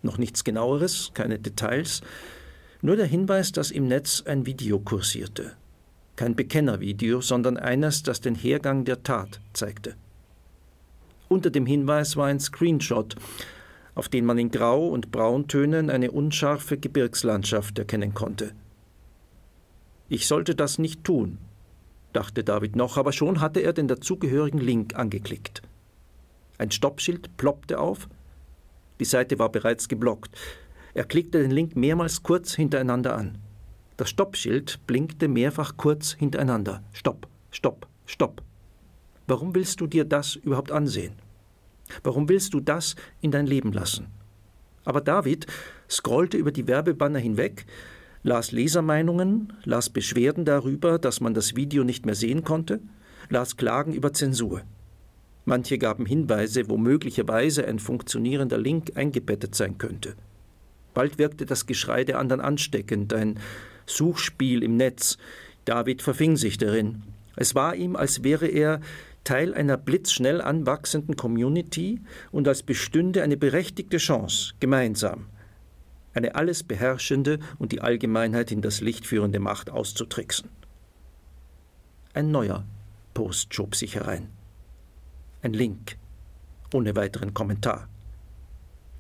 Noch 0.01 0.17
nichts 0.17 0.43
genaueres, 0.43 1.11
keine 1.13 1.39
Details, 1.39 2.01
nur 2.81 2.95
der 2.95 3.05
Hinweis, 3.05 3.51
dass 3.51 3.71
im 3.71 3.87
Netz 3.87 4.23
ein 4.25 4.45
Video 4.45 4.79
kursierte. 4.79 5.53
Kein 6.15 6.35
Bekennervideo, 6.35 7.21
sondern 7.21 7.57
eines, 7.57 8.03
das 8.03 8.21
den 8.21 8.35
Hergang 8.35 8.85
der 8.85 9.03
Tat 9.03 9.41
zeigte. 9.53 9.95
Unter 11.27 11.49
dem 11.49 11.65
Hinweis 11.65 12.15
war 12.15 12.27
ein 12.27 12.39
Screenshot, 12.39 13.15
auf 13.95 14.09
den 14.09 14.25
man 14.25 14.37
in 14.37 14.51
Grau- 14.51 14.87
und 14.87 15.11
Brauntönen 15.11 15.89
eine 15.89 16.11
unscharfe 16.11 16.77
Gebirgslandschaft 16.77 17.77
erkennen 17.77 18.13
konnte. 18.13 18.51
Ich 20.07 20.27
sollte 20.27 20.55
das 20.55 20.79
nicht 20.79 21.03
tun, 21.03 21.37
dachte 22.13 22.43
David 22.43 22.75
noch, 22.75 22.97
aber 22.97 23.11
schon 23.11 23.41
hatte 23.41 23.59
er 23.59 23.73
den 23.73 23.87
dazugehörigen 23.87 24.59
Link 24.59 24.95
angeklickt. 24.95 25.61
Ein 26.57 26.71
Stoppschild 26.71 27.37
ploppte 27.37 27.79
auf. 27.79 28.09
Die 28.99 29.05
Seite 29.05 29.39
war 29.39 29.49
bereits 29.51 29.87
geblockt. 29.87 30.35
Er 30.93 31.05
klickte 31.05 31.41
den 31.41 31.51
Link 31.51 31.75
mehrmals 31.75 32.23
kurz 32.23 32.53
hintereinander 32.53 33.15
an. 33.15 33.37
Das 33.97 34.09
Stoppschild 34.09 34.79
blinkte 34.87 35.27
mehrfach 35.27 35.77
kurz 35.77 36.13
hintereinander. 36.13 36.83
Stopp, 36.93 37.27
stopp, 37.51 37.87
stopp. 38.05 38.41
Warum 39.27 39.53
willst 39.55 39.79
du 39.81 39.87
dir 39.87 40.05
das 40.05 40.35
überhaupt 40.35 40.71
ansehen? 40.71 41.13
Warum 42.03 42.29
willst 42.29 42.53
du 42.53 42.59
das 42.59 42.95
in 43.21 43.31
dein 43.31 43.45
Leben 43.45 43.71
lassen? 43.71 44.07
Aber 44.85 45.01
David 45.01 45.47
scrollte 45.89 46.37
über 46.37 46.51
die 46.51 46.67
Werbebanner 46.67 47.19
hinweg, 47.19 47.65
las 48.23 48.51
Lesermeinungen, 48.51 49.53
las 49.63 49.89
Beschwerden 49.89 50.45
darüber, 50.45 50.99
dass 50.99 51.21
man 51.21 51.33
das 51.33 51.55
Video 51.55 51.83
nicht 51.83 52.05
mehr 52.05 52.15
sehen 52.15 52.43
konnte, 52.43 52.79
las 53.29 53.57
Klagen 53.57 53.93
über 53.93 54.13
Zensur. 54.13 54.63
Manche 55.49 55.79
gaben 55.79 56.05
Hinweise, 56.05 56.69
wo 56.69 56.77
möglicherweise 56.77 57.67
ein 57.67 57.79
funktionierender 57.79 58.59
Link 58.59 58.91
eingebettet 58.93 59.55
sein 59.55 59.79
könnte. 59.79 60.13
Bald 60.93 61.17
wirkte 61.17 61.47
das 61.47 61.65
Geschrei 61.65 62.03
der 62.03 62.19
anderen 62.19 62.39
ansteckend, 62.39 63.11
ein 63.13 63.39
Suchspiel 63.87 64.61
im 64.61 64.77
Netz. 64.77 65.17
David 65.65 66.03
verfing 66.03 66.37
sich 66.37 66.59
darin. 66.59 67.01
Es 67.35 67.55
war 67.55 67.75
ihm, 67.75 67.95
als 67.95 68.23
wäre 68.23 68.45
er 68.45 68.79
Teil 69.23 69.55
einer 69.55 69.75
blitzschnell 69.77 70.39
anwachsenden 70.39 71.15
Community 71.15 71.99
und 72.31 72.47
als 72.47 72.61
bestünde 72.61 73.23
eine 73.23 73.35
berechtigte 73.35 73.97
Chance, 73.97 74.53
gemeinsam 74.59 75.29
eine 76.13 76.35
alles 76.35 76.61
beherrschende 76.61 77.39
und 77.57 77.71
die 77.71 77.81
Allgemeinheit 77.81 78.51
in 78.51 78.61
das 78.61 78.81
Licht 78.81 79.07
führende 79.07 79.39
Macht 79.39 79.71
auszutricksen. 79.71 80.49
Ein 82.13 82.29
neuer 82.29 82.65
Post 83.15 83.55
schob 83.55 83.75
sich 83.75 83.95
herein. 83.95 84.29
Ein 85.41 85.53
Link, 85.53 85.97
ohne 86.73 86.95
weiteren 86.95 87.33
Kommentar. 87.33 87.87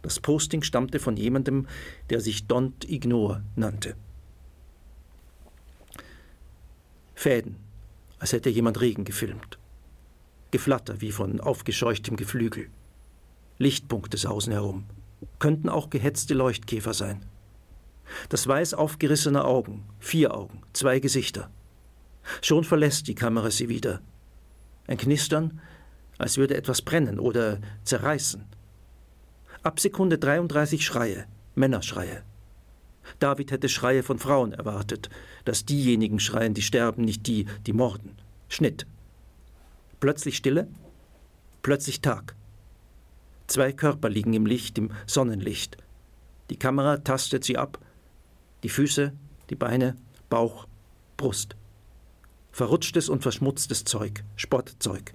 Das 0.01 0.19
Posting 0.19 0.63
stammte 0.63 0.99
von 0.99 1.17
jemandem, 1.17 1.67
der 2.09 2.21
sich 2.21 2.43
Don't 2.43 2.87
Ignore 2.87 3.43
nannte. 3.55 3.95
Fäden, 7.15 7.57
als 8.19 8.31
hätte 8.31 8.49
jemand 8.49 8.79
Regen 8.79 9.03
gefilmt. 9.03 9.57
Geflatter 10.51 11.01
wie 11.01 11.11
von 11.11 11.41
aufgescheuchtem 11.41 12.15
Geflügel. 12.15 12.69
Lichtpunkte 13.57 14.17
sausen 14.17 14.53
herum 14.53 14.85
könnten 15.39 15.69
auch 15.69 15.89
gehetzte 15.89 16.33
Leuchtkäfer 16.33 16.93
sein. 16.93 17.25
Das 18.29 18.47
Weiß 18.47 18.73
aufgerissener 18.73 19.45
Augen, 19.45 19.83
vier 19.99 20.33
Augen, 20.33 20.61
zwei 20.73 20.99
Gesichter. 20.99 21.49
Schon 22.41 22.63
verlässt 22.63 23.07
die 23.07 23.15
Kamera 23.15 23.51
sie 23.51 23.69
wieder. 23.69 24.01
Ein 24.87 24.97
Knistern, 24.97 25.59
als 26.19 26.37
würde 26.37 26.55
etwas 26.55 26.83
brennen 26.83 27.19
oder 27.19 27.59
zerreißen. 27.83 28.45
Ab 29.63 29.79
Sekunde 29.79 30.19
33 30.19 30.85
Schreie, 30.85 31.25
Männerschreie. 31.55 32.23
David 33.17 33.51
hätte 33.51 33.69
Schreie 33.69 34.03
von 34.03 34.19
Frauen 34.19 34.53
erwartet, 34.53 35.09
dass 35.45 35.65
diejenigen 35.65 36.19
schreien, 36.19 36.53
die 36.53 36.61
sterben, 36.61 37.03
nicht 37.03 37.25
die, 37.25 37.47
die 37.65 37.73
morden. 37.73 38.15
Schnitt. 38.49 38.85
Plötzlich 39.99 40.37
Stille, 40.37 40.67
plötzlich 41.63 42.01
Tag. 42.01 42.35
Zwei 43.47 43.71
Körper 43.71 44.09
liegen 44.09 44.33
im 44.33 44.45
Licht, 44.45 44.77
im 44.77 44.91
Sonnenlicht. 45.07 45.77
Die 46.49 46.57
Kamera 46.57 46.97
tastet 46.97 47.43
sie 47.43 47.57
ab. 47.57 47.79
Die 48.63 48.69
Füße, 48.69 49.13
die 49.49 49.55
Beine, 49.55 49.95
Bauch, 50.29 50.67
Brust. 51.17 51.55
Verrutschtes 52.51 53.09
und 53.09 53.23
verschmutztes 53.23 53.85
Zeug, 53.85 54.23
Sportzeug. 54.35 55.13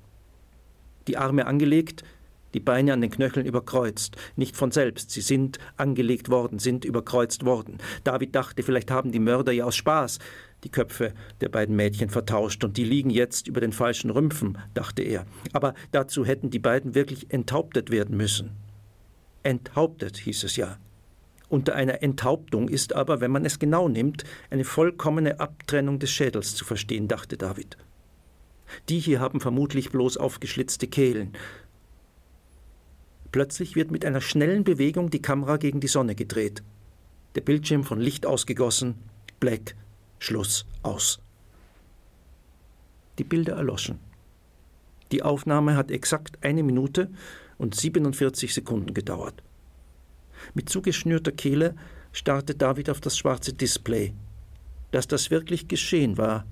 Die 1.06 1.16
Arme 1.16 1.46
angelegt, 1.46 2.04
die 2.54 2.60
Beine 2.60 2.92
an 2.92 3.00
den 3.00 3.10
Knöcheln 3.10 3.46
überkreuzt. 3.46 4.16
Nicht 4.36 4.56
von 4.56 4.70
selbst, 4.70 5.10
sie 5.10 5.20
sind 5.20 5.58
angelegt 5.76 6.30
worden, 6.30 6.58
sind 6.58 6.84
überkreuzt 6.84 7.44
worden. 7.44 7.78
David 8.04 8.34
dachte, 8.34 8.62
vielleicht 8.62 8.90
haben 8.90 9.12
die 9.12 9.18
Mörder 9.18 9.52
ja 9.52 9.64
aus 9.64 9.76
Spaß 9.76 10.18
die 10.62 10.70
Köpfe 10.70 11.12
der 11.42 11.50
beiden 11.50 11.76
Mädchen 11.76 12.08
vertauscht 12.08 12.64
und 12.64 12.78
die 12.78 12.84
liegen 12.84 13.10
jetzt 13.10 13.48
über 13.48 13.60
den 13.60 13.72
falschen 13.72 14.10
Rümpfen, 14.10 14.56
dachte 14.72 15.02
er. 15.02 15.26
Aber 15.52 15.74
dazu 15.92 16.24
hätten 16.24 16.48
die 16.50 16.58
beiden 16.58 16.94
wirklich 16.94 17.30
enthauptet 17.30 17.90
werden 17.90 18.16
müssen. 18.16 18.52
Enthauptet 19.42 20.16
hieß 20.16 20.44
es 20.44 20.56
ja. 20.56 20.78
Unter 21.50 21.74
einer 21.74 22.02
Enthauptung 22.02 22.68
ist 22.68 22.94
aber, 22.94 23.20
wenn 23.20 23.30
man 23.30 23.44
es 23.44 23.58
genau 23.58 23.88
nimmt, 23.88 24.24
eine 24.50 24.64
vollkommene 24.64 25.38
Abtrennung 25.38 25.98
des 25.98 26.10
Schädels 26.10 26.54
zu 26.56 26.64
verstehen, 26.64 27.08
dachte 27.08 27.36
David. 27.36 27.76
Die 28.88 28.98
hier 28.98 29.20
haben 29.20 29.40
vermutlich 29.40 29.90
bloß 29.90 30.16
aufgeschlitzte 30.16 30.86
Kehlen. 30.86 31.32
Plötzlich 33.32 33.74
wird 33.74 33.90
mit 33.90 34.04
einer 34.04 34.20
schnellen 34.20 34.64
Bewegung 34.64 35.10
die 35.10 35.22
Kamera 35.22 35.56
gegen 35.56 35.80
die 35.80 35.88
Sonne 35.88 36.14
gedreht. 36.14 36.62
Der 37.34 37.40
Bildschirm 37.40 37.84
von 37.84 38.00
Licht 38.00 38.26
ausgegossen, 38.26 38.94
Black 39.40 39.74
Schluss 40.18 40.66
aus. 40.82 41.20
Die 43.18 43.24
Bilder 43.24 43.56
erloschen. 43.56 43.98
Die 45.12 45.22
Aufnahme 45.22 45.76
hat 45.76 45.90
exakt 45.90 46.38
eine 46.44 46.62
Minute 46.62 47.10
und 47.58 47.74
47 47.74 48.54
Sekunden 48.54 48.94
gedauert. 48.94 49.42
Mit 50.54 50.68
zugeschnürter 50.68 51.32
Kehle 51.32 51.74
starrte 52.12 52.54
David 52.54 52.90
auf 52.90 53.00
das 53.00 53.18
schwarze 53.18 53.52
Display. 53.52 54.12
Dass 54.90 55.08
das 55.08 55.30
wirklich 55.30 55.68
geschehen 55.68 56.18
war, 56.18 56.46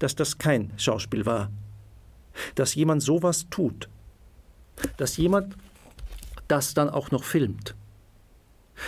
dass 0.00 0.16
das 0.16 0.38
kein 0.38 0.72
Schauspiel 0.76 1.24
war, 1.24 1.50
dass 2.56 2.74
jemand 2.74 3.02
sowas 3.02 3.46
tut, 3.50 3.88
dass 4.96 5.16
jemand 5.16 5.56
das 6.48 6.74
dann 6.74 6.90
auch 6.90 7.12
noch 7.12 7.22
filmt 7.22 7.76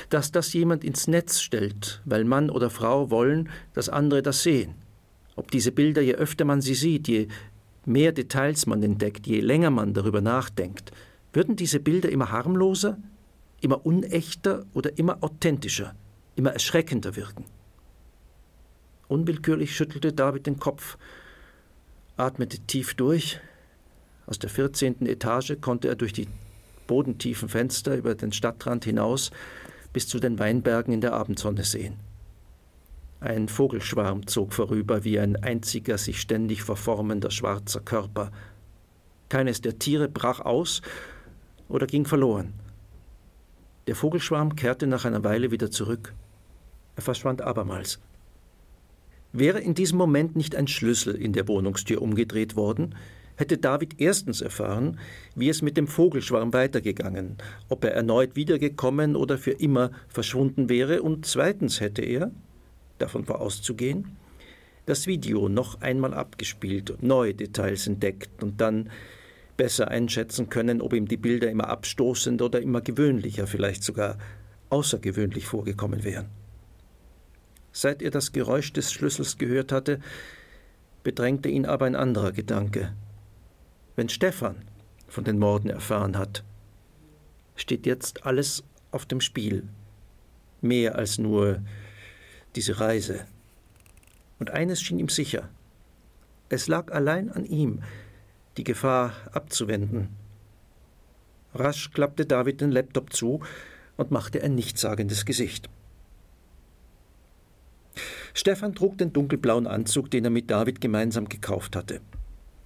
dass 0.08 0.32
das 0.32 0.52
jemand 0.52 0.84
ins 0.84 1.06
Netz 1.08 1.40
stellt, 1.40 2.00
weil 2.04 2.24
Mann 2.24 2.50
oder 2.50 2.70
Frau 2.70 3.10
wollen, 3.10 3.48
dass 3.74 3.88
andere 3.88 4.22
das 4.22 4.42
sehen. 4.42 4.74
Ob 5.36 5.50
diese 5.50 5.72
Bilder, 5.72 6.02
je 6.02 6.14
öfter 6.14 6.44
man 6.44 6.60
sie 6.60 6.74
sieht, 6.74 7.08
je 7.08 7.28
mehr 7.84 8.12
Details 8.12 8.66
man 8.66 8.82
entdeckt, 8.82 9.26
je 9.26 9.40
länger 9.40 9.70
man 9.70 9.94
darüber 9.94 10.20
nachdenkt, 10.20 10.92
würden 11.32 11.56
diese 11.56 11.80
Bilder 11.80 12.10
immer 12.10 12.30
harmloser, 12.30 12.98
immer 13.60 13.84
unechter 13.86 14.64
oder 14.74 14.98
immer 14.98 15.18
authentischer, 15.22 15.94
immer 16.36 16.52
erschreckender 16.52 17.16
wirken. 17.16 17.44
Unwillkürlich 19.12 19.76
schüttelte 19.76 20.14
David 20.14 20.46
den 20.46 20.58
Kopf. 20.58 20.96
atmete 22.16 22.60
tief 22.60 22.94
durch. 22.94 23.38
Aus 24.24 24.38
der 24.38 24.48
14. 24.48 25.04
Etage 25.04 25.60
konnte 25.60 25.88
er 25.88 25.96
durch 25.96 26.14
die 26.14 26.28
bodentiefen 26.86 27.50
Fenster 27.50 27.94
über 27.94 28.14
den 28.14 28.32
Stadtrand 28.32 28.86
hinaus 28.86 29.30
bis 29.92 30.08
zu 30.08 30.18
den 30.18 30.38
Weinbergen 30.38 30.94
in 30.94 31.02
der 31.02 31.12
Abendsonne 31.12 31.62
sehen. 31.62 31.96
Ein 33.20 33.48
Vogelschwarm 33.48 34.26
zog 34.26 34.54
vorüber 34.54 35.04
wie 35.04 35.18
ein 35.18 35.36
einziger 35.36 35.98
sich 35.98 36.18
ständig 36.18 36.62
verformender 36.62 37.30
schwarzer 37.30 37.80
Körper. 37.80 38.32
Keines 39.28 39.60
der 39.60 39.78
Tiere 39.78 40.08
brach 40.08 40.40
aus 40.40 40.80
oder 41.68 41.86
ging 41.86 42.06
verloren. 42.06 42.54
Der 43.88 43.94
Vogelschwarm 43.94 44.56
kehrte 44.56 44.86
nach 44.86 45.04
einer 45.04 45.22
Weile 45.22 45.50
wieder 45.50 45.70
zurück. 45.70 46.14
Er 46.96 47.02
verschwand 47.02 47.42
abermals. 47.42 48.00
Wäre 49.32 49.60
in 49.60 49.74
diesem 49.74 49.98
Moment 49.98 50.36
nicht 50.36 50.54
ein 50.54 50.68
Schlüssel 50.68 51.14
in 51.14 51.32
der 51.32 51.48
Wohnungstür 51.48 52.02
umgedreht 52.02 52.54
worden, 52.54 52.94
hätte 53.36 53.56
David 53.56 53.94
erstens 53.98 54.40
erfahren, 54.42 54.98
wie 55.34 55.48
es 55.48 55.62
mit 55.62 55.76
dem 55.76 55.86
Vogelschwarm 55.86 56.52
weitergegangen, 56.52 57.38
ob 57.68 57.84
er 57.84 57.92
erneut 57.92 58.36
wiedergekommen 58.36 59.16
oder 59.16 59.38
für 59.38 59.52
immer 59.52 59.90
verschwunden 60.08 60.68
wäre, 60.68 61.02
und 61.02 61.24
zweitens 61.24 61.80
hätte 61.80 62.02
er, 62.02 62.30
davon 62.98 63.26
war 63.26 63.40
auszugehen, 63.40 64.16
das 64.86 65.06
Video 65.06 65.48
noch 65.48 65.80
einmal 65.80 66.12
abgespielt 66.12 66.90
und 66.90 67.02
neue 67.02 67.34
Details 67.34 67.86
entdeckt 67.86 68.42
und 68.42 68.60
dann 68.60 68.90
besser 69.56 69.88
einschätzen 69.88 70.48
können, 70.48 70.80
ob 70.80 70.92
ihm 70.92 71.06
die 71.06 71.16
Bilder 71.16 71.50
immer 71.50 71.68
abstoßend 71.68 72.42
oder 72.42 72.60
immer 72.60 72.80
gewöhnlicher, 72.80 73.46
vielleicht 73.46 73.82
sogar 73.82 74.18
außergewöhnlich 74.70 75.46
vorgekommen 75.46 76.04
wären. 76.04 76.41
Seit 77.72 78.02
er 78.02 78.10
das 78.10 78.32
Geräusch 78.32 78.72
des 78.72 78.92
Schlüssels 78.92 79.38
gehört 79.38 79.72
hatte, 79.72 80.00
bedrängte 81.02 81.48
ihn 81.48 81.66
aber 81.66 81.86
ein 81.86 81.96
anderer 81.96 82.32
Gedanke. 82.32 82.92
Wenn 83.96 84.08
Stefan 84.08 84.56
von 85.08 85.24
den 85.24 85.38
Morden 85.38 85.70
erfahren 85.70 86.16
hat, 86.16 86.44
steht 87.56 87.86
jetzt 87.86 88.24
alles 88.24 88.62
auf 88.90 89.06
dem 89.06 89.20
Spiel. 89.20 89.68
Mehr 90.60 90.96
als 90.96 91.18
nur 91.18 91.62
diese 92.54 92.78
Reise. 92.78 93.26
Und 94.38 94.50
eines 94.50 94.80
schien 94.80 94.98
ihm 94.98 95.08
sicher. 95.08 95.48
Es 96.48 96.68
lag 96.68 96.92
allein 96.92 97.30
an 97.30 97.44
ihm, 97.44 97.82
die 98.56 98.64
Gefahr 98.64 99.12
abzuwenden. 99.32 100.08
Rasch 101.54 101.90
klappte 101.90 102.26
David 102.26 102.60
den 102.60 102.70
Laptop 102.70 103.12
zu 103.12 103.40
und 103.96 104.10
machte 104.10 104.42
ein 104.42 104.54
nichtssagendes 104.54 105.24
Gesicht. 105.24 105.68
Stefan 108.34 108.74
trug 108.74 108.98
den 108.98 109.12
dunkelblauen 109.12 109.66
Anzug, 109.66 110.10
den 110.10 110.24
er 110.24 110.30
mit 110.30 110.50
David 110.50 110.80
gemeinsam 110.80 111.28
gekauft 111.28 111.76
hatte. 111.76 112.00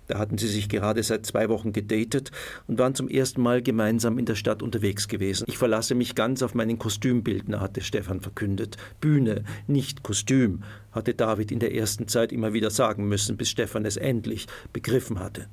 Da 0.06 0.18
hatten 0.18 0.38
sie 0.38 0.46
sich 0.46 0.68
gerade 0.68 1.02
seit 1.02 1.26
zwei 1.26 1.48
Wochen 1.48 1.72
gedatet 1.72 2.30
und 2.68 2.78
waren 2.78 2.94
zum 2.94 3.08
ersten 3.08 3.42
Mal 3.42 3.60
gemeinsam 3.60 4.18
in 4.18 4.24
der 4.24 4.36
Stadt 4.36 4.62
unterwegs 4.62 5.08
gewesen. 5.08 5.46
Ich 5.48 5.58
verlasse 5.58 5.94
mich 5.94 6.14
ganz 6.14 6.42
auf 6.42 6.54
meinen 6.54 6.78
Kostümbildner, 6.78 7.60
hatte 7.60 7.80
Stefan 7.80 8.20
verkündet. 8.20 8.76
Bühne, 9.00 9.42
nicht 9.66 10.04
Kostüm, 10.04 10.62
hatte 10.92 11.14
David 11.14 11.50
in 11.50 11.58
der 11.58 11.74
ersten 11.74 12.06
Zeit 12.06 12.32
immer 12.32 12.52
wieder 12.52 12.70
sagen 12.70 13.08
müssen, 13.08 13.36
bis 13.36 13.50
Stefan 13.50 13.84
es 13.84 13.96
endlich 13.96 14.46
begriffen 14.72 15.18
hatte. 15.18 15.48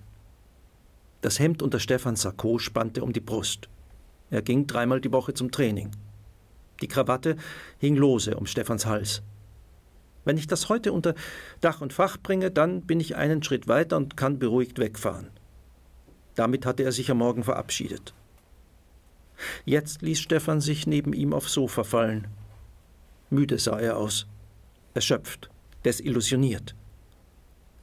Das 1.22 1.39
Hemd 1.39 1.64
unter 1.64 1.80
Stefans 1.80 2.22
Sakko 2.22 2.59
spannte 2.59 3.03
um 3.03 3.14
die 3.14 3.22
Brust. 3.22 3.70
Er 4.30 4.41
ging 4.41 4.68
dreimal 4.68 5.01
die 5.01 5.11
Woche 5.11 5.34
zum 5.34 5.51
Training. 5.51 5.91
Die 6.82 6.88
Krawatte 6.88 7.38
hing 7.80 7.95
lose 7.95 8.36
um 8.36 8.45
Stefans 8.45 8.86
Hals. 8.86 9.24
Wenn 10.26 10.38
ich 10.38 10.47
das 10.47 10.69
heute 10.69 10.93
unter 10.93 11.15
Dach 11.61 11.82
und 11.82 11.93
Fach 11.93 12.17
bringe, 12.17 12.51
dann 12.51 12.82
bin 12.82 12.99
ich 12.99 13.15
einen 13.15 13.43
Schritt 13.43 13.67
weiter 13.67 13.97
und 13.97 14.17
kann 14.17 14.39
beruhigt 14.39 14.80
wegfahren. 14.80 15.28
Damit 16.36 16.65
hatte 16.65 16.84
er 16.84 16.91
sich 16.91 17.11
am 17.11 17.17
Morgen 17.17 17.43
verabschiedet. 17.43 18.13
Jetzt 19.65 20.01
ließ 20.01 20.19
Stefan 20.19 20.61
sich 20.61 20.88
neben 20.88 21.13
ihm 21.13 21.34
aufs 21.34 21.53
Sofa 21.53 21.84
fallen. 21.84 22.28
Müde 23.30 23.57
sah 23.57 23.80
er 23.80 23.97
aus, 23.97 24.28
erschöpft, 24.93 25.49
desillusioniert. 25.86 26.76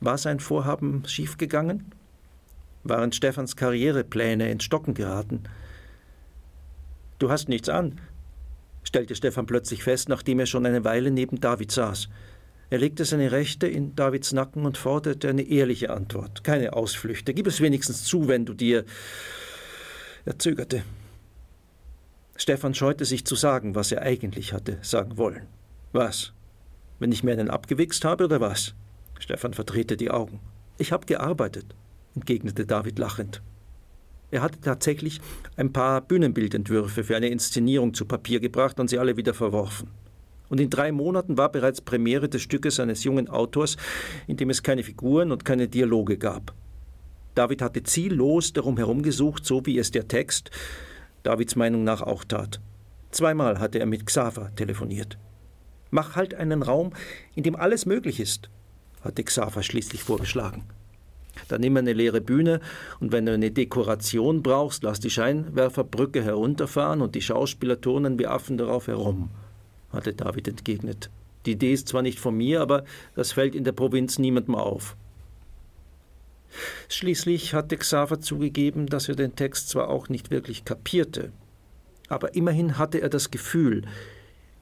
War 0.01 0.17
sein 0.17 0.41
Vorhaben 0.41 1.05
schiefgegangen? 1.07 1.93
Waren 2.85 3.13
Stefans 3.13 3.57
Karrierepläne 3.57 4.51
ins 4.51 4.65
Stocken 4.65 4.95
geraten? 4.95 5.43
Du 7.19 7.31
hast 7.31 7.51
nichts 7.51 7.69
an, 7.69 8.01
stellte 8.83 9.15
Stefan 9.15 9.45
plötzlich 9.45 9.83
fest, 9.83 10.09
nachdem 10.09 10.41
er 10.41 10.47
schon 10.47 10.65
eine 10.65 10.85
Weile 10.85 11.11
neben 11.11 11.41
David 11.41 11.71
saß. 11.71 12.09
Er 12.71 12.79
legte 12.79 13.05
seine 13.05 13.33
Rechte 13.33 13.67
in 13.67 13.97
Davids 13.97 14.33
Nacken 14.33 14.65
und 14.65 14.79
forderte 14.79 15.29
eine 15.29 15.43
ehrliche 15.43 15.91
Antwort, 15.91 16.45
keine 16.45 16.73
Ausflüchte. 16.73 17.35
Gib 17.35 17.49
es 17.49 17.61
wenigstens 17.61 18.05
zu, 18.05 18.29
wenn 18.29 18.47
du 18.47 18.55
dir. 18.55 18.85
Er 20.25 20.39
zögerte. 20.39 20.85
Stefan 22.37 22.75
scheute 22.75 23.05
sich 23.05 23.25
zu 23.25 23.35
sagen, 23.35 23.75
was 23.75 23.91
er 23.91 24.03
eigentlich 24.03 24.53
hatte 24.53 24.79
sagen 24.83 25.19
wollen. 25.19 25.49
Was? 25.93 26.33
Wenn 27.01 27.11
ich 27.11 27.25
mir 27.25 27.33
einen 27.33 27.51
abgewichst 27.51 28.05
habe 28.05 28.25
oder 28.25 28.41
was? 28.41 28.75
Stefan 29.19 29.53
verdrehte 29.53 29.97
die 29.97 30.13
Augen. 30.13 30.39
Ich 30.79 30.93
habe 30.93 31.07
gearbeitet, 31.07 31.75
entgegnete 32.15 32.67
David 32.67 33.01
lachend. 33.01 33.43
Er 34.31 34.43
hatte 34.43 34.61
tatsächlich 34.61 35.21
ein 35.57 35.73
paar 35.73 36.01
Bühnenbildentwürfe 36.01 37.03
für 37.03 37.17
eine 37.17 37.29
Inszenierung 37.31 37.95
zu 37.95 38.05
Papier 38.05 38.39
gebracht 38.39 38.79
und 38.79 38.89
sie 38.89 39.01
alle 39.01 39.17
wieder 39.17 39.35
verworfen 39.35 39.91
und 40.51 40.61
in 40.61 40.69
drei 40.69 40.93
Monaten 40.93 41.39
war 41.39 41.51
bereits 41.51 41.81
Premiere 41.81 42.29
des 42.29 42.43
Stückes 42.43 42.79
eines 42.79 43.05
jungen 43.05 43.31
Autors, 43.31 43.77
in 44.27 44.37
dem 44.37 44.51
es 44.51 44.63
keine 44.63 44.83
Figuren 44.83 45.33
und 45.33 45.45
keine 45.45 45.69
Dialoge 45.69 46.19
gab. 46.19 46.53
David 47.35 47.63
hatte 47.63 47.83
ziellos 47.85 48.53
darum 48.53 48.77
herumgesucht, 48.77 49.47
so 49.47 49.65
wie 49.65 49.79
es 49.79 49.91
der 49.93 50.09
Text 50.09 50.51
Davids 51.23 51.55
Meinung 51.55 51.85
nach 51.85 52.03
auch 52.03 52.25
tat. 52.25 52.61
Zweimal 53.13 53.59
hatte 53.61 53.79
er 53.79 53.87
mit 53.87 54.07
Xaver 54.07 54.55
telefoniert. 54.57 55.19
Mach 55.91 56.17
halt 56.17 56.35
einen 56.35 56.63
Raum, 56.63 56.93
in 57.35 57.43
dem 57.43 57.57
alles 57.57 57.87
möglich 57.87 58.21
ist, 58.21 58.51
hatte 59.03 59.23
Xaver 59.23 59.63
schließlich 59.63 60.03
vorgeschlagen. 60.03 60.65
Dann 61.49 61.61
nimm 61.61 61.77
eine 61.77 61.93
leere 61.93 62.21
Bühne 62.21 62.61
und 62.99 63.13
wenn 63.13 63.27
du 63.27 63.33
eine 63.33 63.51
Dekoration 63.51 64.43
brauchst, 64.43 64.83
lass 64.83 64.99
die 64.99 65.11
Scheinwerferbrücke 65.11 66.23
herunterfahren 66.23 67.03
und 67.03 67.15
die 67.15 67.23
Schauspieler 67.23 67.81
turnen 67.81 68.19
wie 68.19 68.27
Affen 68.27 68.59
darauf 68.59 68.89
herum 68.89 69.31
hatte 69.93 70.13
David 70.13 70.49
entgegnet. 70.49 71.11
Die 71.47 71.53
Idee 71.53 71.73
ist 71.73 71.89
zwar 71.89 72.03
nicht 72.03 72.21
von 72.21 72.37
mir, 72.37 72.61
aber 72.61 72.85
das 73.15 73.33
fällt 73.33 73.55
in 73.55 73.65
der 73.65 73.73
Provinz 73.73 74.19
niemandem 74.19 74.55
auf. 74.55 74.97
Schließlich 76.89 77.55
hatte 77.55 77.77
Xaver 77.77 78.21
zugegeben, 78.21 78.87
dass 78.87 79.09
er 79.09 79.15
den 79.15 79.37
Text 79.37 79.69
zwar 79.69 79.89
auch 79.89 80.09
nicht 80.09 80.31
wirklich 80.31 80.65
kapierte, 80.65 81.33
aber 82.09 82.35
immerhin 82.35 82.77
hatte 82.77 83.01
er 83.01 83.09
das 83.09 83.31
Gefühl, 83.31 83.83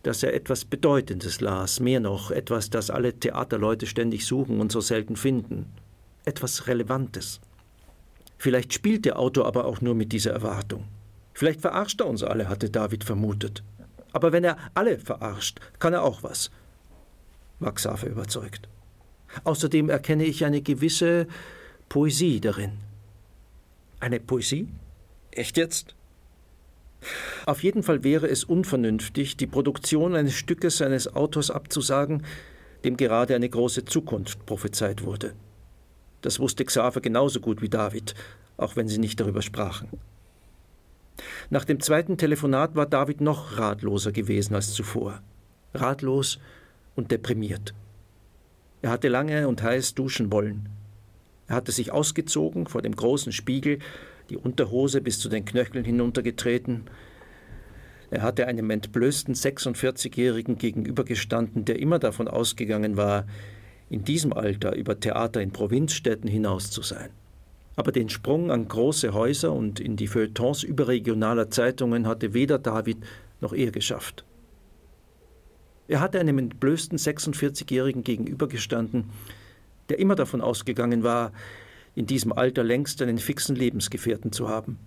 dass 0.03 0.23
er 0.23 0.35
etwas 0.35 0.65
Bedeutendes 0.65 1.41
las, 1.41 1.81
mehr 1.81 2.01
noch 2.01 2.31
etwas, 2.31 2.71
das 2.71 2.91
alle 2.91 3.15
Theaterleute 3.15 3.87
ständig 3.87 4.27
suchen 4.27 4.61
und 4.61 4.71
so 4.71 4.81
selten 4.81 5.17
finden, 5.17 5.67
etwas 6.25 6.67
Relevantes. 6.67 7.41
Vielleicht 8.37 8.73
spielt 8.73 9.05
der 9.05 9.19
Autor 9.19 9.47
aber 9.47 9.65
auch 9.65 9.81
nur 9.81 9.95
mit 9.95 10.13
dieser 10.13 10.33
Erwartung. 10.33 10.85
Vielleicht 11.35 11.61
verarscht 11.61 12.01
er 12.01 12.07
uns 12.07 12.23
alle, 12.23 12.49
hatte 12.49 12.71
David 12.71 13.03
vermutet. 13.03 13.63
Aber 14.13 14.33
wenn 14.33 14.45
er 14.45 14.57
alle 14.75 14.99
verarscht, 14.99 15.61
kann 15.79 15.93
er 15.93 16.03
auch 16.03 16.23
was, 16.23 16.51
war 17.61 17.75
Xaver 17.75 18.07
überzeugt. 18.07 18.69
Außerdem 19.45 19.91
erkenne 19.91 20.25
ich 20.25 20.45
eine 20.45 20.63
gewisse 20.63 21.27
Poesie 21.89 22.41
darin. 22.41 22.73
Eine 24.01 24.21
Poesie? 24.21 24.69
Echt 25.31 25.57
jetzt? 25.57 25.95
Auf 27.47 27.63
jeden 27.63 27.83
Fall 27.83 28.03
wäre 28.03 28.29
es 28.29 28.45
unvernünftig, 28.45 29.37
die 29.37 29.47
Produktion 29.47 30.15
eines 30.15 30.35
Stückes 30.35 30.79
seines 30.79 31.15
Autors 31.15 31.51
abzusagen, 31.51 32.25
dem 32.85 32.97
gerade 32.97 33.35
eine 33.35 33.49
große 33.49 33.85
Zukunft 33.85 34.47
prophezeit 34.47 35.05
wurde. 35.05 35.35
Das 36.23 36.41
wusste 36.41 36.65
Xaver 36.65 37.01
genauso 37.01 37.41
gut 37.41 37.63
wie 37.63 37.69
David, 37.69 38.15
auch 38.57 38.77
wenn 38.77 38.89
sie 38.89 38.99
nicht 38.99 39.21
darüber 39.21 39.43
sprachen. 39.43 39.89
Nach 41.51 41.65
dem 41.65 41.81
zweiten 41.81 42.17
Telefonat 42.17 42.75
war 42.77 42.87
David 42.87 43.21
noch 43.21 43.59
ratloser 43.59 44.13
gewesen 44.13 44.55
als 44.55 44.73
zuvor. 44.73 45.23
Ratlos 45.75 46.39
und 46.95 47.11
deprimiert. 47.11 47.75
Er 48.83 48.91
hatte 48.91 49.09
lange 49.09 49.49
und 49.49 49.63
heiß 49.63 49.95
duschen 49.95 50.31
wollen. 50.31 50.69
Er 51.49 51.57
hatte 51.57 51.73
sich 51.73 51.93
ausgezogen 51.93 52.67
vor 52.67 52.83
dem 52.83 52.95
großen 52.95 53.33
Spiegel, 53.33 53.79
die 54.31 54.37
Unterhose 54.37 55.01
bis 55.01 55.19
zu 55.19 55.29
den 55.29 55.45
Knöcheln 55.45 55.85
hinuntergetreten. 55.85 56.85
Er 58.11 58.23
hatte 58.23 58.47
einem 58.47 58.71
entblößten 58.71 59.35
46-Jährigen 59.35 60.59
gegenübergestanden, 60.59 61.65
der 61.65 61.79
immer 61.79 61.99
davon 61.99 62.29
ausgegangen 62.29 62.97
war, 62.97 63.27
in 63.91 64.05
diesem 64.05 64.33
Alter 64.33 64.77
über 64.77 65.01
Theater 65.01 65.41
in 65.41 65.51
Provinzstädten 65.51 66.29
hinaus 66.29 66.71
zu 66.71 66.83
sein. 66.83 67.11
Aber 67.79 67.93
den 67.93 68.09
Sprung 68.09 68.51
an 68.51 68.67
große 68.67 69.15
Häuser 69.15 69.53
und 69.53 69.79
in 69.79 69.95
die 69.95 70.09
Feuilletons 70.09 70.65
überregionaler 70.65 71.49
Zeitungen 71.49 72.09
hatte 72.09 72.35
weder 72.35 72.59
David 72.59 72.97
noch 73.41 73.53
er 73.53 73.71
geschafft. 73.71 74.25
Er 75.87 76.01
hatte 76.01 76.19
einem 76.19 76.39
entblößten 76.39 76.99
46-Jährigen 76.99 78.03
gegenübergestanden, 78.03 79.05
der 79.91 80.01
immer 80.01 80.17
davon 80.17 80.41
ausgegangen 80.41 81.05
war, 81.05 81.31
in 81.95 82.07
diesem 82.07 82.33
Alter 82.33 82.65
längst 82.65 83.01
einen 83.01 83.19
fixen 83.19 83.55
Lebensgefährten 83.55 84.33
zu 84.33 84.49
haben. 84.49 84.81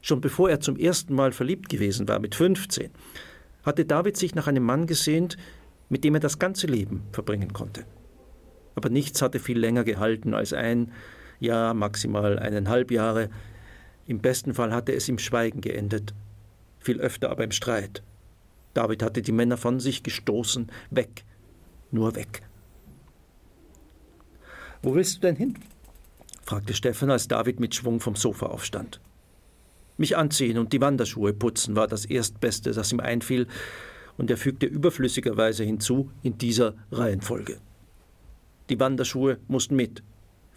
Schon 0.00 0.22
bevor 0.22 0.48
er 0.48 0.60
zum 0.60 0.78
ersten 0.78 1.14
Mal 1.14 1.32
verliebt 1.32 1.68
gewesen 1.68 2.08
war, 2.08 2.20
mit 2.20 2.34
15, 2.34 2.88
hatte 3.64 3.84
David 3.84 4.16
sich 4.16 4.34
nach 4.34 4.46
einem 4.46 4.64
Mann 4.64 4.86
gesehnt, 4.86 5.36
mit 5.90 6.04
dem 6.04 6.14
er 6.14 6.20
das 6.20 6.38
ganze 6.38 6.68
Leben 6.68 7.02
verbringen 7.12 7.52
konnte. 7.52 7.84
Aber 8.76 8.88
nichts 8.88 9.20
hatte 9.20 9.40
viel 9.40 9.58
länger 9.58 9.84
gehalten 9.84 10.32
als 10.32 10.54
ein 10.54 10.90
Jahr, 11.40 11.74
maximal 11.74 12.38
eineinhalb 12.38 12.90
Jahre. 12.90 13.30
Im 14.06 14.20
besten 14.20 14.54
Fall 14.54 14.72
hatte 14.72 14.92
es 14.94 15.08
im 15.08 15.18
Schweigen 15.18 15.60
geendet, 15.60 16.14
viel 16.78 17.00
öfter 17.00 17.30
aber 17.30 17.44
im 17.44 17.52
Streit. 17.52 18.02
David 18.74 19.02
hatte 19.02 19.22
die 19.22 19.32
Männer 19.32 19.56
von 19.56 19.80
sich 19.80 20.02
gestoßen, 20.02 20.70
weg, 20.90 21.24
nur 21.90 22.14
weg. 22.14 22.42
Wo 24.82 24.94
willst 24.94 25.16
du 25.16 25.20
denn 25.20 25.36
hin? 25.36 25.58
fragte 26.44 26.72
Stefan, 26.72 27.10
als 27.10 27.28
David 27.28 27.60
mit 27.60 27.74
Schwung 27.74 28.00
vom 28.00 28.16
Sofa 28.16 28.46
aufstand. 28.46 29.00
Mich 29.98 30.16
anziehen 30.16 30.58
und 30.58 30.72
die 30.72 30.80
Wanderschuhe 30.80 31.32
putzen 31.32 31.74
war 31.74 31.88
das 31.88 32.04
Erstbeste, 32.04 32.70
das 32.70 32.92
ihm 32.92 33.00
einfiel, 33.00 33.48
und 34.16 34.30
er 34.30 34.36
fügte 34.36 34.66
überflüssigerweise 34.66 35.64
hinzu 35.64 36.10
in 36.22 36.38
dieser 36.38 36.74
Reihenfolge. 36.92 37.58
Die 38.68 38.78
Wanderschuhe 38.78 39.38
mussten 39.48 39.76
mit, 39.76 40.02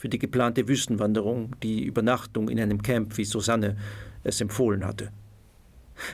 für 0.01 0.09
die 0.09 0.17
geplante 0.17 0.67
Wüstenwanderung, 0.67 1.55
die 1.61 1.83
Übernachtung 1.83 2.49
in 2.49 2.59
einem 2.59 2.81
Camp, 2.81 3.19
wie 3.19 3.23
Susanne 3.23 3.77
es 4.23 4.41
empfohlen 4.41 4.83
hatte. 4.83 5.11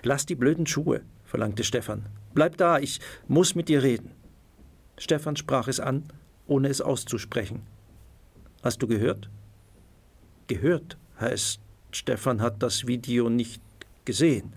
Lass 0.04 0.26
die 0.26 0.36
blöden 0.36 0.68
Schuhe, 0.68 1.04
verlangte 1.24 1.64
Stefan. 1.64 2.06
Bleib 2.34 2.58
da, 2.58 2.80
ich 2.80 3.00
muss 3.30 3.56
mit 3.56 3.70
dir 3.70 3.84
reden. 3.84 4.12
Stefan 4.98 5.38
sprach 5.38 5.70
es 5.70 5.80
an, 5.80 6.04
ohne 6.48 6.68
es 6.68 6.82
auszusprechen. 6.82 7.62
Hast 8.62 8.82
du 8.82 8.88
gehört? 8.88 9.30
Gehört 10.48 10.98
heißt, 11.22 11.62
Stefan 11.92 12.42
hat 12.42 12.62
das 12.62 12.88
Video 12.88 13.30
nicht 13.30 13.62
gesehen. 14.04 14.52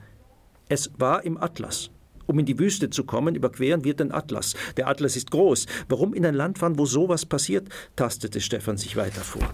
Es 0.68 0.90
war 0.98 1.24
im 1.24 1.40
Atlas. 1.40 1.92
Um 2.30 2.38
in 2.38 2.46
die 2.46 2.60
Wüste 2.60 2.90
zu 2.90 3.02
kommen, 3.02 3.34
überqueren 3.34 3.82
wir 3.82 3.94
den 3.94 4.12
Atlas. 4.12 4.54
Der 4.76 4.86
Atlas 4.86 5.16
ist 5.16 5.32
groß. 5.32 5.66
Warum 5.88 6.14
in 6.14 6.24
ein 6.24 6.36
Land 6.36 6.58
fahren, 6.58 6.78
wo 6.78 6.86
sowas 6.86 7.26
passiert? 7.26 7.68
tastete 7.96 8.40
Stefan 8.40 8.76
sich 8.76 8.94
weiter 8.94 9.22
vor. 9.22 9.52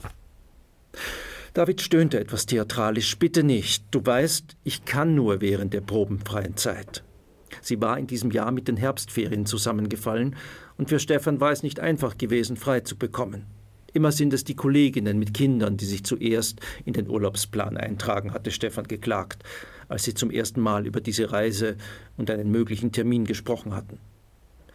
David 1.54 1.80
stöhnte 1.80 2.20
etwas 2.20 2.44
theatralisch. 2.44 3.16
Bitte 3.16 3.44
nicht. 3.44 3.84
Du 3.92 4.04
weißt, 4.04 4.58
ich 4.62 4.84
kann 4.84 5.14
nur 5.14 5.40
während 5.40 5.72
der 5.72 5.80
probenfreien 5.80 6.58
Zeit. 6.58 7.02
Sie 7.62 7.80
war 7.80 7.98
in 7.98 8.08
diesem 8.08 8.30
Jahr 8.30 8.52
mit 8.52 8.68
den 8.68 8.76
Herbstferien 8.76 9.46
zusammengefallen, 9.46 10.36
und 10.76 10.90
für 10.90 10.98
Stefan 10.98 11.40
war 11.40 11.52
es 11.52 11.62
nicht 11.62 11.80
einfach 11.80 12.18
gewesen, 12.18 12.58
frei 12.58 12.80
zu 12.80 12.98
bekommen. 12.98 13.46
Immer 13.96 14.12
sind 14.12 14.34
es 14.34 14.44
die 14.44 14.54
Kolleginnen 14.54 15.18
mit 15.18 15.32
Kindern, 15.32 15.78
die 15.78 15.86
sich 15.86 16.04
zuerst 16.04 16.60
in 16.84 16.92
den 16.92 17.08
Urlaubsplan 17.08 17.78
eintragen, 17.78 18.34
hatte 18.34 18.50
Stefan 18.50 18.86
geklagt, 18.86 19.42
als 19.88 20.04
sie 20.04 20.12
zum 20.12 20.30
ersten 20.30 20.60
Mal 20.60 20.86
über 20.86 21.00
diese 21.00 21.32
Reise 21.32 21.78
und 22.18 22.30
einen 22.30 22.50
möglichen 22.50 22.92
Termin 22.92 23.24
gesprochen 23.24 23.74
hatten. 23.74 23.98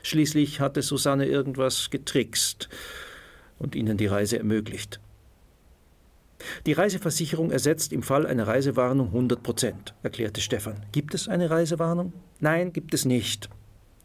Schließlich 0.02 0.60
hatte 0.60 0.82
Susanne 0.82 1.28
irgendwas 1.28 1.92
getrickst 1.92 2.68
und 3.60 3.76
ihnen 3.76 3.96
die 3.96 4.08
Reise 4.08 4.40
ermöglicht. 4.40 5.00
Die 6.66 6.74
Reiseversicherung 6.74 7.52
ersetzt 7.52 7.94
im 7.94 8.02
Fall 8.02 8.26
einer 8.26 8.48
Reisewarnung 8.48 9.10
100 9.10 9.44
Prozent, 9.44 9.94
erklärte 10.02 10.42
Stefan. 10.42 10.84
Gibt 10.94 11.14
es 11.14 11.28
eine 11.28 11.52
Reisewarnung? 11.52 12.12
Nein, 12.40 12.74
gibt 12.74 12.96
es 12.96 13.06
nicht. 13.06 13.52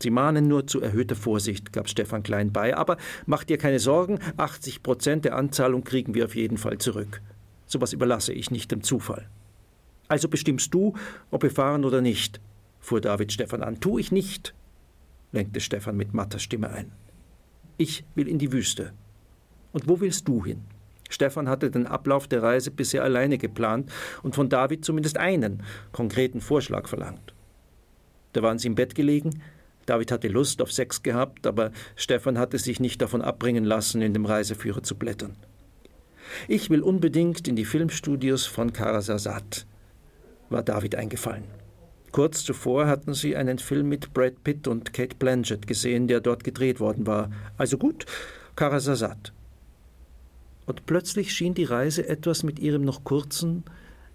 Sie 0.00 0.10
mahnen 0.10 0.46
nur 0.48 0.66
zu 0.66 0.80
erhöhter 0.80 1.16
Vorsicht, 1.16 1.72
gab 1.72 1.88
Stefan 1.88 2.22
Klein 2.22 2.52
bei. 2.52 2.76
Aber 2.76 2.96
mach 3.24 3.44
dir 3.44 3.58
keine 3.58 3.78
Sorgen, 3.78 4.18
80 4.36 4.82
Prozent 4.82 5.24
der 5.24 5.36
Anzahlung 5.36 5.84
kriegen 5.84 6.14
wir 6.14 6.26
auf 6.26 6.36
jeden 6.36 6.58
Fall 6.58 6.78
zurück. 6.78 7.22
Sowas 7.66 7.92
überlasse 7.92 8.32
ich 8.32 8.50
nicht 8.50 8.70
dem 8.70 8.82
Zufall. 8.82 9.28
Also 10.08 10.28
bestimmst 10.28 10.72
du, 10.72 10.94
ob 11.30 11.42
wir 11.42 11.50
fahren 11.50 11.84
oder 11.84 12.00
nicht, 12.00 12.40
fuhr 12.78 13.00
David 13.00 13.32
Stefan 13.32 13.62
an. 13.62 13.80
Tu 13.80 13.98
ich 13.98 14.12
nicht, 14.12 14.54
lenkte 15.32 15.60
Stefan 15.60 15.96
mit 15.96 16.14
matter 16.14 16.38
Stimme 16.38 16.70
ein. 16.70 16.92
Ich 17.76 18.04
will 18.14 18.28
in 18.28 18.38
die 18.38 18.52
Wüste. 18.52 18.92
Und 19.72 19.88
wo 19.88 20.00
willst 20.00 20.28
du 20.28 20.44
hin? 20.44 20.62
Stefan 21.08 21.48
hatte 21.48 21.70
den 21.70 21.86
Ablauf 21.86 22.26
der 22.26 22.42
Reise 22.42 22.70
bisher 22.70 23.04
alleine 23.04 23.38
geplant 23.38 23.90
und 24.22 24.34
von 24.34 24.48
David 24.48 24.84
zumindest 24.84 25.18
einen 25.18 25.62
konkreten 25.92 26.40
Vorschlag 26.40 26.88
verlangt. 26.88 27.34
Da 28.32 28.42
waren 28.42 28.58
sie 28.58 28.68
im 28.68 28.74
Bett 28.74 28.94
gelegen. 28.94 29.42
David 29.86 30.12
hatte 30.12 30.28
Lust 30.28 30.60
auf 30.60 30.72
Sex 30.72 31.02
gehabt, 31.02 31.46
aber 31.46 31.70
Stefan 31.94 32.38
hatte 32.38 32.58
sich 32.58 32.80
nicht 32.80 33.00
davon 33.00 33.22
abbringen 33.22 33.64
lassen, 33.64 34.02
in 34.02 34.12
dem 34.12 34.26
Reiseführer 34.26 34.82
zu 34.82 34.96
blättern. 34.96 35.36
Ich 36.48 36.70
will 36.70 36.82
unbedingt 36.82 37.46
in 37.46 37.56
die 37.56 37.64
Filmstudios 37.64 38.46
von 38.46 38.72
Karasasat, 38.72 39.66
war 40.50 40.62
David 40.62 40.96
eingefallen. 40.96 41.44
Kurz 42.10 42.44
zuvor 42.44 42.86
hatten 42.86 43.14
sie 43.14 43.36
einen 43.36 43.58
Film 43.58 43.88
mit 43.88 44.12
Brad 44.12 44.42
Pitt 44.42 44.66
und 44.68 44.92
Kate 44.92 45.16
Blanchett 45.16 45.66
gesehen, 45.66 46.08
der 46.08 46.20
dort 46.20 46.44
gedreht 46.44 46.80
worden 46.80 47.06
war. 47.06 47.30
Also 47.56 47.78
gut, 47.78 48.06
Karasasat 48.56 49.32
und 50.66 50.84
plötzlich 50.84 51.32
schien 51.32 51.54
die 51.54 51.64
Reise 51.64 52.06
etwas 52.08 52.42
mit 52.42 52.58
ihrem 52.58 52.82
noch 52.82 53.04
kurzen, 53.04 53.64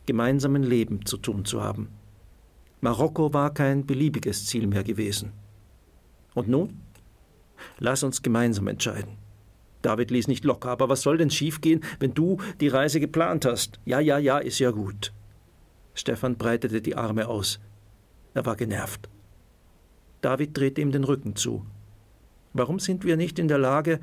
gemeinsamen 0.06 0.64
Leben 0.64 1.06
zu 1.06 1.18
tun 1.18 1.46
zu 1.46 1.64
haben. 1.64 1.90
Marokko 2.82 3.34
war 3.34 3.54
kein 3.54 3.86
beliebiges 3.86 4.46
Ziel 4.46 4.68
mehr 4.68 4.84
gewesen. 4.84 5.32
Und 6.34 6.48
nun? 6.48 6.82
Lass 7.80 8.04
uns 8.04 8.22
gemeinsam 8.22 8.68
entscheiden. 8.68 9.18
David 9.82 10.12
ließ 10.12 10.28
nicht 10.28 10.46
locker, 10.46 10.70
aber 10.70 10.90
was 10.90 11.02
soll 11.02 11.18
denn 11.18 11.32
schiefgehen, 11.32 11.82
wenn 12.00 12.14
du 12.14 12.38
die 12.60 12.68
Reise 12.68 13.00
geplant 13.00 13.46
hast? 13.46 13.80
Ja, 13.86 14.00
ja, 14.00 14.18
ja, 14.18 14.38
ist 14.38 14.60
ja 14.60 14.72
gut. 14.72 15.12
Stefan 15.94 16.38
breitete 16.38 16.82
die 16.82 16.96
Arme 16.96 17.28
aus. 17.28 17.60
Er 18.34 18.46
war 18.46 18.56
genervt. 18.56 19.10
David 20.22 20.56
drehte 20.58 20.82
ihm 20.82 20.92
den 20.92 21.04
Rücken 21.04 21.36
zu. 21.36 21.66
Warum 22.54 22.80
sind 22.80 23.04
wir 23.04 23.18
nicht 23.18 23.40
in 23.40 23.48
der 23.48 23.58
Lage, 23.58 24.00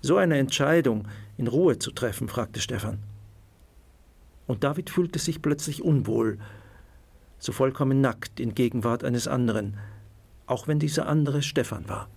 so 0.00 0.16
eine 0.16 0.38
Entscheidung 0.38 1.08
in 1.36 1.48
Ruhe 1.48 1.78
zu 1.78 1.90
treffen? 1.90 2.28
fragte 2.28 2.60
Stefan. 2.60 2.98
Und 4.46 4.64
David 4.64 4.88
fühlte 4.88 5.18
sich 5.18 5.42
plötzlich 5.42 5.82
unwohl, 5.82 6.38
so 7.38 7.52
vollkommen 7.52 8.00
nackt 8.00 8.40
in 8.40 8.54
Gegenwart 8.54 9.04
eines 9.04 9.28
anderen, 9.28 9.76
auch 10.47 10.67
wenn 10.67 10.79
dieser 10.79 11.07
andere 11.07 11.41
Stefan 11.41 11.87
war. 11.87 12.07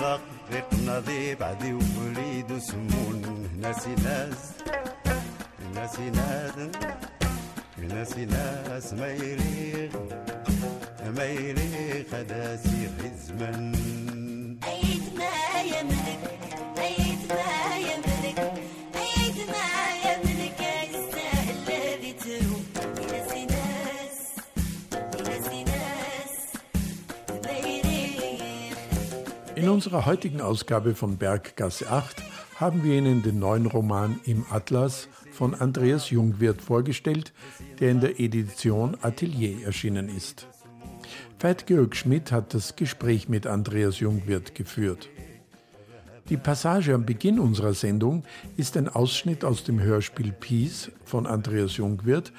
غاق 0.00 0.20
ريق 0.52 0.74
نظيف 0.86 1.42
عدي 1.42 1.72
ووليد 1.72 2.52
وسمون 2.52 3.48
ناسي 3.60 3.94
ناس 3.94 4.52
ناسي 5.74 6.10
ناس 6.10 7.13
ناسي 7.78 8.24
ناس 8.24 8.92
ما 8.92 9.08
يريغ 9.08 9.90
ما 11.16 11.24
يريغ 11.24 12.04
هذا 12.12 12.56
سير 12.56 12.90
الزمن 13.04 13.74
أيد 14.64 15.04
ما 15.18 15.60
يملك 15.62 16.22
أيد 16.78 17.20
ما 17.28 17.76
يملك 17.88 18.38
أيد 18.94 19.36
ما 19.54 19.68
يملك 20.06 20.60
يستاهل 20.90 21.56
الذي 21.68 22.12
تروم 22.12 22.64
ينسي 23.00 23.44
ناس 23.46 24.18
ينسي 25.18 25.64
ناس 25.64 26.34
ما 27.44 27.52
يريغ 27.68 28.76
In 29.56 29.68
unserer 29.68 30.06
heutigen 30.06 30.40
Ausgabe 30.40 30.94
von 30.94 31.16
Berggasse 31.16 31.90
8 31.90 32.16
haben 32.56 32.84
wir 32.84 32.98
Ihnen 32.98 33.22
den 33.22 33.38
neuen 33.38 33.66
Roman 33.66 34.20
Im 34.26 34.44
Atlas 34.50 35.08
von 35.35 35.53
Andreas 35.53 36.09
Jungwirth 36.09 36.61
vorgestellt, 36.61 37.33
der 37.79 37.91
in 37.91 37.99
der 37.99 38.19
Edition 38.19 38.97
Atelier 39.01 39.65
erschienen 39.65 40.09
ist. 40.09 40.47
Veit 41.39 41.67
Georg 41.67 41.95
Schmidt 41.95 42.31
hat 42.31 42.53
das 42.53 42.75
Gespräch 42.75 43.29
mit 43.29 43.45
Andreas 43.45 43.99
Jungwirth 43.99 44.55
geführt. 44.55 45.09
Die 46.29 46.37
Passage 46.37 46.95
am 46.95 47.05
Beginn 47.05 47.39
unserer 47.39 47.75
Sendung 47.75 48.23
ist 48.57 48.77
ein 48.77 48.89
Ausschnitt 48.89 49.45
aus 49.45 49.63
dem 49.63 49.79
Hörspiel 49.79 50.31
Peace 50.31 50.89
von 51.03 51.27
Andreas 51.27 51.77
Jungwirth, 51.77 52.31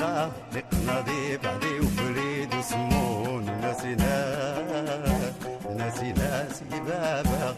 غا 0.00 0.32
نقناضي 0.54 1.36
بعدي 1.36 1.80
وفريد 1.80 2.54
وسمون. 2.54 3.44
ناسي 3.62 3.94
ناس 3.94 5.32
ناسي 5.78 6.12
ناس 6.12 6.62
بابا. 6.86 7.54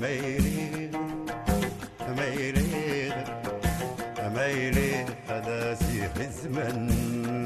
ما 0.00 0.08
يريد 0.08 0.96
ما 2.20 2.26
يريد 2.26 3.14
ما 4.34 4.46
هذا 5.28 5.74
سيخ 5.74 6.14
الزمن. 6.20 7.43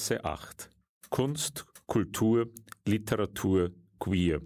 Berggasse 0.00 0.24
8. 0.24 0.70
Kunst, 1.10 1.66
Kultur, 1.86 2.46
Literatur, 2.86 3.70
Queer. 3.98 4.40